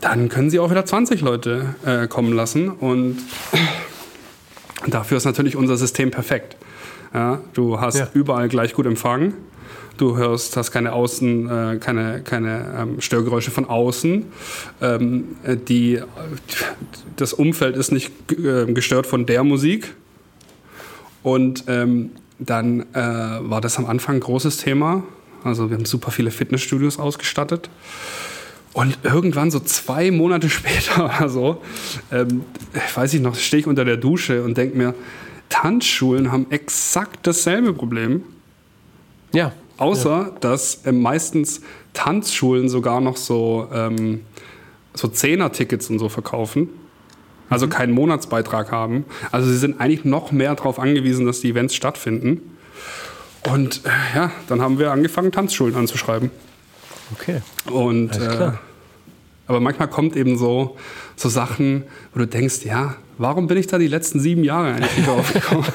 dann 0.00 0.28
können 0.28 0.50
sie 0.50 0.58
auch 0.58 0.70
wieder 0.70 0.84
20 0.84 1.20
Leute 1.20 1.74
äh, 1.86 2.06
kommen 2.08 2.32
lassen. 2.32 2.68
Und 2.68 3.18
dafür 4.86 5.16
ist 5.18 5.24
natürlich 5.24 5.56
unser 5.56 5.76
System 5.76 6.10
perfekt. 6.10 6.56
Ja, 7.14 7.40
du 7.54 7.80
hast 7.80 7.98
Ja. 7.98 8.08
überall 8.14 8.48
gleich 8.48 8.74
gut 8.74 8.86
Empfang. 8.86 9.34
Du 9.96 10.16
hörst, 10.16 10.56
hast 10.56 10.70
keine 10.70 10.92
Außen, 10.92 11.48
äh, 11.48 11.76
keine, 11.78 12.22
keine 12.22 12.74
ähm, 12.78 13.00
Störgeräusche 13.00 13.50
von 13.50 13.66
außen. 13.66 14.24
Ähm, 14.80 15.24
äh, 15.44 15.56
die, 15.56 16.00
das 17.16 17.32
Umfeld 17.32 17.76
ist 17.76 17.92
nicht 17.92 18.12
äh, 18.32 18.72
gestört 18.72 19.06
von 19.06 19.26
der 19.26 19.44
Musik. 19.44 19.94
Und 21.22 21.64
ähm, 21.68 22.10
dann 22.38 22.86
äh, 22.94 22.96
war 22.96 23.60
das 23.60 23.78
am 23.78 23.86
Anfang 23.86 24.16
ein 24.16 24.20
großes 24.20 24.58
Thema. 24.58 25.02
Also 25.44 25.70
wir 25.70 25.76
haben 25.76 25.84
super 25.84 26.10
viele 26.10 26.30
Fitnessstudios 26.30 26.98
ausgestattet. 26.98 27.68
Und 28.72 28.98
irgendwann, 29.02 29.50
so 29.50 29.60
zwei 29.60 30.10
Monate 30.10 30.48
später 30.50 31.04
oder 31.04 31.28
so, 31.28 31.62
ähm, 32.10 32.44
weiß 32.94 33.14
ich 33.14 33.20
noch, 33.20 33.34
stehe 33.34 33.60
ich 33.60 33.66
unter 33.66 33.84
der 33.84 33.96
Dusche 33.96 34.42
und 34.42 34.56
denke 34.56 34.76
mir, 34.76 34.94
Tanzschulen 35.48 36.32
haben 36.32 36.46
exakt 36.50 37.26
dasselbe 37.26 37.74
Problem. 37.74 38.22
Ja. 39.32 39.52
Außer, 39.82 40.32
dass 40.40 40.82
ähm, 40.86 41.02
meistens 41.02 41.60
Tanzschulen 41.92 42.68
sogar 42.68 43.00
noch 43.00 43.16
so, 43.16 43.68
ähm, 43.72 44.20
so 44.94 45.08
Zehner-Tickets 45.08 45.90
und 45.90 45.98
so 45.98 46.08
verkaufen. 46.08 46.68
Also 47.50 47.68
keinen 47.68 47.92
Monatsbeitrag 47.92 48.70
haben. 48.70 49.04
Also 49.30 49.50
sie 49.50 49.58
sind 49.58 49.80
eigentlich 49.80 50.04
noch 50.04 50.32
mehr 50.32 50.54
darauf 50.54 50.78
angewiesen, 50.78 51.26
dass 51.26 51.40
die 51.40 51.50
Events 51.50 51.74
stattfinden. 51.74 52.56
Und 53.50 53.82
äh, 53.84 54.16
ja, 54.16 54.30
dann 54.48 54.62
haben 54.62 54.78
wir 54.78 54.92
angefangen, 54.92 55.32
Tanzschulen 55.32 55.74
anzuschreiben. 55.74 56.30
Okay. 57.12 57.42
Und 57.70 58.12
Alles 58.12 58.36
äh, 58.36 58.52
aber 59.46 59.60
manchmal 59.60 59.88
kommt 59.88 60.16
eben 60.16 60.38
so, 60.38 60.76
so 61.16 61.28
Sachen, 61.28 61.84
wo 62.14 62.20
du 62.20 62.26
denkst, 62.26 62.64
ja, 62.64 62.94
warum 63.22 63.46
bin 63.46 63.56
ich 63.56 63.66
da 63.66 63.78
die 63.78 63.88
letzten 63.88 64.20
sieben 64.20 64.44
Jahre 64.44 64.74
eigentlich 64.74 64.96
nicht 64.96 65.08
drauf 65.08 65.32
gekommen? 65.32 65.66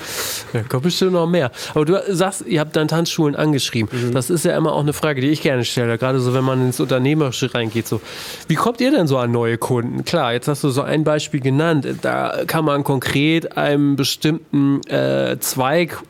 Ja, 0.54 0.64
kommt 0.64 0.84
bestimmt 0.84 1.12
noch 1.12 1.28
mehr. 1.28 1.52
Aber 1.74 1.84
du 1.84 2.02
sagst, 2.16 2.46
ihr 2.48 2.62
habt 2.62 2.74
dann 2.78 2.88
Tanzschulen 2.88 3.36
angeschrieben. 3.36 3.90
Mhm. 3.92 4.14
Das 4.14 4.30
ist 4.30 4.46
ja 4.46 4.56
immer 4.56 4.72
auch 4.72 4.80
eine 4.80 4.94
Frage, 4.94 5.20
die 5.20 5.28
ich 5.28 5.42
gerne 5.42 5.66
stelle, 5.66 5.98
gerade 5.98 6.22
so, 6.22 6.34
wenn 6.34 6.46
man 6.46 6.66
ins 6.66 6.80
Unternehmerische 6.80 7.54
reingeht. 7.54 7.86
So. 7.86 8.00
Wie 8.48 8.56
kommt 8.56 8.80
ihr 8.80 8.92
denn 8.92 9.08
so 9.08 9.18
an 9.18 9.32
neue 9.32 9.58
Kunden? 9.58 10.06
Klar, 10.06 10.32
jetzt 10.32 10.48
hast 10.48 10.64
du 10.64 10.70
so 10.70 10.84
ein 10.84 11.04
Beispiel 11.04 11.42
genannt. 11.42 11.86
Da 12.02 12.44
kann 12.48 12.64
man 12.64 12.86
konkret 12.86 13.58
einem 13.58 13.98
bestimmten 13.98 14.82
äh, 14.88 15.38
Zweig 15.40 16.02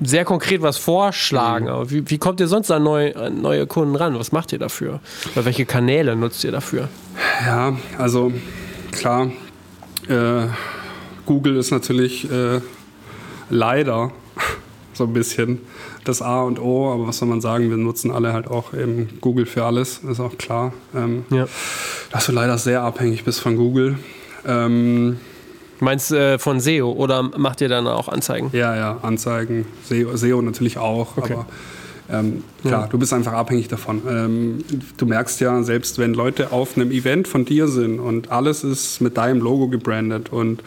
sehr 0.00 0.24
konkret 0.24 0.62
was 0.62 0.76
vorschlagen. 0.76 1.66
Mhm. 1.66 1.70
Aber 1.70 1.90
wie, 1.90 2.08
wie 2.10 2.18
kommt 2.18 2.40
ihr 2.40 2.48
sonst 2.48 2.70
an 2.70 2.82
neue, 2.82 3.14
an 3.16 3.40
neue 3.40 3.66
Kunden 3.66 3.96
ran? 3.96 4.18
Was 4.18 4.32
macht 4.32 4.52
ihr 4.52 4.58
dafür? 4.58 5.00
Oder 5.34 5.44
welche 5.44 5.66
Kanäle 5.66 6.16
nutzt 6.16 6.42
ihr 6.44 6.52
dafür? 6.52 6.88
Ja, 7.46 7.76
also 7.96 8.32
klar, 8.92 9.30
äh, 10.08 10.48
Google 11.26 11.56
ist 11.56 11.70
natürlich 11.70 12.30
äh, 12.30 12.60
leider 13.50 14.10
so 14.94 15.04
ein 15.04 15.12
bisschen 15.12 15.60
das 16.04 16.22
A 16.22 16.42
und 16.42 16.58
O, 16.58 16.90
aber 16.92 17.06
was 17.08 17.18
soll 17.18 17.28
man 17.28 17.40
sagen, 17.40 17.68
wir 17.70 17.76
nutzen 17.76 18.10
alle 18.10 18.32
halt 18.32 18.48
auch 18.48 18.72
eben 18.72 19.18
Google 19.20 19.44
für 19.46 19.64
alles, 19.64 19.98
ist 19.98 20.20
auch 20.20 20.38
klar. 20.38 20.72
Ähm, 20.94 21.24
Ja. 21.30 21.46
Dass 22.10 22.26
du 22.26 22.32
leider 22.32 22.56
sehr 22.58 22.82
abhängig 22.82 23.24
bist 23.24 23.40
von 23.40 23.56
Google. 23.56 23.98
Ähm, 24.46 25.18
Meinst 25.80 26.10
du 26.10 26.16
äh, 26.16 26.38
von 26.38 26.58
SEO 26.58 26.90
oder 26.92 27.22
macht 27.22 27.60
ihr 27.60 27.68
dann 27.68 27.86
auch 27.86 28.08
Anzeigen? 28.08 28.50
Ja, 28.52 28.74
ja, 28.74 28.98
Anzeigen, 29.02 29.64
SEO, 29.84 30.16
SEO 30.16 30.42
natürlich 30.42 30.78
auch, 30.78 31.16
Okay. 31.16 31.34
aber 31.34 31.46
ähm, 32.10 32.42
klar, 32.62 32.88
du 32.90 32.98
bist 32.98 33.12
einfach 33.12 33.32
abhängig 33.32 33.68
davon. 33.68 34.02
Ähm, 34.08 34.64
du 34.96 35.06
merkst 35.06 35.40
ja, 35.40 35.62
selbst 35.62 35.98
wenn 35.98 36.14
Leute 36.14 36.52
auf 36.52 36.76
einem 36.76 36.90
Event 36.90 37.28
von 37.28 37.44
dir 37.44 37.68
sind 37.68 37.98
und 38.00 38.30
alles 38.30 38.64
ist 38.64 39.00
mit 39.00 39.16
deinem 39.16 39.40
Logo 39.40 39.68
gebrandet 39.68 40.32
und 40.32 40.62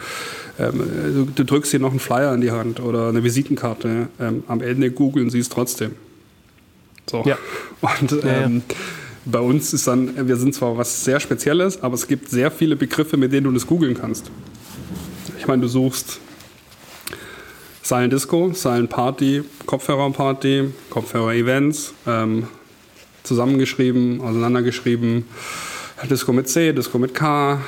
ähm, 0.58 0.82
du, 1.14 1.24
du 1.34 1.44
drückst 1.44 1.72
dir 1.72 1.80
noch 1.80 1.90
einen 1.90 2.00
Flyer 2.00 2.32
in 2.34 2.40
die 2.40 2.52
Hand 2.52 2.80
oder 2.80 3.08
eine 3.08 3.24
Visitenkarte, 3.24 4.08
ähm, 4.20 4.44
am 4.46 4.60
Ende 4.60 4.90
googeln 4.90 5.30
sie 5.30 5.40
es 5.40 5.48
trotzdem. 5.48 5.92
So. 7.10 7.24
Ja. 7.26 7.36
Und 7.80 8.12
Ja, 8.12 8.18
ja. 8.26 8.42
ähm, 8.42 8.62
bei 9.24 9.40
uns 9.40 9.72
ist 9.72 9.86
dann, 9.86 10.28
wir 10.28 10.36
sind 10.36 10.54
zwar 10.54 10.76
was 10.76 11.04
sehr 11.04 11.20
Spezielles, 11.20 11.82
aber 11.82 11.94
es 11.94 12.06
gibt 12.08 12.28
sehr 12.28 12.50
viele 12.50 12.76
Begriffe, 12.76 13.16
mit 13.16 13.32
denen 13.32 13.44
du 13.44 13.52
das 13.52 13.66
googeln 13.66 13.96
kannst. 13.96 14.30
Ich 15.38 15.46
meine, 15.46 15.62
du 15.62 15.68
suchst 15.68 16.20
Silent 17.82 18.12
Disco, 18.12 18.52
Silent 18.52 18.90
Party, 18.90 19.42
Kopfhörerparty, 19.66 20.70
Kopfhörer-Events, 20.90 21.94
ähm, 22.06 22.46
zusammengeschrieben, 23.24 24.20
auseinandergeschrieben, 24.20 25.24
Disco 26.08 26.32
mit 26.32 26.48
C, 26.48 26.72
Disco 26.72 26.98
mit 26.98 27.14
K 27.14 27.60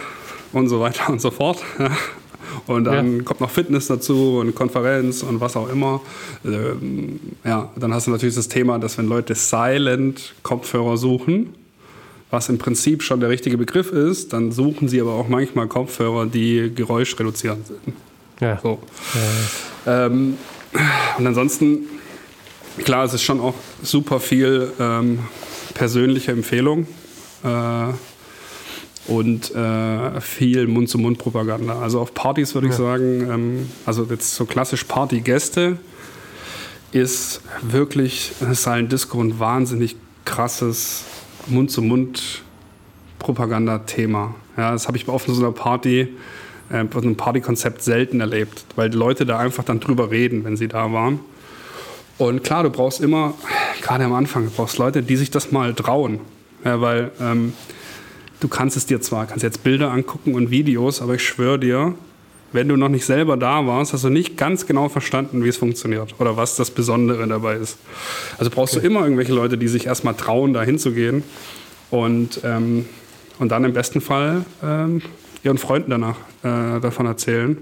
und 0.53 0.69
so 0.69 0.81
weiter 0.81 1.09
und 1.13 1.21
so 1.21 1.31
fort. 1.31 1.63
Und 2.67 2.85
dann 2.85 3.25
kommt 3.25 3.41
noch 3.41 3.51
Fitness 3.51 3.89
dazu 3.89 4.39
und 4.39 4.55
Konferenz 4.55 5.23
und 5.23 5.41
was 5.41 5.57
auch 5.57 5.69
immer. 5.69 6.01
Ähm, 6.45 7.19
ja, 7.45 7.71
dann 7.77 7.93
hast 7.93 8.07
du 8.07 8.11
natürlich 8.11 8.37
das 8.37 8.49
Thema, 8.49 8.79
dass 8.79 8.97
wenn 8.97 9.07
Leute 9.07 9.35
Silent 9.35 10.35
Kopfhörer 10.43 10.97
suchen, 10.97 11.55
was 12.31 12.49
im 12.49 12.59
Prinzip 12.59 13.03
schon 13.03 13.21
der 13.21 13.29
richtige 13.29 13.59
Begriff 13.59 13.93
ist, 13.93 14.33
dann 14.33 14.53
suchen 14.53 14.89
sie 14.89 15.01
aber 15.01 15.13
auch 15.13 15.29
manchmal 15.29 15.69
Kopfhörer, 15.69 16.27
die 16.27 16.73
geräuschreduzierend 16.75 17.67
sind. 17.67 17.81
Ja. 18.41 18.59
So. 18.63 18.79
Ähm, 19.87 20.37
und 21.19 21.27
ansonsten, 21.27 21.87
klar, 22.85 23.05
es 23.05 23.13
ist 23.15 23.23
schon 23.23 23.41
auch 23.41 23.55
super 23.83 24.21
viel 24.21 24.71
ähm, 24.81 25.21
persönliche 25.75 26.33
Empfehlung 26.33 26.87
äh, 27.45 27.87
und 29.07 29.55
äh, 29.55 30.21
viel 30.21 30.67
Mund-zu-Mund-Propaganda. 30.67 31.79
Also 31.81 32.01
auf 32.01 32.13
Partys 32.15 32.55
würde 32.55 32.69
ich 32.69 32.75
sagen, 32.75 33.31
ähm, 33.31 33.71
also 33.87 34.07
jetzt 34.11 34.35
so 34.35 34.47
klassisch 34.47 34.85
Partygäste 34.85 35.79
ist 36.93 37.43
wirklich 37.63 38.33
Silent 38.53 38.93
Disco 38.93 39.21
ein 39.21 39.39
wahnsinnig 39.39 39.97
krasses 40.25 41.05
Mund-zu-Mund-Propaganda-Thema. 41.49 44.35
Ja, 44.57 44.71
das 44.71 44.87
habe 44.87 44.97
ich 44.97 45.07
auf 45.09 45.27
so 45.27 45.35
einer 45.35 45.53
Party, 45.53 46.09
äh, 46.75 46.85
auf 46.93 47.03
einem 47.03 47.17
Partykonzept 47.17 47.83
selten 47.83 48.21
erlebt, 48.21 48.65
weil 48.77 48.91
die 48.91 48.97
Leute 48.97 49.25
da 49.25 49.39
einfach 49.39 49.65
dann 49.65 49.81
drüber 49.81 50.11
reden, 50.11 50.45
wenn 50.45 50.57
sie 50.57 50.69
da 50.69 50.93
waren. 50.93 51.21
Und 52.19 52.43
klar, 52.43 52.63
du 52.63 52.71
brauchst 52.71 53.01
immer, 53.01 53.35
gerade 53.81 54.05
am 54.05 54.13
Anfang, 54.13 54.45
du 54.45 54.51
brauchst 54.51 54.79
Leute, 54.79 55.03
die 55.03 55.17
sich 55.17 55.31
das 55.31 55.53
mal 55.53 55.75
trauen. 55.75 56.21
Ja, 56.65 56.81
weil 56.81 57.11
ähm, 57.21 57.53
du 58.41 58.49
kannst 58.49 58.77
es 58.77 58.87
dir 58.87 59.01
zwar, 59.01 59.27
kannst 59.27 59.43
jetzt 59.43 59.63
Bilder 59.63 59.91
angucken 59.91 60.35
und 60.35 60.51
Videos, 60.51 61.03
aber 61.03 61.15
ich 61.15 61.23
schwöre 61.23 61.59
dir, 61.59 61.95
wenn 62.53 62.69
du 62.69 62.77
noch 62.77 62.89
nicht 62.89 63.05
selber 63.05 63.37
da 63.37 63.67
warst, 63.67 63.93
hast 63.93 64.05
du 64.05 64.11
nicht 64.11 64.37
ganz 64.37 64.67
genau 64.67 64.89
verstanden, 64.89 65.45
wie 65.45 65.49
es 65.49 65.57
funktioniert 65.57 66.15
oder 66.21 66.37
was 66.37 66.55
das 66.55 66.71
Besondere 66.71 67.27
dabei 67.27 67.57
ist. 67.57 67.79
Also 68.39 68.51
brauchst 68.51 68.77
du 68.77 68.81
immer 68.81 69.03
irgendwelche 69.03 69.33
Leute, 69.33 69.59
die 69.59 69.67
sich 69.69 69.87
erstmal 69.87 70.15
trauen, 70.15 70.53
da 70.53 70.63
hinzugehen 70.63 71.25
und, 71.91 72.41
ähm, 72.45 72.87
und 73.41 73.51
dann 73.51 73.65
im 73.65 73.73
besten 73.73 74.01
Fall 74.01 74.45
ähm, 74.63 75.03
ihren 75.45 75.59
Freunden 75.59 75.91
danach 75.91 76.17
äh, 76.43 76.81
davon 76.81 77.07
erzählen. 77.07 77.59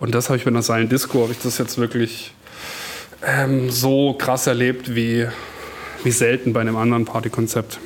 Und 0.00 0.14
das 0.14 0.28
habe 0.28 0.38
ich 0.38 0.44
bei 0.44 0.50
einer 0.50 0.62
Silent 0.62 0.90
Disco, 0.90 1.22
habe 1.22 1.32
ich 1.32 1.38
das 1.38 1.58
jetzt 1.58 1.78
wirklich 1.78 2.34
ähm, 3.24 3.70
so 3.70 4.14
krass 4.14 4.46
erlebt 4.46 4.94
wie, 4.96 5.26
wie 6.02 6.10
selten 6.10 6.52
bei 6.52 6.60
einem 6.60 6.76
anderen 6.76 7.04
Partykonzept. 7.04 7.78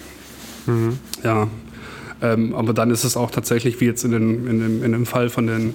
Ja, 1.23 1.49
ähm, 2.23 2.55
aber 2.55 2.73
dann 2.73 2.91
ist 2.91 3.05
es 3.05 3.17
auch 3.17 3.31
tatsächlich, 3.31 3.81
wie 3.81 3.87
jetzt 3.87 4.05
in, 4.05 4.13
den, 4.13 4.47
in, 4.47 4.61
dem, 4.61 4.85
in 4.85 4.93
dem 4.93 5.07
Fall 5.07 5.29
von 5.29 5.47
den 5.47 5.75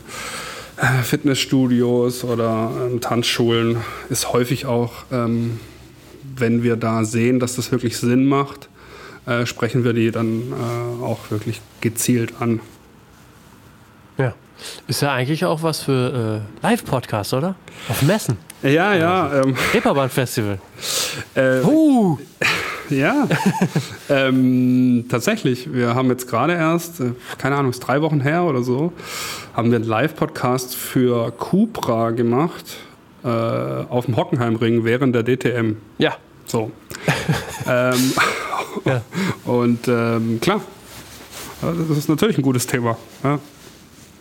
äh, 0.77 1.03
Fitnessstudios 1.03 2.23
oder 2.23 2.71
ähm, 2.91 3.01
Tanzschulen, 3.01 3.77
ist 4.09 4.33
häufig 4.33 4.65
auch, 4.65 4.91
ähm, 5.11 5.59
wenn 6.35 6.63
wir 6.63 6.75
da 6.75 7.03
sehen, 7.03 7.39
dass 7.39 7.55
das 7.55 7.71
wirklich 7.71 7.97
Sinn 7.97 8.25
macht, 8.25 8.69
äh, 9.27 9.45
sprechen 9.45 9.83
wir 9.83 9.93
die 9.93 10.11
dann 10.11 10.51
äh, 10.51 11.03
auch 11.03 11.29
wirklich 11.29 11.61
gezielt 11.81 12.33
an. 12.39 12.59
Ja. 14.18 14.34
Ist 14.88 15.01
ja 15.01 15.12
eigentlich 15.14 15.43
auch 15.45 15.64
was 15.64 15.82
für 15.82 16.41
äh, 16.62 16.66
Live-Podcasts, 16.66 17.34
oder? 17.34 17.55
Auf 17.89 18.01
Messen. 18.03 18.38
Ja, 18.62 18.93
ja. 18.93 19.41
Ähm, 19.41 19.55
Reeperbahn-Festival. 19.74 20.59
äh, 21.36 21.62
Uh, 21.62 22.18
Ja, 22.89 23.26
ähm, 24.09 25.05
tatsächlich. 25.09 25.74
Wir 25.74 25.95
haben 25.95 26.09
jetzt 26.09 26.28
gerade 26.30 26.53
erst, 26.53 26.99
äh, 26.99 27.14
keine 27.38 27.55
Ahnung, 27.55 27.72
ist 27.72 27.80
drei 27.80 28.01
Wochen 28.01 28.20
her 28.20 28.43
oder 28.43 28.64
so, 28.64 28.91
haben 29.53 29.72
wir 29.72 29.78
einen 29.78 29.88
Live-Podcast 29.88 30.76
für 30.76 31.32
Cupra 31.32 32.12
gemacht 32.12 32.66
äh, 33.24 33.28
auf 33.30 34.07
dem 34.07 34.18
Hockenheimring 34.18 34.84
während 34.84 35.16
der 35.16 35.24
DTM. 35.24 35.78
ja. 35.99 36.16
So. 36.45 36.70
ähm, 37.66 38.12
Ja. 38.86 39.01
Und 39.45 39.88
ähm, 39.88 40.39
klar, 40.41 40.62
das 41.62 41.97
ist 41.97 42.09
natürlich 42.09 42.38
ein 42.38 42.41
gutes 42.43 42.68
Thema. 42.68 42.97
Ja. 43.24 43.39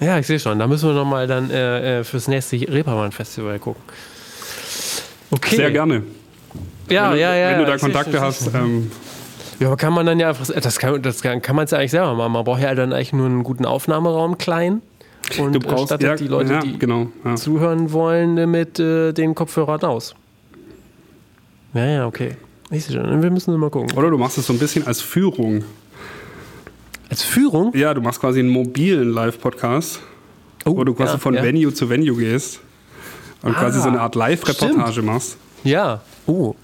Ja, 0.00 0.18
ich 0.18 0.26
sehe 0.26 0.38
schon. 0.38 0.58
Da 0.58 0.66
müssen 0.66 0.88
wir 0.88 0.94
nochmal 0.94 1.26
dann 1.26 1.50
äh, 1.50 2.00
äh, 2.00 2.04
fürs 2.04 2.26
nächste 2.26 2.56
Reeperbahn-Festival 2.56 3.58
gucken. 3.58 3.82
Okay. 5.30 5.56
Sehr 5.56 5.70
gerne. 5.70 6.02
Ja, 6.88 7.10
wenn 7.10 7.12
du, 7.12 7.20
ja, 7.20 7.34
ja. 7.34 7.50
wenn 7.50 7.58
du 7.60 7.66
da 7.66 7.76
Kontakte 7.76 8.12
schon, 8.12 8.20
hast. 8.20 8.54
Ähm, 8.54 8.90
Ja, 9.60 9.66
aber 9.66 9.76
kann 9.76 9.92
man 9.92 10.06
dann 10.06 10.18
ja 10.18 10.30
einfach, 10.30 10.46
das 10.46 10.78
kann, 10.78 11.02
das 11.02 11.20
kann, 11.20 11.42
kann 11.42 11.54
man 11.54 11.66
es 11.66 11.70
ja 11.70 11.78
eigentlich 11.78 11.90
selber 11.90 12.14
machen. 12.14 12.32
Man 12.32 12.44
braucht 12.44 12.62
ja 12.62 12.74
dann 12.74 12.94
eigentlich 12.94 13.12
nur 13.12 13.26
einen 13.26 13.42
guten 13.42 13.66
Aufnahmeraum 13.66 14.38
klein 14.38 14.80
und 15.38 15.52
du 15.52 15.60
brauchst 15.60 15.86
stattet 15.86 16.08
ja, 16.08 16.16
die 16.16 16.28
Leute, 16.28 16.54
ja, 16.54 16.60
die 16.60 16.78
genau. 16.78 17.08
Ja. 17.24 17.36
zuhören 17.36 17.92
wollen, 17.92 18.38
äh, 18.38 18.46
mit 18.46 18.80
äh, 18.80 19.12
den 19.12 19.34
Kopfhörern 19.34 19.82
aus. 19.82 20.14
Ja, 21.74 21.84
ja, 21.84 22.06
okay. 22.06 22.36
Ich 22.70 22.86
sehe 22.86 22.96
schon. 22.96 23.22
Wir 23.22 23.30
müssen 23.30 23.54
mal 23.58 23.68
gucken. 23.68 23.96
Oder 23.98 24.10
du 24.10 24.16
machst 24.16 24.38
es 24.38 24.46
so 24.46 24.54
ein 24.54 24.58
bisschen 24.58 24.86
als 24.86 25.02
Führung. 25.02 25.62
Als 27.10 27.22
Führung? 27.22 27.72
Ja, 27.76 27.92
du 27.92 28.00
machst 28.00 28.20
quasi 28.20 28.38
einen 28.40 28.48
mobilen 28.50 29.12
Live-Podcast, 29.12 30.00
Oh, 30.64 30.76
wo 30.76 30.84
du 30.84 30.94
quasi 30.94 31.12
ja, 31.14 31.18
von 31.18 31.34
ja. 31.34 31.42
Venue 31.42 31.72
zu 31.74 31.88
Venue 31.90 32.16
gehst 32.16 32.60
und 33.42 33.54
Ah, 33.56 33.58
quasi 33.60 33.80
so 33.80 33.88
eine 33.88 34.00
Art 34.00 34.14
Live-Reportage 34.14 35.02
machst. 35.02 35.36
Ja. 35.64 36.00
Oh. 36.26 36.54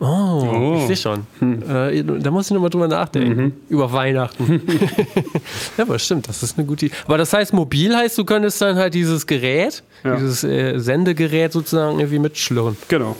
Oh, 0.00 0.04
Oh. 0.04 0.76
ich 0.78 0.86
sehe 0.86 0.96
schon. 0.96 1.26
Äh, 1.68 2.04
da 2.04 2.30
muss 2.30 2.46
ich 2.46 2.52
nochmal 2.52 2.70
drüber 2.70 2.86
nachdenken. 2.86 3.54
Über 3.68 3.92
Weihnachten. 3.92 4.62
ja, 5.76 5.82
aber 5.84 5.98
stimmt, 5.98 6.28
das 6.28 6.42
ist 6.44 6.56
eine 6.56 6.66
gute 6.68 6.86
Idee. 6.86 6.94
Aber 7.06 7.18
das 7.18 7.32
heißt, 7.32 7.52
mobil 7.52 7.96
heißt, 7.96 8.16
du 8.16 8.24
könntest 8.24 8.60
dann 8.62 8.76
halt 8.76 8.94
dieses 8.94 9.26
Gerät, 9.26 9.82
Ja. 10.04 10.14
dieses 10.14 10.44
äh, 10.44 10.78
Sendegerät 10.78 11.52
sozusagen 11.52 11.98
irgendwie 11.98 12.20
mitschlirren. 12.20 12.76
Genau. 12.86 13.16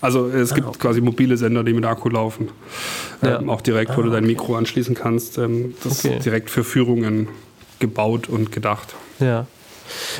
Also 0.00 0.26
es 0.28 0.54
gibt 0.54 0.66
Ah, 0.66 0.70
okay. 0.70 0.78
quasi 0.78 1.00
mobile 1.00 1.36
Sender, 1.36 1.64
die 1.64 1.72
mit 1.72 1.84
Akku 1.84 2.08
laufen. 2.08 2.48
Ja. 3.22 3.40
Ähm, 3.40 3.50
auch 3.50 3.60
direkt, 3.60 3.96
wo 3.96 4.00
Ah, 4.00 4.04
du 4.04 4.10
dein 4.10 4.24
Mikro 4.24 4.54
anschließen 4.56 4.94
kannst. 4.94 5.38
Ähm, 5.38 5.74
das 5.82 6.04
Okay. 6.04 6.16
ist 6.18 6.24
direkt 6.24 6.50
für 6.50 6.62
Führungen 6.64 7.28
gebaut 7.80 8.28
und 8.28 8.52
gedacht. 8.52 8.94
Ja. 9.18 9.46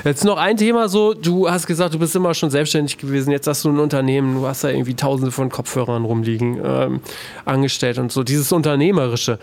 Jetzt 0.02 0.24
noch 0.24 0.38
ein 0.38 0.56
Thema 0.56 0.88
so, 0.88 1.12
du 1.12 1.50
hast 1.50 1.66
gesagt, 1.66 1.92
du 1.92 1.98
bist 1.98 2.16
immer 2.16 2.32
schon 2.32 2.48
selbstständig 2.48 2.96
gewesen, 2.96 3.30
jetzt 3.32 3.46
hast 3.46 3.64
du 3.66 3.68
ein 3.68 3.78
Unternehmen, 3.78 4.36
du 4.36 4.46
hast 4.46 4.64
da 4.64 4.70
irgendwie 4.70 4.94
tausende 4.94 5.30
von 5.30 5.50
Kopfhörern 5.50 6.06
rumliegen, 6.06 6.58
ähm, 6.64 7.00
angestellt 7.44 7.98
und 7.98 8.10
so, 8.10 8.24
dieses 8.24 8.50
Unternehmerische. 8.50 9.38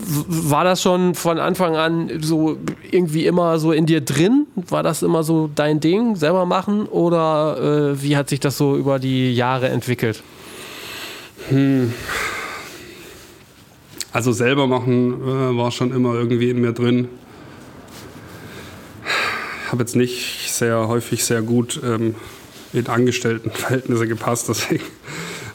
War 0.00 0.64
das 0.64 0.82
schon 0.82 1.14
von 1.14 1.38
Anfang 1.38 1.76
an 1.76 2.10
so 2.20 2.56
irgendwie 2.90 3.26
immer 3.26 3.58
so 3.58 3.72
in 3.72 3.86
dir 3.86 4.00
drin? 4.00 4.46
War 4.54 4.82
das 4.82 5.02
immer 5.02 5.22
so 5.22 5.50
dein 5.54 5.80
Ding, 5.80 6.16
selber 6.16 6.46
machen? 6.46 6.86
Oder 6.86 7.92
äh, 7.92 8.02
wie 8.02 8.16
hat 8.16 8.28
sich 8.28 8.40
das 8.40 8.56
so 8.56 8.76
über 8.76 8.98
die 8.98 9.34
Jahre 9.34 9.68
entwickelt? 9.68 10.22
Also 14.12 14.32
selber 14.32 14.66
machen 14.66 15.22
äh, 15.22 15.56
war 15.56 15.70
schon 15.70 15.92
immer 15.92 16.14
irgendwie 16.14 16.50
in 16.50 16.60
mir 16.60 16.72
drin. 16.72 17.08
Habe 19.70 19.82
jetzt 19.82 19.96
nicht 19.96 20.50
sehr 20.52 20.88
häufig 20.88 21.24
sehr 21.24 21.42
gut 21.42 21.80
ähm, 21.84 22.14
in 22.72 22.86
Angestelltenverhältnisse 22.86 24.06
gepasst, 24.06 24.48
deswegen 24.48 24.84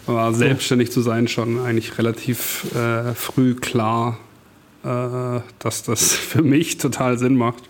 war 0.05 0.33
selbstständig 0.33 0.91
zu 0.91 1.01
sein 1.01 1.27
schon 1.27 1.59
eigentlich 1.59 1.97
relativ 1.97 2.65
äh, 2.75 3.13
früh 3.13 3.55
klar, 3.55 4.17
äh, 4.83 5.39
dass 5.59 5.83
das 5.83 6.13
für 6.13 6.41
mich 6.41 6.77
total 6.77 7.17
Sinn 7.17 7.35
macht. 7.35 7.63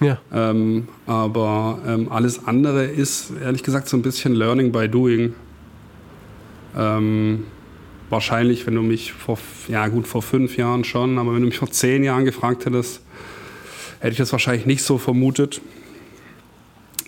Ja. 0.00 0.18
Ähm, 0.32 0.88
aber 1.06 1.80
ähm, 1.86 2.10
alles 2.10 2.46
andere 2.46 2.86
ist 2.86 3.32
ehrlich 3.42 3.62
gesagt 3.62 3.88
so 3.88 3.96
ein 3.96 4.02
bisschen 4.02 4.34
Learning 4.34 4.72
by 4.72 4.88
Doing. 4.88 5.34
Ähm, 6.74 7.44
wahrscheinlich, 8.08 8.66
wenn 8.66 8.74
du 8.74 8.82
mich 8.82 9.12
vor, 9.12 9.38
ja 9.68 9.86
gut, 9.88 10.06
vor 10.06 10.22
fünf 10.22 10.56
Jahren 10.56 10.84
schon, 10.84 11.18
aber 11.18 11.34
wenn 11.34 11.42
du 11.42 11.48
mich 11.48 11.58
vor 11.58 11.70
zehn 11.70 12.02
Jahren 12.02 12.24
gefragt 12.24 12.64
hättest, 12.64 13.02
hätte 13.98 14.12
ich 14.12 14.18
das 14.18 14.32
wahrscheinlich 14.32 14.64
nicht 14.64 14.82
so 14.82 14.96
vermutet. 14.96 15.60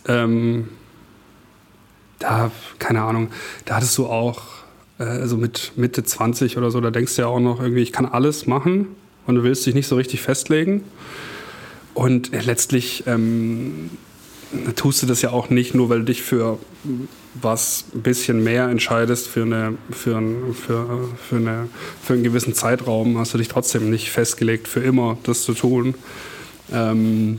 Ähm, 0.07 0.68
da, 2.18 2.51
keine 2.78 3.03
Ahnung, 3.03 3.30
da 3.64 3.76
hattest 3.76 3.97
du 3.97 4.07
auch, 4.07 4.43
äh, 4.99 5.05
also 5.05 5.39
mit 5.39 5.72
Mitte 5.76 6.05
20 6.05 6.59
oder 6.59 6.70
so, 6.70 6.80
da 6.83 6.91
denkst 6.91 7.16
du 7.16 7.22
ja 7.22 7.28
auch 7.28 7.41
noch 7.41 7.61
irgendwie, 7.61 7.83
ich 7.83 7.93
kann 7.93 8.05
alles 8.05 8.47
machen 8.47 8.89
und 9.27 9.35
du 9.37 9.43
willst 9.43 9.64
dich 9.66 9.75
nicht 9.75 9.87
so 9.87 9.97
richtig 9.97 10.20
festlegen. 10.20 10.83
Und 11.95 12.33
äh, 12.33 12.41
letztlich 12.41 13.05
ähm, 13.07 13.91
tust 14.77 15.03
du 15.03 15.07
das 15.07 15.23
ja 15.23 15.31
auch 15.31 15.51
nicht 15.51 15.75
nur, 15.75 15.89
weil 15.89 16.01
du 16.01 16.05
dich 16.07 16.23
für 16.23 16.59
was 17.35 17.85
ein 17.95 18.03
bisschen 18.03 18.45
mehr 18.45 18.68
entscheidest 18.68 19.29
für, 19.29 19.43
eine, 19.43 19.75
für, 19.91 20.16
ein, 20.16 20.55
für, 20.55 21.09
für, 21.29 21.37
eine, 21.37 21.68
für 22.03 22.14
einen 22.14 22.23
gewissen 22.23 22.55
Zeitraum, 22.55 23.18
hast 23.18 23.33
du 23.35 23.39
dich 23.39 23.49
trotzdem 23.49 23.91
nicht 23.91 24.11
festgelegt, 24.11 24.68
für 24.68 24.81
immer 24.81 25.16
das 25.23 25.43
zu 25.43 25.55
tun. 25.55 25.95
Ähm, 26.73 27.39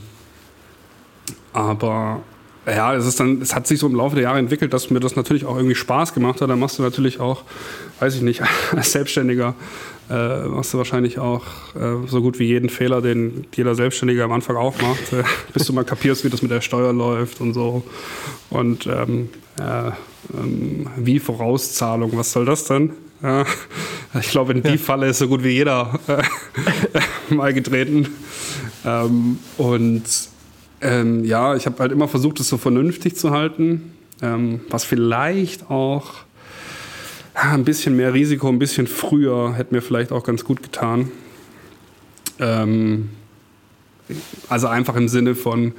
aber 1.52 2.22
ja, 2.66 2.94
es, 2.94 3.06
ist 3.06 3.20
dann, 3.20 3.40
es 3.42 3.54
hat 3.54 3.66
sich 3.66 3.78
so 3.78 3.86
im 3.86 3.94
Laufe 3.94 4.16
der 4.16 4.24
Jahre 4.24 4.38
entwickelt, 4.38 4.72
dass 4.72 4.90
mir 4.90 5.00
das 5.00 5.16
natürlich 5.16 5.44
auch 5.44 5.56
irgendwie 5.56 5.74
Spaß 5.74 6.14
gemacht 6.14 6.40
hat. 6.40 6.48
Dann 6.50 6.58
machst 6.58 6.78
du 6.78 6.82
natürlich 6.82 7.20
auch, 7.20 7.44
weiß 8.00 8.16
ich 8.16 8.22
nicht, 8.22 8.42
als 8.72 8.92
Selbstständiger 8.92 9.54
äh, 10.10 10.48
machst 10.48 10.74
du 10.74 10.78
wahrscheinlich 10.78 11.18
auch 11.18 11.44
äh, 11.74 12.06
so 12.06 12.20
gut 12.20 12.38
wie 12.38 12.44
jeden 12.44 12.68
Fehler, 12.68 13.00
den 13.00 13.46
jeder 13.54 13.74
Selbstständige 13.74 14.24
am 14.24 14.32
Anfang 14.32 14.56
auch 14.56 14.80
macht, 14.80 15.12
äh, 15.12 15.24
bis 15.52 15.66
du 15.66 15.72
mal 15.72 15.84
kapierst, 15.84 16.24
wie 16.24 16.30
das 16.30 16.42
mit 16.42 16.50
der 16.50 16.60
Steuer 16.60 16.92
läuft 16.92 17.40
und 17.40 17.54
so. 17.54 17.82
Und 18.50 18.86
ähm, 18.86 19.30
äh, 19.58 19.92
ähm, 20.38 20.86
wie 20.96 21.18
Vorauszahlung, 21.18 22.16
was 22.16 22.32
soll 22.32 22.44
das 22.44 22.64
denn? 22.64 22.92
Ja, 23.22 23.46
ich 24.20 24.30
glaube, 24.30 24.52
in 24.52 24.62
die 24.62 24.76
Falle 24.76 25.06
ist 25.08 25.18
so 25.18 25.28
gut 25.28 25.42
wie 25.42 25.50
jeder 25.50 25.98
äh, 26.08 27.34
mal 27.34 27.54
getreten. 27.54 28.08
Ähm, 28.84 29.38
und 29.56 30.02
ähm, 30.82 31.24
ja, 31.24 31.56
ich 31.56 31.64
habe 31.64 31.78
halt 31.78 31.92
immer 31.92 32.08
versucht, 32.08 32.40
es 32.40 32.48
so 32.48 32.58
vernünftig 32.58 33.16
zu 33.16 33.30
halten, 33.30 33.94
ähm, 34.20 34.60
was 34.68 34.84
vielleicht 34.84 35.70
auch 35.70 36.23
ja, 37.34 37.52
ein 37.52 37.64
bisschen 37.64 37.96
mehr 37.96 38.14
Risiko, 38.14 38.48
ein 38.48 38.58
bisschen 38.58 38.86
früher 38.86 39.54
hätte 39.54 39.74
mir 39.74 39.82
vielleicht 39.82 40.12
auch 40.12 40.22
ganz 40.24 40.44
gut 40.44 40.62
getan. 40.62 41.10
Ähm, 42.38 43.10
also 44.48 44.66
einfach 44.68 44.96
im 44.96 45.08
Sinne 45.08 45.34
von, 45.34 45.72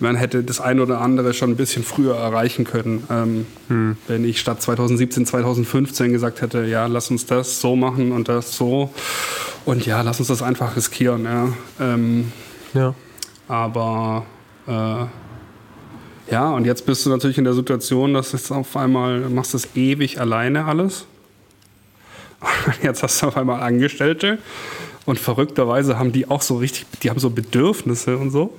man 0.00 0.16
hätte 0.16 0.42
das 0.42 0.60
eine 0.60 0.82
oder 0.82 1.00
andere 1.00 1.32
schon 1.34 1.50
ein 1.50 1.56
bisschen 1.56 1.82
früher 1.84 2.16
erreichen 2.16 2.64
können. 2.64 3.04
Ähm, 3.68 3.96
Wenn 4.06 4.24
ich 4.24 4.40
statt 4.40 4.60
2017, 4.60 5.24
2015 5.26 6.12
gesagt 6.12 6.42
hätte, 6.42 6.64
ja, 6.64 6.86
lass 6.86 7.10
uns 7.10 7.26
das 7.26 7.60
so 7.60 7.76
machen 7.76 8.12
und 8.12 8.28
das 8.28 8.56
so 8.56 8.92
und 9.64 9.86
ja, 9.86 10.02
lass 10.02 10.18
uns 10.18 10.28
das 10.28 10.42
einfach 10.42 10.76
riskieren. 10.76 11.24
Ja. 11.24 11.48
Ähm, 11.80 12.32
Ja. 12.74 12.94
aber 13.48 14.26
äh, 14.66 15.04
ja, 16.30 16.50
und 16.50 16.64
jetzt 16.64 16.86
bist 16.86 17.04
du 17.04 17.10
natürlich 17.10 17.38
in 17.38 17.44
der 17.44 17.54
Situation, 17.54 18.14
dass 18.14 18.32
jetzt 18.32 18.50
auf 18.50 18.76
einmal 18.76 19.20
machst 19.20 19.52
du 19.52 19.58
es 19.58 19.68
ewig 19.74 20.20
alleine 20.20 20.64
alles. 20.64 21.06
Und 22.40 22.50
jetzt 22.82 23.02
hast 23.02 23.22
du 23.22 23.26
auf 23.26 23.36
einmal 23.36 23.62
Angestellte 23.62 24.38
und 25.06 25.18
verrückterweise 25.18 25.98
haben 25.98 26.12
die 26.12 26.28
auch 26.28 26.42
so 26.42 26.56
richtig, 26.56 26.86
die 27.02 27.10
haben 27.10 27.20
so 27.20 27.30
Bedürfnisse 27.30 28.16
und 28.16 28.30
so 28.30 28.54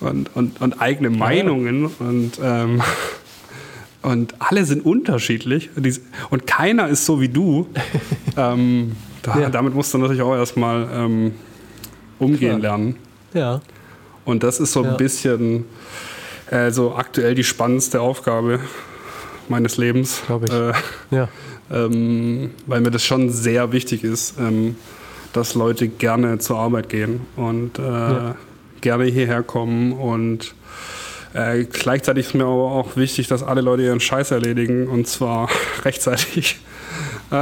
und, 0.00 0.34
und, 0.34 0.60
und 0.60 0.80
eigene 0.80 1.10
Meinungen 1.10 1.86
und, 1.98 2.32
ähm, 2.42 2.82
und 4.02 4.34
alle 4.40 4.64
sind 4.64 4.84
unterschiedlich 4.84 5.70
und, 6.30 6.46
keiner 6.46 6.88
ist 6.88 7.06
so 7.06 7.20
wie 7.20 7.28
du. 7.28 7.68
ähm, 8.36 8.96
da, 9.22 9.38
Ja. 9.38 9.50
Damit 9.50 9.74
musst 9.74 9.94
du 9.94 9.98
natürlich 9.98 10.22
auch 10.22 10.34
erstmal 10.34 10.88
ähm, 10.92 11.32
umgehen 12.18 12.58
Klar. 12.58 12.78
lernen. 12.78 12.96
Ja. 13.34 13.60
Und 14.24 14.42
das 14.42 14.60
ist 14.60 14.72
so 14.72 14.84
Ja. 14.84 14.90
ein 14.92 14.96
bisschen 14.96 15.64
äh, 16.52 16.70
so 16.70 16.94
aktuell 16.94 17.34
die 17.34 17.44
spannendste 17.44 18.00
Aufgabe 18.00 18.60
meines 19.48 19.76
Lebens. 19.76 20.20
Glaub 20.26 20.44
ich. 20.44 20.52
Äh, 20.52 20.72
Ja. 21.10 21.28
ähm, 21.70 22.50
weil 22.66 22.80
mir 22.80 22.90
das 22.90 23.04
schon 23.04 23.30
sehr 23.30 23.72
wichtig 23.72 24.04
ist, 24.04 24.34
ähm, 24.38 24.76
dass 25.32 25.54
Leute 25.54 25.88
gerne 25.88 26.38
zur 26.38 26.58
Arbeit 26.58 26.88
gehen 26.88 27.22
und 27.36 27.78
äh, 27.78 27.82
Ja. 27.82 28.34
gerne 28.80 29.04
hierher 29.04 29.42
kommen 29.42 29.92
und 29.92 30.54
äh, 31.34 31.64
gleichzeitig 31.64 32.26
ist 32.26 32.34
mir 32.34 32.44
aber 32.44 32.52
auch 32.72 32.96
wichtig, 32.96 33.26
dass 33.28 33.42
alle 33.42 33.62
Leute 33.62 33.82
ihren 33.84 34.00
Scheiß 34.00 34.30
erledigen 34.32 34.86
und 34.88 35.06
zwar 35.08 35.48
rechtzeitig. 35.84 36.60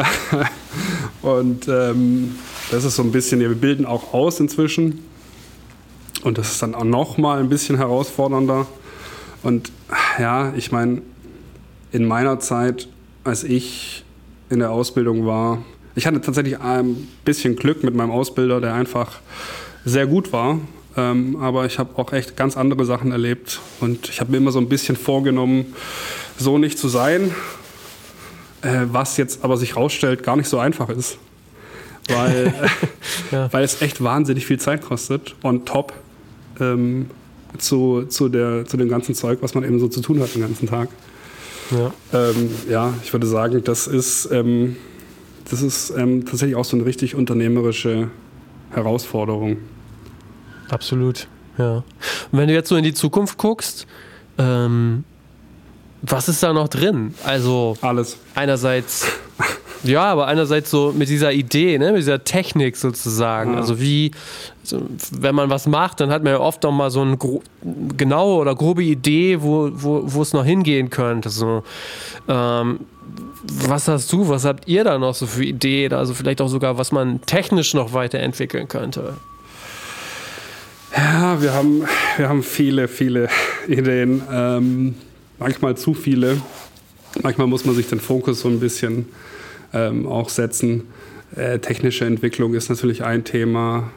Und 1.23 1.67
ähm, 1.69 2.37
das 2.71 2.85
ist 2.85 2.97
so 2.97 3.03
ein 3.03 3.11
bisschen, 3.13 3.41
wir 3.41 3.49
bilden 3.55 3.87
auch 3.87 4.15
aus 4.15 4.39
inzwischen. 4.41 5.05
Und 6.23 6.39
das 6.39 6.53
ist 6.53 6.63
dann 6.63 6.75
auch 6.75 6.85
noch 6.85 7.19
mal 7.19 7.41
ein 7.41 7.49
bisschen 7.49 7.77
herausfordernder. 7.77 8.67
Und 9.43 9.73
ja, 10.19 10.53
ich 10.57 10.73
meine, 10.73 11.03
in 11.93 12.07
meiner 12.07 12.41
Zeit, 12.41 12.89
als 13.25 13.45
ich 13.45 14.05
in 14.49 14.59
der 14.59 14.71
Ausbildung 14.71 15.27
war, 15.27 15.63
ich 15.95 16.07
hatte 16.07 16.21
tatsächlich 16.21 16.61
ein 16.61 17.09
bisschen 17.25 17.57
Glück 17.57 17.83
mit 17.83 17.95
meinem 17.95 18.11
Ausbilder, 18.11 18.61
der 18.61 18.75
einfach 18.75 19.21
sehr 19.85 20.07
gut 20.07 20.33
war. 20.33 20.59
Ähm, 20.97 21.37
aber 21.37 21.67
ich 21.67 21.79
habe 21.79 21.99
auch 21.99 22.13
echt 22.13 22.37
ganz 22.37 22.57
andere 22.57 22.85
Sachen 22.85 23.13
erlebt. 23.13 23.61
Und 23.81 24.09
ich 24.09 24.21
habe 24.21 24.33
mir 24.33 24.39
immer 24.39 24.53
so 24.53 24.59
ein 24.59 24.69
bisschen 24.69 24.97
vorgenommen, 24.97 25.75
so 26.37 26.59
nicht 26.59 26.79
zu 26.79 26.89
sein, 26.89 27.35
äh, 28.63 28.87
was 28.91 29.17
jetzt 29.17 29.45
aber 29.45 29.57
sich 29.57 29.77
rausstellt, 29.77 30.23
gar 30.23 30.37
nicht 30.37 30.49
so 30.49 30.59
einfach 30.59 30.89
ist. 30.89 31.19
Weil, 32.09 32.53
ja. 33.31 33.53
weil 33.53 33.65
es 33.65 33.83
echt 33.83 34.03
wahnsinnig 34.03 34.47
viel 34.47 34.59
Zeit 34.59 34.83
kostet 34.83 35.37
und 35.43 35.67
top 35.67 35.93
ähm, 36.61 37.11
zu, 37.59 38.05
zu, 38.09 38.29
der, 38.29 38.67
zu 38.67 38.77
dem 38.77 38.89
ganzen 38.89 39.15
Zeug, 39.15 39.39
was 39.43 39.55
man 39.55 39.65
eben 39.65 39.79
so 39.81 39.89
zu 39.89 40.01
tun 40.01 40.21
hat 40.21 40.35
den 40.35 40.43
ganzen 40.43 40.69
Tag. 40.69 40.89
Ja, 41.71 41.93
ähm, 42.13 42.51
ja 42.69 42.95
ich 43.03 43.13
würde 43.13 43.27
sagen, 43.27 43.63
das 43.65 43.87
ist, 43.87 44.29
ähm, 44.33 44.77
das 45.49 45.63
ist 45.63 45.91
ähm, 45.97 46.25
tatsächlich 46.25 46.57
auch 46.57 46.65
so 46.65 46.77
eine 46.77 46.87
richtig 46.87 47.15
unternehmerische 47.15 48.11
Herausforderung. 48.73 49.59
Absolut, 50.69 51.27
ja. 51.59 51.77
Und 51.77 52.39
wenn 52.39 52.49
du 52.49 52.55
jetzt 52.55 52.69
so 52.69 52.77
in 52.77 52.85
die 52.85 52.95
Zukunft 52.95 53.39
guckst, 53.39 53.87
ähm, 54.39 55.05
was 56.03 56.29
ist 56.29 56.43
da 56.43 56.53
noch 56.53 56.69
drin? 56.69 57.15
Also 57.25 57.77
alles. 57.83 58.17
Einerseits, 58.35 59.07
ja, 59.83 60.05
aber 60.05 60.27
einerseits 60.27 60.71
so 60.71 60.93
mit 60.97 61.09
dieser 61.09 61.33
Idee, 61.33 61.79
ne, 61.79 61.93
mit 61.93 62.01
dieser 62.01 62.23
Technik 62.23 62.77
sozusagen. 62.77 63.53
Ja. 63.53 63.59
Also 63.59 63.81
wie, 63.81 64.11
also 64.63 64.83
wenn 65.13 65.35
man 65.35 65.51
was 65.51 65.67
macht, 65.67 66.01
dann 66.01 66.11
hat 66.11 66.23
man 66.23 66.35
ja 66.35 66.41
oft 66.41 66.63
noch 66.63 66.73
mal 66.73 66.91
so 66.91 67.01
eine 67.01 67.19
genaue 67.97 68.41
oder 68.41 68.55
grobe 68.55 68.83
Idee, 68.83 69.41
wo, 69.41 69.71
wo, 69.73 70.03
wo 70.05 70.23
es 70.23 70.33
noch 70.33 70.45
hingehen 70.45 70.91
könnte. 70.91 71.31
So, 71.31 71.63
ähm, 72.29 72.81
was 73.43 73.89
hast 73.89 74.13
du, 74.13 74.29
was 74.29 74.45
habt 74.45 74.69
ihr 74.69 74.85
da 74.85 74.99
noch 74.99 75.15
so 75.15 75.27
für 75.27 75.45
Ideen? 75.45 75.93
Also 75.93 76.15
vielleicht 76.15 76.41
auch 76.41 76.49
sogar, 76.49 76.77
was 76.77 76.93
man 76.93 77.21
technisch 77.23 77.75
noch 77.75 77.93
weiterentwickeln 77.93 78.69
könnte. 78.69 79.15
Ja, 80.95 81.41
wir 81.41 81.55
haben, 81.55 81.85
wir 82.17 82.29
haben 82.29 82.43
viele, 82.43 82.89
viele 82.89 83.29
Ideen. 83.69 84.23
Ähm, 84.31 84.95
manchmal 85.39 85.77
zu 85.77 85.95
viele. 85.95 86.41
Manchmal 87.23 87.47
muss 87.47 87.65
man 87.65 87.75
sich 87.75 87.89
den 87.89 88.01
Fokus 88.01 88.41
so 88.41 88.49
ein 88.49 88.61
bisschen 88.61 89.07
ähm, 89.73 90.07
auch 90.07 90.29
setzen. 90.29 90.85
Äh, 91.37 91.59
technische 91.59 92.05
Entwicklung 92.05 92.55
ist 92.55 92.69
natürlich 92.69 93.05
ein 93.05 93.25
Thema. 93.25 93.91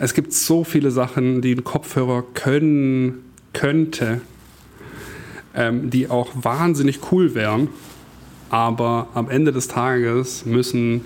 Es 0.00 0.14
gibt 0.14 0.32
so 0.32 0.64
viele 0.64 0.90
Sachen, 0.90 1.40
die 1.40 1.54
ein 1.54 1.64
Kopfhörer 1.64 2.24
können 2.34 3.24
könnte, 3.52 4.20
ähm, 5.54 5.90
die 5.90 6.08
auch 6.10 6.30
wahnsinnig 6.34 7.00
cool 7.12 7.34
wären. 7.34 7.68
Aber 8.50 9.08
am 9.14 9.30
Ende 9.30 9.52
des 9.52 9.68
Tages 9.68 10.44
müssen 10.44 11.04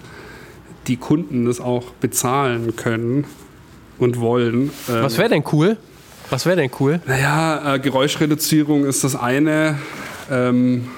die 0.87 0.97
Kunden 0.97 1.45
das 1.45 1.61
auch 1.61 1.93
bezahlen 2.01 2.75
können 2.77 3.25
und 3.99 4.21
wollen. 4.21 4.71
Was 4.87 5.19
wäre 5.19 5.29
denn 5.29 5.45
cool? 5.53 5.77
Was 6.31 6.45
wäre 6.45 6.57
denn 6.57 6.71
cool? 6.81 7.01
Naja, 7.07 7.75
äh, 7.75 7.79
Geräuschreduzierung 7.79 8.85
ist 8.85 9.05
das 9.05 9.17
eine. 9.17 9.79
Ähm, 10.31 10.89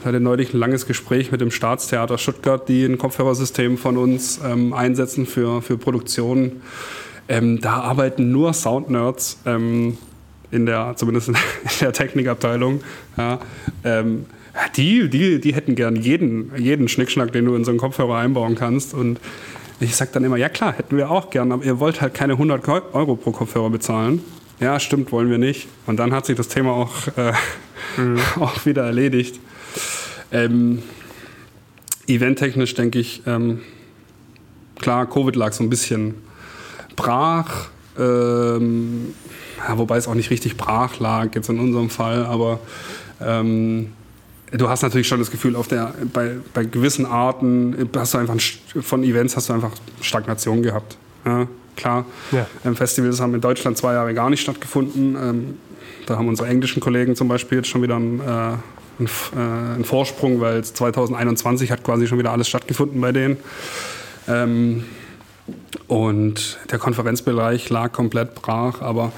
ich 0.00 0.06
hatte 0.06 0.18
neulich 0.18 0.54
ein 0.54 0.58
langes 0.58 0.86
Gespräch 0.86 1.30
mit 1.30 1.42
dem 1.42 1.50
Staatstheater 1.50 2.16
Stuttgart, 2.16 2.66
die 2.68 2.84
ein 2.84 2.96
Kopfhörersystem 2.96 3.76
von 3.76 3.98
uns 3.98 4.40
ähm, 4.42 4.72
einsetzen 4.72 5.26
für, 5.26 5.60
für 5.60 5.76
Produktionen. 5.76 6.62
Ähm, 7.28 7.60
da 7.60 7.80
arbeiten 7.80 8.32
nur 8.32 8.54
Soundnerds, 8.54 9.40
ähm, 9.44 9.98
in 10.50 10.64
der, 10.64 10.94
zumindest 10.96 11.28
in 11.28 11.34
der 11.82 11.92
Technikabteilung. 11.92 12.80
Ja, 13.18 13.40
ähm, 13.84 14.24
die, 14.76 15.10
die, 15.10 15.38
die 15.38 15.54
hätten 15.54 15.74
gern 15.74 15.96
jeden, 15.96 16.50
jeden 16.56 16.88
Schnickschnack, 16.88 17.32
den 17.32 17.44
du 17.44 17.54
in 17.54 17.64
so 17.64 17.70
einen 17.70 17.78
Kopfhörer 17.78 18.16
einbauen 18.16 18.54
kannst. 18.54 18.94
Und 18.94 19.20
ich 19.80 19.94
sage 19.94 20.12
dann 20.14 20.24
immer, 20.24 20.38
ja 20.38 20.48
klar, 20.48 20.72
hätten 20.72 20.96
wir 20.96 21.10
auch 21.10 21.28
gern, 21.28 21.52
aber 21.52 21.62
ihr 21.62 21.78
wollt 21.78 22.00
halt 22.00 22.14
keine 22.14 22.32
100 22.32 22.66
Euro 22.94 23.16
pro 23.16 23.32
Kopfhörer 23.32 23.68
bezahlen. 23.68 24.22
Ja, 24.60 24.80
stimmt, 24.80 25.12
wollen 25.12 25.28
wir 25.28 25.38
nicht. 25.38 25.68
Und 25.86 25.98
dann 25.98 26.12
hat 26.14 26.24
sich 26.24 26.36
das 26.36 26.48
Thema 26.48 26.72
auch, 26.72 27.06
äh, 27.18 27.32
mhm. 28.00 28.18
auch 28.40 28.64
wieder 28.64 28.84
erledigt. 28.84 29.38
Ähm, 30.32 30.82
eventtechnisch 32.06 32.74
denke 32.74 32.98
ich, 32.98 33.22
ähm, 33.26 33.60
klar, 34.78 35.08
Covid 35.08 35.36
lag 35.36 35.52
so 35.52 35.62
ein 35.62 35.70
bisschen 35.70 36.14
brach. 36.96 37.68
Ähm, 37.98 39.14
ja, 39.58 39.78
wobei 39.78 39.96
es 39.96 40.08
auch 40.08 40.14
nicht 40.14 40.30
richtig 40.30 40.56
brach 40.56 40.98
lag, 41.00 41.34
jetzt 41.34 41.48
in 41.48 41.58
unserem 41.58 41.90
Fall, 41.90 42.24
aber 42.24 42.60
ähm, 43.20 43.92
du 44.52 44.68
hast 44.68 44.82
natürlich 44.82 45.08
schon 45.08 45.18
das 45.18 45.30
Gefühl, 45.30 45.54
auf 45.56 45.68
der, 45.68 45.94
bei, 46.12 46.36
bei 46.54 46.64
gewissen 46.64 47.04
Arten 47.06 47.88
hast 47.94 48.14
du 48.14 48.18
einfach 48.18 48.36
von 48.80 49.04
Events 49.04 49.36
hast 49.36 49.48
du 49.48 49.52
einfach 49.52 49.72
Stagnation 50.00 50.62
gehabt. 50.62 50.96
Ja, 51.26 51.46
klar, 51.76 52.06
ja. 52.32 52.46
Ähm, 52.64 52.74
Festivals 52.74 53.20
haben 53.20 53.34
in 53.34 53.40
Deutschland 53.40 53.76
zwei 53.76 53.92
Jahre 53.92 54.14
gar 54.14 54.30
nicht 54.30 54.40
stattgefunden. 54.40 55.16
Ähm, 55.20 55.58
da 56.06 56.16
haben 56.16 56.28
unsere 56.28 56.48
englischen 56.48 56.80
Kollegen 56.80 57.14
zum 57.14 57.28
Beispiel 57.28 57.58
jetzt 57.58 57.68
schon 57.68 57.82
wieder 57.82 57.96
einen, 57.96 58.20
äh, 58.20 58.54
einen, 59.00 59.08
äh, 59.34 59.74
einen 59.74 59.84
Vorsprung, 59.84 60.40
weil 60.40 60.62
2021 60.62 61.70
hat 61.70 61.82
quasi 61.82 62.06
schon 62.06 62.18
wieder 62.18 62.32
alles 62.32 62.48
stattgefunden 62.48 63.00
bei 63.00 63.12
denen. 63.12 63.38
Ähm, 64.28 64.84
und 65.88 66.58
der 66.70 66.78
Konferenzbereich 66.78 67.68
lag 67.70 67.92
komplett 67.92 68.34
brach, 68.36 68.80
aber 68.80 69.12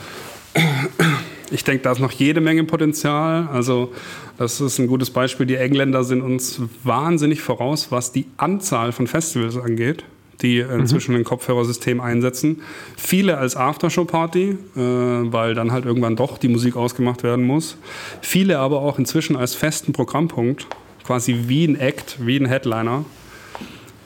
ich 1.51 1.65
denke, 1.65 1.83
da 1.83 1.93
ist 1.93 1.99
noch 1.99 2.13
jede 2.13 2.41
Menge 2.41 2.65
Potenzial. 2.65 3.49
Also 3.53 3.93
das 4.39 4.61
ist 4.61 4.79
ein 4.79 4.87
gutes 4.87 5.11
Beispiel. 5.11 5.47
Die 5.47 5.57
Engländer 5.57 6.05
sind 6.05 6.23
uns 6.23 6.61
wahnsinnig 6.83 7.43
voraus, 7.43 7.89
was 7.91 8.13
die 8.13 8.27
Anzahl 8.39 8.93
von 8.93 9.07
Festivals 9.07 9.57
angeht, 9.57 10.05
die 10.41 10.61
inzwischen 10.61 11.13
mhm. 11.13 11.21
ein 11.21 11.25
Kopfhörersystem 11.25 12.01
einsetzen. 12.01 12.63
Viele 12.97 13.39
als 13.39 13.57
Aftershow-Party, 13.57 14.51
äh, 14.51 14.57
weil 14.77 15.55
dann 15.55 15.73
halt 15.73 15.85
irgendwann 15.85 16.17
doch 16.17 16.39
die 16.39 16.49
Musik 16.49 16.77
ausgemacht 16.77 17.23
werden 17.23 17.45
muss. 17.45 17.77
Viele 18.21 18.59
aber 18.59 18.81
auch 18.81 18.99
inzwischen 18.99 19.37
als 19.37 19.55
festen 19.55 19.93
Programmpunkt, 19.93 20.67
quasi 21.05 21.45
wie 21.47 21.67
ein 21.67 21.79
Act, 21.79 22.17
wie 22.21 22.39
ein 22.39 22.47
Headliner. 22.47 23.05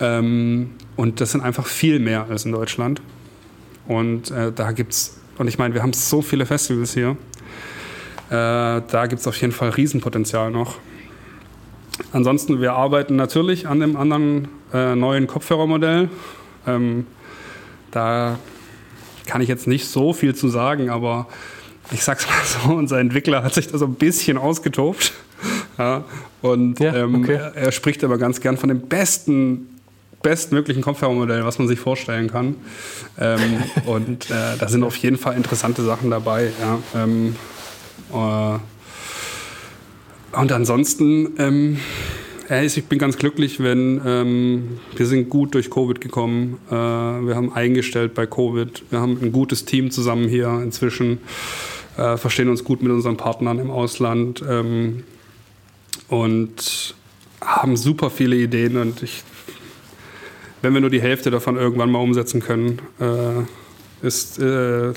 Ähm, 0.00 0.70
und 0.96 1.20
das 1.20 1.32
sind 1.32 1.42
einfach 1.42 1.66
viel 1.66 1.98
mehr 1.98 2.26
als 2.28 2.44
in 2.44 2.52
Deutschland. 2.52 3.00
Und 3.86 4.30
äh, 4.30 4.52
da 4.52 4.72
gibt 4.72 4.92
es, 4.92 5.18
und 5.38 5.48
ich 5.48 5.58
meine, 5.58 5.74
wir 5.74 5.82
haben 5.82 5.92
so 5.92 6.22
viele 6.22 6.46
Festivals 6.46 6.94
hier. 6.94 7.16
Äh, 8.28 8.82
da 8.88 9.06
gibt 9.08 9.20
es 9.20 9.26
auf 9.26 9.40
jeden 9.40 9.52
Fall 9.52 9.70
Riesenpotenzial 9.70 10.50
noch. 10.50 10.78
Ansonsten, 12.12 12.60
wir 12.60 12.74
arbeiten 12.74 13.16
natürlich 13.16 13.66
an 13.66 13.80
dem 13.80 13.96
anderen 13.96 14.48
äh, 14.72 14.94
neuen 14.94 15.26
Kopfhörermodell. 15.26 16.10
Ähm, 16.66 17.06
da 17.90 18.38
kann 19.26 19.40
ich 19.40 19.48
jetzt 19.48 19.66
nicht 19.66 19.86
so 19.86 20.12
viel 20.12 20.34
zu 20.34 20.48
sagen, 20.48 20.90
aber 20.90 21.26
ich 21.92 22.02
sag's 22.02 22.26
mal 22.26 22.34
so, 22.44 22.74
unser 22.74 22.98
Entwickler 22.98 23.42
hat 23.42 23.54
sich 23.54 23.68
da 23.68 23.78
so 23.78 23.86
ein 23.86 23.94
bisschen 23.94 24.38
ausgetobt. 24.38 25.12
ja, 25.78 26.04
und 26.42 26.80
ja, 26.80 26.94
ähm, 26.94 27.22
okay. 27.22 27.34
er, 27.34 27.54
er, 27.54 27.72
spricht 27.72 28.02
aber 28.04 28.18
ganz 28.18 28.40
gern 28.40 28.56
von 28.56 28.68
dem 28.68 28.80
besten 28.80 29.68
bestmöglichen 30.22 30.82
Kopfhörermodell, 30.82 31.44
was 31.44 31.58
man 31.58 31.68
sich 31.68 31.78
vorstellen 31.78 32.30
kann. 32.30 32.56
Ähm, 33.18 33.62
und 33.86 34.30
äh, 34.30 34.56
da 34.58 34.68
sind 34.68 34.82
auf 34.82 34.96
jeden 34.96 35.18
Fall 35.18 35.36
interessante 35.36 35.82
Sachen 35.82 36.10
dabei. 36.10 36.50
Ja. 36.60 37.02
Ähm, 37.02 37.36
äh, 38.12 38.58
und 40.36 40.52
ansonsten, 40.52 41.34
ähm, 41.38 41.78
ich 42.48 42.84
bin 42.84 42.98
ganz 42.98 43.16
glücklich, 43.16 43.60
wenn 43.60 44.00
ähm, 44.04 44.78
wir 44.94 45.06
sind 45.06 45.28
gut 45.28 45.54
durch 45.54 45.70
Covid 45.70 46.00
gekommen. 46.00 46.58
Äh, 46.68 46.74
wir 46.74 47.34
haben 47.34 47.52
eingestellt 47.52 48.14
bei 48.14 48.26
Covid. 48.26 48.84
Wir 48.90 49.00
haben 49.00 49.18
ein 49.20 49.32
gutes 49.32 49.64
Team 49.64 49.90
zusammen 49.90 50.28
hier 50.28 50.48
inzwischen. 50.62 51.18
Äh, 51.96 52.16
verstehen 52.16 52.48
uns 52.48 52.62
gut 52.62 52.82
mit 52.82 52.92
unseren 52.92 53.16
Partnern 53.16 53.58
im 53.58 53.70
Ausland 53.70 54.44
ähm, 54.48 55.02
und 56.08 56.94
haben 57.40 57.76
super 57.76 58.10
viele 58.10 58.36
Ideen. 58.36 58.76
Und 58.76 59.02
ich, 59.02 59.24
wenn 60.62 60.72
wir 60.72 60.80
nur 60.80 60.90
die 60.90 61.00
Hälfte 61.00 61.30
davon 61.30 61.56
irgendwann 61.56 61.90
mal 61.90 62.00
umsetzen 62.00 62.40
können, 62.40 62.80
äh, 63.00 64.06
ist 64.06 64.38
äh, 64.38 64.92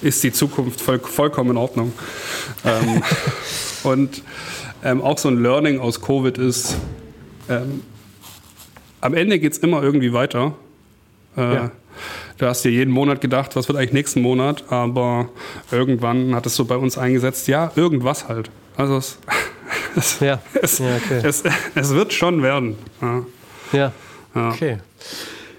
ist 0.00 0.24
die 0.24 0.32
Zukunft 0.32 0.80
voll, 0.80 0.98
vollkommen 0.98 1.50
in 1.50 1.56
Ordnung. 1.56 1.92
ähm, 2.64 3.02
und 3.84 4.22
ähm, 4.84 5.02
auch 5.02 5.18
so 5.18 5.28
ein 5.28 5.42
Learning 5.42 5.78
aus 5.78 6.00
Covid 6.00 6.38
ist, 6.38 6.76
ähm, 7.48 7.82
am 9.00 9.14
Ende 9.14 9.38
geht 9.38 9.52
es 9.52 9.58
immer 9.58 9.82
irgendwie 9.82 10.12
weiter. 10.12 10.54
Äh, 11.36 11.54
ja. 11.54 11.70
Du 12.38 12.46
hast 12.46 12.64
dir 12.64 12.70
jeden 12.70 12.92
Monat 12.92 13.20
gedacht, 13.20 13.54
was 13.56 13.68
wird 13.68 13.78
eigentlich 13.78 13.92
nächsten 13.92 14.22
Monat, 14.22 14.64
aber 14.70 15.28
irgendwann 15.70 16.34
hat 16.34 16.46
es 16.46 16.56
so 16.56 16.64
bei 16.64 16.76
uns 16.76 16.98
eingesetzt, 16.98 17.46
ja, 17.48 17.70
irgendwas 17.76 18.28
halt. 18.28 18.50
Also 18.76 18.96
es, 18.96 19.18
es, 19.96 20.20
ja. 20.20 20.40
Es, 20.60 20.78
ja, 20.78 20.96
okay. 20.96 21.20
es, 21.24 21.94
wird 21.94 22.12
schon 22.12 22.42
werden. 22.42 22.76
Ja. 23.00 23.24
okay. 24.34 24.78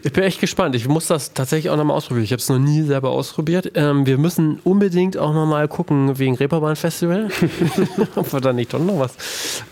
Ich 0.06 0.12
bin 0.12 0.24
echt 0.26 0.42
gespannt. 0.42 0.76
Ich 0.76 0.88
muss 0.88 1.08
das 1.08 1.34
tatsächlich 1.34 1.70
auch 1.72 1.78
nochmal 1.78 1.96
ausprobieren. 1.96 2.26
Ich 2.26 2.32
habe 2.34 2.42
es 2.42 2.50
noch 2.50 2.60
nie 2.60 2.82
selber 2.82 3.12
ausprobiert. 3.12 3.72
Ähm, 3.76 4.06
wir 4.06 4.18
müssen 4.18 4.60
unbedingt 4.66 5.18
auch 5.18 5.34
nochmal 5.34 5.68
gucken 5.70 6.20
wegen 6.20 6.36
Reeperbahn 6.36 6.76
Festival, 6.76 7.30
ob 8.16 8.34
wir 8.34 8.42
da 8.42 8.52
nicht 8.52 8.74
doch 8.74 8.80
noch 8.80 9.00
was 9.00 9.16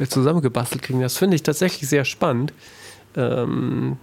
zusammengebastelt 0.10 0.82
kriegen. 0.84 1.02
Das 1.02 1.18
finde 1.18 1.36
ich 1.36 1.44
tatsächlich 1.44 1.90
sehr 1.90 2.06
spannend. 2.06 2.54
Ähm, 3.18 3.98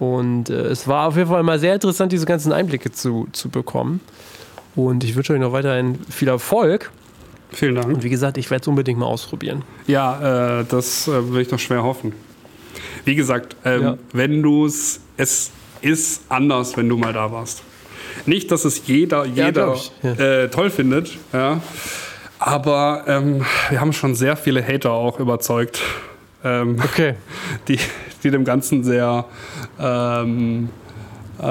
und 0.00 0.50
äh, 0.50 0.54
es 0.66 0.88
war 0.88 1.06
auf 1.06 1.16
jeden 1.16 1.28
Fall 1.28 1.44
mal 1.44 1.60
sehr 1.60 1.74
interessant, 1.74 2.10
diese 2.10 2.26
ganzen 2.26 2.52
Einblicke 2.52 2.90
zu, 2.90 3.28
zu 3.30 3.48
bekommen. 3.48 4.00
Und 4.74 5.04
ich 5.04 5.14
wünsche 5.14 5.32
euch 5.32 5.38
noch 5.40 5.52
weiterhin 5.52 5.96
viel 6.10 6.26
Erfolg. 6.26 6.90
Vielen 7.52 7.76
Dank. 7.76 7.86
Und 7.86 8.02
wie 8.02 8.10
gesagt, 8.10 8.36
ich 8.36 8.50
werde 8.50 8.62
es 8.62 8.68
unbedingt 8.68 8.98
mal 8.98 9.06
ausprobieren. 9.06 9.62
Ja, 9.86 10.60
äh, 10.60 10.64
das 10.68 11.06
äh, 11.06 11.32
will 11.32 11.42
ich 11.42 11.48
doch 11.48 11.58
schwer 11.60 11.84
hoffen. 11.84 12.14
Wie 13.04 13.14
gesagt, 13.14 13.54
ähm, 13.64 13.82
Ja. 13.82 13.98
wenn 14.12 14.42
du 14.42 14.66
es, 14.66 15.00
es 15.22 15.50
ist 15.80 16.22
anders, 16.28 16.76
wenn 16.76 16.88
du 16.88 16.96
mal 16.96 17.12
da 17.12 17.30
warst. 17.30 17.62
Nicht, 18.26 18.50
dass 18.50 18.64
es 18.64 18.86
jeder, 18.86 19.24
Ja, 19.24 19.46
jeder 19.46 19.74
ich, 19.74 19.92
ja. 20.02 20.12
äh, 20.12 20.48
toll 20.48 20.70
findet, 20.70 21.16
ja. 21.32 21.60
aber 22.38 23.04
ähm, 23.06 23.44
wir 23.70 23.80
haben 23.80 23.92
schon 23.92 24.14
sehr 24.14 24.36
viele 24.36 24.66
Hater 24.66 24.90
auch 24.92 25.18
überzeugt, 25.20 25.80
ähm, 26.44 26.76
Okay. 26.84 27.14
die, 27.68 27.78
die 28.22 28.30
dem 28.30 28.44
Ganzen 28.44 28.82
sehr, 28.84 29.24
ähm, 29.80 30.68
äh, 31.38 31.42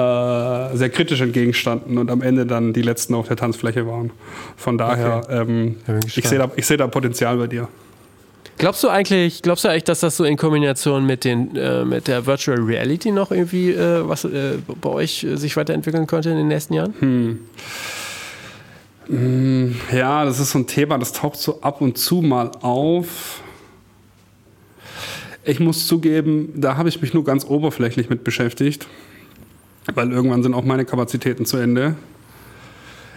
sehr 0.76 0.90
kritisch 0.90 1.20
entgegenstanden 1.20 1.98
und 1.98 2.10
am 2.10 2.22
Ende 2.22 2.46
dann 2.46 2.72
die 2.72 2.82
Letzten 2.82 3.14
auf 3.14 3.26
der 3.28 3.36
Tanzfläche 3.36 3.86
waren. 3.86 4.10
Von 4.56 4.76
daher, 4.78 5.22
ähm, 5.30 5.76
Ja, 5.86 5.94
bin 5.94 6.00
ich 6.06 6.28
sehe 6.28 6.38
da, 6.38 6.50
ich 6.56 6.66
seh 6.66 6.76
da 6.76 6.86
Potenzial 6.86 7.36
bei 7.38 7.46
dir. 7.46 7.68
Glaubst 8.62 8.84
du 8.84 8.88
eigentlich, 8.88 9.42
glaubst 9.42 9.64
du 9.64 9.68
eigentlich, 9.68 9.82
dass 9.82 9.98
das 9.98 10.16
so 10.16 10.22
in 10.22 10.36
Kombination 10.36 11.04
mit, 11.04 11.24
den, 11.24 11.56
äh, 11.56 11.84
mit 11.84 12.06
der 12.06 12.26
Virtual 12.26 12.60
Reality 12.60 13.10
noch 13.10 13.32
irgendwie 13.32 13.72
äh, 13.72 14.08
was 14.08 14.24
äh, 14.24 14.58
bei 14.80 14.88
euch 14.88 15.24
äh, 15.24 15.34
sich 15.34 15.56
weiterentwickeln 15.56 16.06
könnte 16.06 16.30
in 16.30 16.36
den 16.36 16.46
nächsten 16.46 16.74
Jahren? 16.74 17.40
Ja, 19.90 20.24
das 20.24 20.38
ist 20.38 20.52
so 20.52 20.60
ein 20.60 20.68
Thema, 20.68 20.96
das 20.98 21.12
taucht 21.12 21.40
so 21.40 21.60
ab 21.60 21.80
und 21.80 21.98
zu 21.98 22.22
mal 22.22 22.52
auf. 22.60 23.42
Ich 25.42 25.58
muss 25.58 25.88
zugeben, 25.88 26.52
da 26.54 26.76
habe 26.76 26.88
ich 26.88 27.02
mich 27.02 27.12
nur 27.12 27.24
ganz 27.24 27.44
oberflächlich 27.44 28.10
mit 28.10 28.22
beschäftigt, 28.22 28.86
weil 29.92 30.12
irgendwann 30.12 30.44
sind 30.44 30.54
auch 30.54 30.62
meine 30.62 30.84
Kapazitäten 30.84 31.46
zu 31.46 31.56
Ende. 31.56 31.96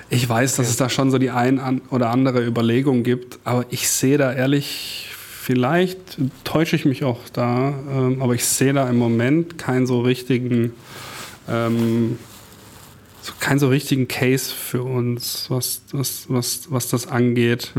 Ich 0.10 0.28
weiß, 0.28 0.56
dass 0.56 0.70
es 0.70 0.78
da 0.78 0.90
schon 0.90 1.12
so 1.12 1.20
die 1.20 1.30
ein 1.30 1.82
oder 1.92 2.10
andere 2.10 2.44
Überlegung 2.44 3.04
gibt, 3.04 3.38
aber 3.44 3.66
ich 3.70 3.88
sehe 3.88 4.18
da 4.18 4.34
ehrlich, 4.34 5.12
vielleicht 5.46 6.18
täusche 6.44 6.76
ich 6.76 6.86
mich 6.86 7.04
auch 7.04 7.20
da, 7.32 7.70
ähm, 7.88 8.20
aber 8.20 8.34
ich 8.34 8.44
sehe 8.46 8.74
da 8.74 8.90
im 8.90 8.98
Moment 8.98 9.60
keinen 9.60 9.86
so 9.86 10.02
richtigen, 10.02 10.74
ähm, 11.48 12.18
so 13.22 13.32
keinen 13.40 13.60
so 13.60 13.68
richtigen 13.68 14.08
Case 14.08 14.52
für 14.52 14.82
uns, 14.82 15.46
was, 15.50 15.84
was, 15.92 16.26
was, 16.30 16.72
was 16.72 16.90
das 16.90 17.06
angeht. 17.06 17.74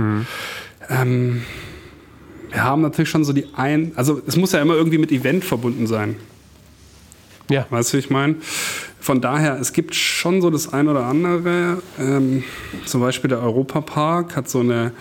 Ähm, 0.88 1.42
wir 2.52 2.62
haben 2.62 2.82
natürlich 2.82 3.10
schon 3.10 3.24
so 3.24 3.32
die 3.32 3.48
ein, 3.56 3.90
also 3.96 4.22
es 4.24 4.36
muss 4.36 4.52
ja 4.52 4.62
immer 4.62 4.74
irgendwie 4.74 4.98
mit 4.98 5.10
Event 5.10 5.44
verbunden 5.44 5.88
sein. 5.88 6.14
Ja. 7.50 7.66
Weißt 7.70 7.92
du, 7.92 7.96
wie 7.96 8.00
ich 8.00 8.10
meine? 8.10 8.36
Von 9.00 9.20
daher, 9.20 9.58
es 9.60 9.72
gibt 9.72 9.94
schon 9.94 10.40
so 10.40 10.50
das 10.50 10.72
ein 10.72 10.88
oder 10.88 11.04
andere. 11.04 11.82
Ähm, 11.98 12.44
zum 12.84 13.00
Beispiel 13.00 13.28
der 13.28 13.40
Europapark 13.40 14.36
hat 14.36 14.48
so 14.48 14.60
eine, 14.60 14.92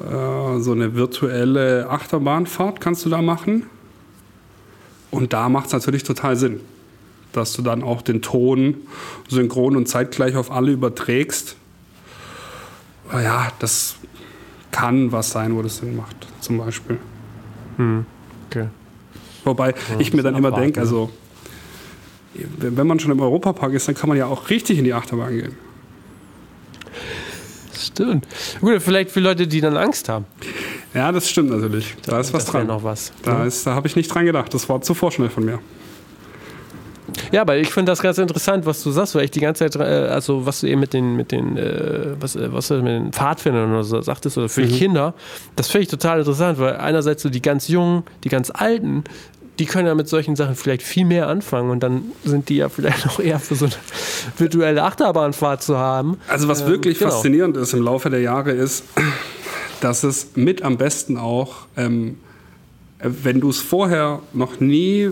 äh, 0.00 0.60
so 0.60 0.72
eine 0.72 0.94
virtuelle 0.94 1.88
Achterbahnfahrt, 1.88 2.80
kannst 2.80 3.04
du 3.04 3.08
da 3.08 3.22
machen. 3.22 3.66
Und 5.10 5.32
da 5.32 5.48
macht 5.48 5.66
es 5.66 5.72
natürlich 5.72 6.02
total 6.02 6.36
Sinn, 6.36 6.60
dass 7.32 7.52
du 7.52 7.62
dann 7.62 7.82
auch 7.82 8.02
den 8.02 8.22
Ton 8.22 8.76
synchron 9.28 9.76
und 9.76 9.88
zeitgleich 9.88 10.36
auf 10.36 10.50
alle 10.50 10.72
überträgst. 10.72 11.56
Ja, 13.12 13.52
das 13.60 13.96
kann 14.72 15.12
was 15.12 15.30
sein, 15.30 15.56
wo 15.56 15.62
das 15.62 15.78
Sinn 15.78 15.96
macht, 15.96 16.16
zum 16.40 16.58
Beispiel. 16.58 16.98
Okay. 18.50 18.66
Wobei 19.44 19.74
ich 19.98 20.12
mir 20.12 20.22
dann 20.22 20.34
immer 20.34 20.50
denke, 20.50 20.80
also 20.80 21.10
wenn 22.34 22.86
man 22.86 22.98
schon 22.98 23.12
im 23.12 23.20
Europapark 23.20 23.72
ist, 23.72 23.88
dann 23.88 23.94
kann 23.94 24.08
man 24.08 24.18
ja 24.18 24.26
auch 24.26 24.50
richtig 24.50 24.78
in 24.78 24.84
die 24.84 24.92
Achterbahn 24.92 25.34
gehen. 25.34 25.54
Stimmt. 27.78 28.26
Gut, 28.60 28.80
vielleicht 28.82 29.10
für 29.10 29.20
Leute, 29.20 29.46
die 29.46 29.60
dann 29.60 29.76
Angst 29.76 30.08
haben. 30.08 30.24
Ja, 30.94 31.12
das 31.12 31.28
stimmt 31.28 31.50
natürlich. 31.50 31.94
Da 32.06 32.18
ist 32.20 32.32
was 32.32 32.44
dran. 32.46 32.66
noch 32.66 32.82
was. 32.82 33.12
Da, 33.22 33.38
ne? 33.40 33.46
ist- 33.46 33.66
da 33.66 33.74
habe 33.74 33.86
ich 33.86 33.96
nicht 33.96 34.08
dran 34.12 34.24
gedacht. 34.24 34.52
Das 34.54 34.68
war 34.68 34.80
zu 34.80 34.94
vorschnell 34.94 35.28
von 35.28 35.44
mir. 35.44 35.58
Ja, 37.30 37.42
aber 37.42 37.56
ich 37.56 37.70
finde 37.72 37.92
das 37.92 38.02
ganz 38.02 38.18
interessant, 38.18 38.66
was 38.66 38.82
du 38.82 38.90
sagst, 38.90 39.14
weil 39.14 39.24
ich 39.24 39.30
die 39.30 39.40
ganze 39.40 39.64
Zeit, 39.70 39.76
äh, 39.80 40.08
also 40.08 40.44
was 40.44 40.60
du 40.60 40.66
eben 40.66 40.80
mit 40.80 40.92
den, 40.92 41.14
mit 41.16 41.30
den, 41.30 41.56
äh, 41.56 42.14
was, 42.18 42.34
äh, 42.34 42.52
was 42.52 42.66
du 42.68 42.74
mit 42.82 42.86
den 42.92 43.12
Pfadfindern 43.12 43.70
oder 43.70 43.84
so 43.84 44.00
sagtest, 44.02 44.36
oder 44.38 44.48
für 44.48 44.62
Mhm. 44.62 44.68
die 44.68 44.78
Kinder, 44.78 45.14
das 45.54 45.68
finde 45.68 45.82
ich 45.84 45.88
total 45.88 46.18
interessant, 46.18 46.58
weil 46.58 46.76
einerseits 46.76 47.22
so 47.22 47.28
die 47.30 47.40
ganz 47.40 47.68
Jungen, 47.68 48.02
die 48.24 48.28
ganz 48.28 48.50
Alten, 48.52 49.04
die 49.58 49.66
können 49.66 49.86
ja 49.86 49.94
mit 49.94 50.08
solchen 50.08 50.36
Sachen 50.36 50.54
vielleicht 50.54 50.82
viel 50.82 51.04
mehr 51.04 51.28
anfangen 51.28 51.70
und 51.70 51.80
dann 51.82 52.12
sind 52.24 52.48
die 52.48 52.56
ja 52.56 52.68
vielleicht 52.68 53.06
auch 53.08 53.20
eher 53.20 53.38
für 53.38 53.54
so 53.54 53.66
eine 53.66 53.74
virtuelle 54.38 54.82
Achterbahnfahrt 54.82 55.62
zu 55.62 55.78
haben. 55.78 56.18
Also 56.28 56.48
was 56.48 56.66
wirklich 56.66 56.98
genau. 56.98 57.10
faszinierend 57.10 57.56
ist 57.56 57.72
im 57.72 57.82
Laufe 57.82 58.10
der 58.10 58.20
Jahre 58.20 58.52
ist, 58.52 58.84
dass 59.80 60.02
es 60.02 60.36
mit 60.36 60.62
am 60.62 60.76
besten 60.76 61.16
auch, 61.16 61.66
ähm, 61.76 62.18
äh, 62.98 63.08
wenn 63.22 63.40
du 63.40 63.50
es 63.50 63.58
vorher 63.58 64.20
noch 64.32 64.60
nie, 64.60 65.10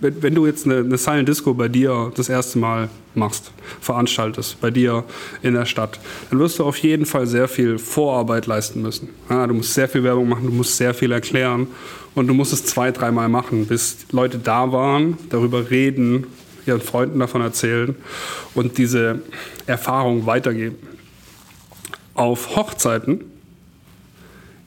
wenn, 0.00 0.22
wenn 0.22 0.34
du 0.34 0.46
jetzt 0.46 0.64
eine, 0.64 0.78
eine 0.78 0.98
Silent 0.98 1.28
Disco 1.28 1.54
bei 1.54 1.68
dir 1.68 2.12
das 2.14 2.28
erste 2.28 2.58
Mal 2.58 2.88
machst, 3.14 3.52
veranstaltest, 3.80 4.60
bei 4.60 4.70
dir 4.70 5.04
in 5.42 5.54
der 5.54 5.66
Stadt, 5.66 5.98
dann 6.30 6.38
wirst 6.38 6.58
du 6.58 6.64
auf 6.64 6.76
jeden 6.78 7.06
Fall 7.06 7.26
sehr 7.26 7.48
viel 7.48 7.78
Vorarbeit 7.78 8.46
leisten 8.46 8.82
müssen. 8.82 9.08
Ja, 9.28 9.46
du 9.46 9.54
musst 9.54 9.74
sehr 9.74 9.88
viel 9.88 10.04
Werbung 10.04 10.28
machen, 10.28 10.46
du 10.46 10.52
musst 10.52 10.76
sehr 10.76 10.94
viel 10.94 11.12
erklären 11.12 11.66
und 12.14 12.26
du 12.26 12.34
musst 12.34 12.52
es 12.52 12.64
zwei, 12.64 12.90
dreimal 12.92 13.28
machen, 13.28 13.66
bis 13.66 14.06
Leute 14.12 14.38
da 14.38 14.72
waren, 14.72 15.18
darüber 15.30 15.70
reden, 15.70 16.26
ihren 16.66 16.80
Freunden 16.80 17.18
davon 17.18 17.40
erzählen 17.40 17.96
und 18.54 18.78
diese 18.78 19.20
Erfahrung 19.66 20.26
weitergeben. 20.26 20.76
Auf 22.14 22.56
Hochzeiten 22.56 23.24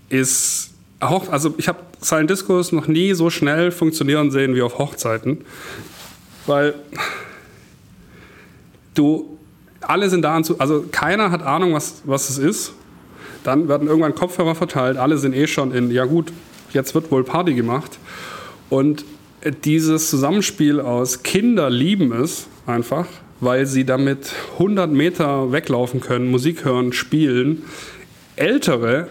ist 0.10 0.72
also 1.00 1.56
ich 1.58 1.68
habe 1.68 1.80
Silent 2.02 2.30
Discos 2.30 2.72
noch 2.72 2.88
nie 2.88 3.14
so 3.14 3.30
schnell 3.30 3.72
funktionieren 3.72 4.32
sehen 4.32 4.56
wie 4.56 4.62
auf 4.62 4.80
Hochzeiten, 4.80 5.46
weil 6.48 6.74
du 8.96 9.38
alle 9.82 10.10
sind 10.10 10.24
da, 10.24 10.36
anzu, 10.36 10.60
also 10.60 10.86
keiner 10.92 11.32
hat 11.32 11.44
Ahnung, 11.44 11.74
was, 11.74 12.02
was 12.06 12.30
es 12.30 12.38
ist. 12.38 12.74
Dann 13.44 13.68
werden 13.68 13.88
irgendwann 13.88 14.14
Kopfhörer 14.14 14.56
verteilt, 14.56 14.98
alle 14.98 15.18
sind 15.18 15.34
eh 15.34 15.48
schon 15.48 15.72
in, 15.74 15.90
ja 15.92 16.06
gut, 16.06 16.32
jetzt 16.74 16.94
wird 16.94 17.12
wohl 17.12 17.24
Party 17.24 17.54
gemacht. 17.54 17.98
Und 18.70 19.04
dieses 19.64 20.10
Zusammenspiel 20.10 20.80
aus 20.80 21.24
Kinder 21.24 21.70
lieben 21.70 22.12
es 22.12 22.48
einfach, 22.68 23.08
weil 23.40 23.66
sie 23.66 23.86
damit 23.86 24.34
100 24.54 24.92
Meter 24.92 25.52
weglaufen 25.52 26.00
können, 26.00 26.30
Musik 26.30 26.64
hören, 26.64 26.94
spielen. 26.94 27.64
Ältere 28.36 29.08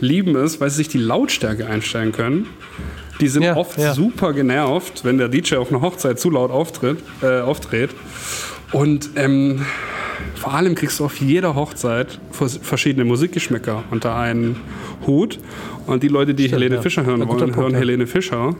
lieben 0.00 0.36
es, 0.36 0.60
weil 0.60 0.70
sie 0.70 0.76
sich 0.76 0.88
die 0.88 0.98
Lautstärke 0.98 1.66
einstellen 1.66 2.12
können. 2.12 2.46
Die 3.20 3.28
sind 3.28 3.42
Ja, 3.42 3.56
oft 3.56 3.78
ja. 3.78 3.94
super 3.94 4.32
genervt, 4.32 5.04
wenn 5.04 5.18
der 5.18 5.28
DJ 5.28 5.56
auf 5.56 5.70
einer 5.70 5.80
Hochzeit 5.80 6.20
zu 6.20 6.30
laut 6.30 6.50
auftritt, 6.50 6.98
äh, 7.22 7.40
auftritt. 7.40 7.90
Und 8.72 9.10
ähm, 9.16 9.64
vor 10.34 10.54
allem 10.54 10.74
kriegst 10.74 11.00
du 11.00 11.04
auf 11.04 11.20
jeder 11.20 11.54
Hochzeit 11.54 12.20
vers- 12.30 12.60
verschiedene 12.62 13.04
Musikgeschmäcker 13.04 13.82
unter 13.90 14.14
einen 14.14 14.56
Hut. 15.06 15.38
Und 15.86 16.02
die 16.02 16.08
Leute, 16.08 16.34
die 16.34 16.44
Stimmt, 16.44 16.60
Helene 16.60 16.74
ja. 16.76 16.82
Fischer 16.82 17.04
hören 17.06 17.26
wollen, 17.26 17.38
Punkt, 17.38 17.56
hören. 17.56 17.74
Helene 17.74 18.06
Fischer. 18.06 18.54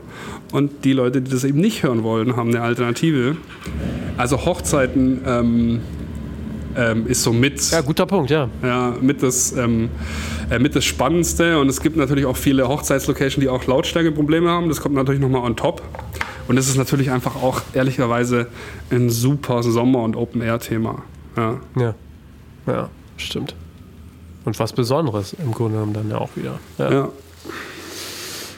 Und 0.51 0.83
die 0.83 0.93
Leute, 0.93 1.21
die 1.21 1.29
das 1.31 1.43
eben 1.43 1.59
nicht 1.61 1.83
hören 1.83 2.03
wollen, 2.03 2.35
haben 2.35 2.49
eine 2.49 2.61
Alternative. 2.61 3.37
Also 4.17 4.43
Hochzeiten 4.45 5.21
ähm, 5.25 5.79
ähm, 6.79 7.07
ist 7.07 7.23
so 7.23 7.33
mit, 7.33 7.71
Ja, 7.71 7.81
guter 7.81 8.05
Punkt, 8.05 8.29
ja. 8.29 8.49
ja, 8.63 8.95
mit, 9.01 9.21
das, 9.21 9.51
ähm, 9.51 9.89
äh, 10.49 10.59
mit 10.59 10.75
das 10.75 10.85
Spannendste. 10.85 11.59
Und 11.59 11.67
es 11.67 11.81
gibt 11.81 11.97
natürlich 11.97 12.25
auch 12.25 12.37
viele 12.37 12.67
Hochzeitslocations, 12.67 13.41
die 13.41 13.49
auch 13.49 13.65
Lautstärkeprobleme 13.65 14.49
haben. 14.49 14.69
Das 14.69 14.79
kommt 14.79 14.95
natürlich 14.95 15.21
nochmal 15.21 15.41
on 15.41 15.55
top. 15.55 15.81
Und 16.47 16.55
das 16.55 16.67
ist 16.69 16.77
natürlich 16.77 17.11
einfach 17.11 17.35
auch 17.35 17.61
ehrlicherweise 17.73 18.47
ein 18.89 19.09
super 19.09 19.61
Sommer- 19.61 20.03
und 20.03 20.15
Open-Air-Thema. 20.15 21.03
Ja. 21.35 21.59
Ja. 21.77 21.95
Ja, 22.65 22.89
stimmt. 23.17 23.55
Und 24.45 24.57
was 24.57 24.73
Besonderes 24.73 25.33
im 25.33 25.51
Grunde 25.51 25.73
genommen 25.73 25.93
dann 25.93 26.09
ja 26.09 26.17
auch 26.17 26.29
wieder. 26.35 26.59
Ja. 26.77 26.91
Ja. 26.91 27.09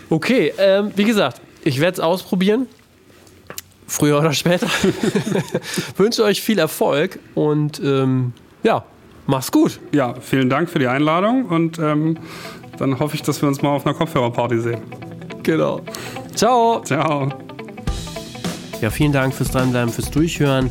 Okay, 0.10 0.54
ähm, 0.58 0.92
wie 0.96 1.06
gesagt, 1.06 1.42
ich 1.64 1.80
werde 1.80 1.96
es 1.96 2.00
ausprobieren. 2.00 2.68
Früher 3.92 4.18
oder 4.20 4.32
später. 4.32 4.68
Wünsche 5.98 6.24
euch 6.24 6.42
viel 6.42 6.60
Erfolg 6.60 7.20
und 7.36 7.82
ähm, 7.84 8.32
ja, 8.64 8.86
mach's 9.28 9.52
gut. 9.52 9.82
ja, 9.92 10.14
vielen 10.22 10.50
Dank 10.50 10.70
für 10.70 10.80
die 10.80 10.88
Einladung 10.88 11.48
und 11.48 11.78
ähm, 11.78 12.18
dann 12.78 12.98
hoffe 13.00 13.16
ich, 13.16 13.22
dass 13.22 13.42
wir 13.42 13.50
uns 13.50 13.62
mal 13.62 13.72
auf 13.72 13.86
einer 13.86 13.94
Kopfhörerparty 13.94 14.62
sehen. 14.62 14.82
Genau. 15.44 15.82
Ciao. 16.34 16.82
Ciao. 16.86 17.28
Ja, 18.80 18.90
vielen 18.90 19.12
Dank 19.12 19.34
fürs 19.34 19.52
Dranbleiben, 19.52 19.92
fürs 19.92 20.10
Durchhören. 20.10 20.70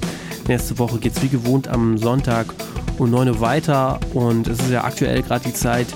Nächste 0.48 0.78
Woche 0.78 0.98
geht 0.98 1.14
es 1.14 1.22
wie 1.22 1.28
gewohnt 1.28 1.68
am 1.68 1.98
Sonntag 1.98 2.46
um 2.96 3.10
9 3.10 3.28
Uhr 3.28 3.42
weiter 3.42 4.00
und 4.14 4.48
es 4.48 4.60
ist 4.60 4.70
ja 4.70 4.84
aktuell 4.84 5.20
gerade 5.20 5.44
die 5.44 5.52
Zeit 5.52 5.88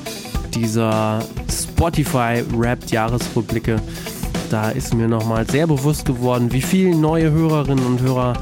dieser 0.55 1.21
Spotify-Rap-Jahresrückblicke. 1.51 3.77
Da 4.51 4.71
ist 4.71 4.95
mir 4.95 5.09
nochmal 5.09 5.49
sehr 5.49 5.67
bewusst 5.67 6.05
geworden, 6.05 6.53
wie 6.53 6.63
viele 6.63 6.95
neue 6.95 7.31
Hörerinnen 7.31 7.85
und 7.85 8.01
Hörer 8.01 8.35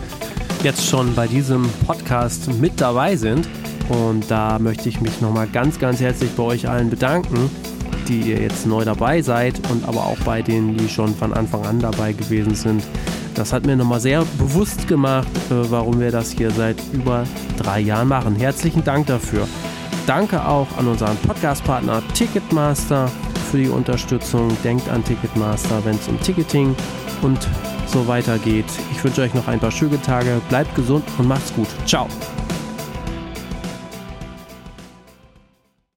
jetzt 0.63 0.87
schon 0.87 1.15
bei 1.15 1.27
diesem 1.27 1.69
Podcast 1.87 2.53
mit 2.61 2.81
dabei 2.81 3.17
sind. 3.17 3.49
Und 3.89 4.31
da 4.31 4.59
möchte 4.59 4.89
ich 4.89 5.01
mich 5.01 5.21
nochmal 5.21 5.49
ganz, 5.49 5.79
ganz 5.79 6.01
herzlich 6.01 6.31
bei 6.33 6.43
euch 6.43 6.69
allen 6.69 6.91
bedanken, 6.91 7.51
die 8.09 8.21
ihr 8.21 8.41
jetzt 8.41 8.67
neu 8.67 8.85
dabei 8.85 9.23
seid 9.23 9.61
und 9.71 9.87
aber 9.89 10.07
auch 10.07 10.19
bei 10.25 10.43
denen, 10.43 10.77
die 10.77 10.89
schon 10.89 11.15
von 11.15 11.33
Anfang 11.33 11.65
an 11.67 11.81
dabei 11.81 12.13
gewesen 12.13 12.55
sind. 12.55 12.83
Das 13.35 13.53
hat 13.53 13.67
mir 13.67 13.77
nochmal 13.77 14.01
sehr 14.01 14.25
bewusst 14.39 14.87
gemacht, 14.89 15.29
äh, 15.51 15.71
warum 15.71 16.01
wir 16.01 16.11
das 16.11 16.33
hier 16.33 16.51
seit 16.51 16.77
über 16.93 17.25
drei 17.57 17.81
Jahren 17.81 18.09
machen. 18.09 18.37
Herzlichen 18.37 18.85
Dank 18.85 19.07
dafür. 19.07 19.49
Danke 20.07 20.47
auch 20.47 20.67
an 20.77 20.89
unseren 20.89 21.17
Podcast-Partner 21.19 22.03
Ticketmaster 22.15 23.11
für 23.53 23.59
die 23.59 23.69
Unterstützung. 23.69 24.49
Denkt 24.65 24.89
an 24.89 25.05
Ticketmaster, 25.05 25.85
wenn 25.85 25.95
es 25.95 26.09
um 26.09 26.19
Ticketing 26.21 26.75
und 27.21 27.39
so 27.87 28.09
weiter 28.09 28.39
geht. 28.39 28.65
Ich 28.91 29.05
wünsche 29.05 29.21
euch 29.21 29.35
noch 29.35 29.47
ein 29.47 29.61
paar 29.61 29.71
schöne 29.71 30.01
Tage. 30.01 30.41
Bleibt 30.49 30.75
gesund 30.75 31.05
und 31.19 31.29
macht's 31.29 31.55
gut. 31.55 31.69
Ciao. 31.87 32.09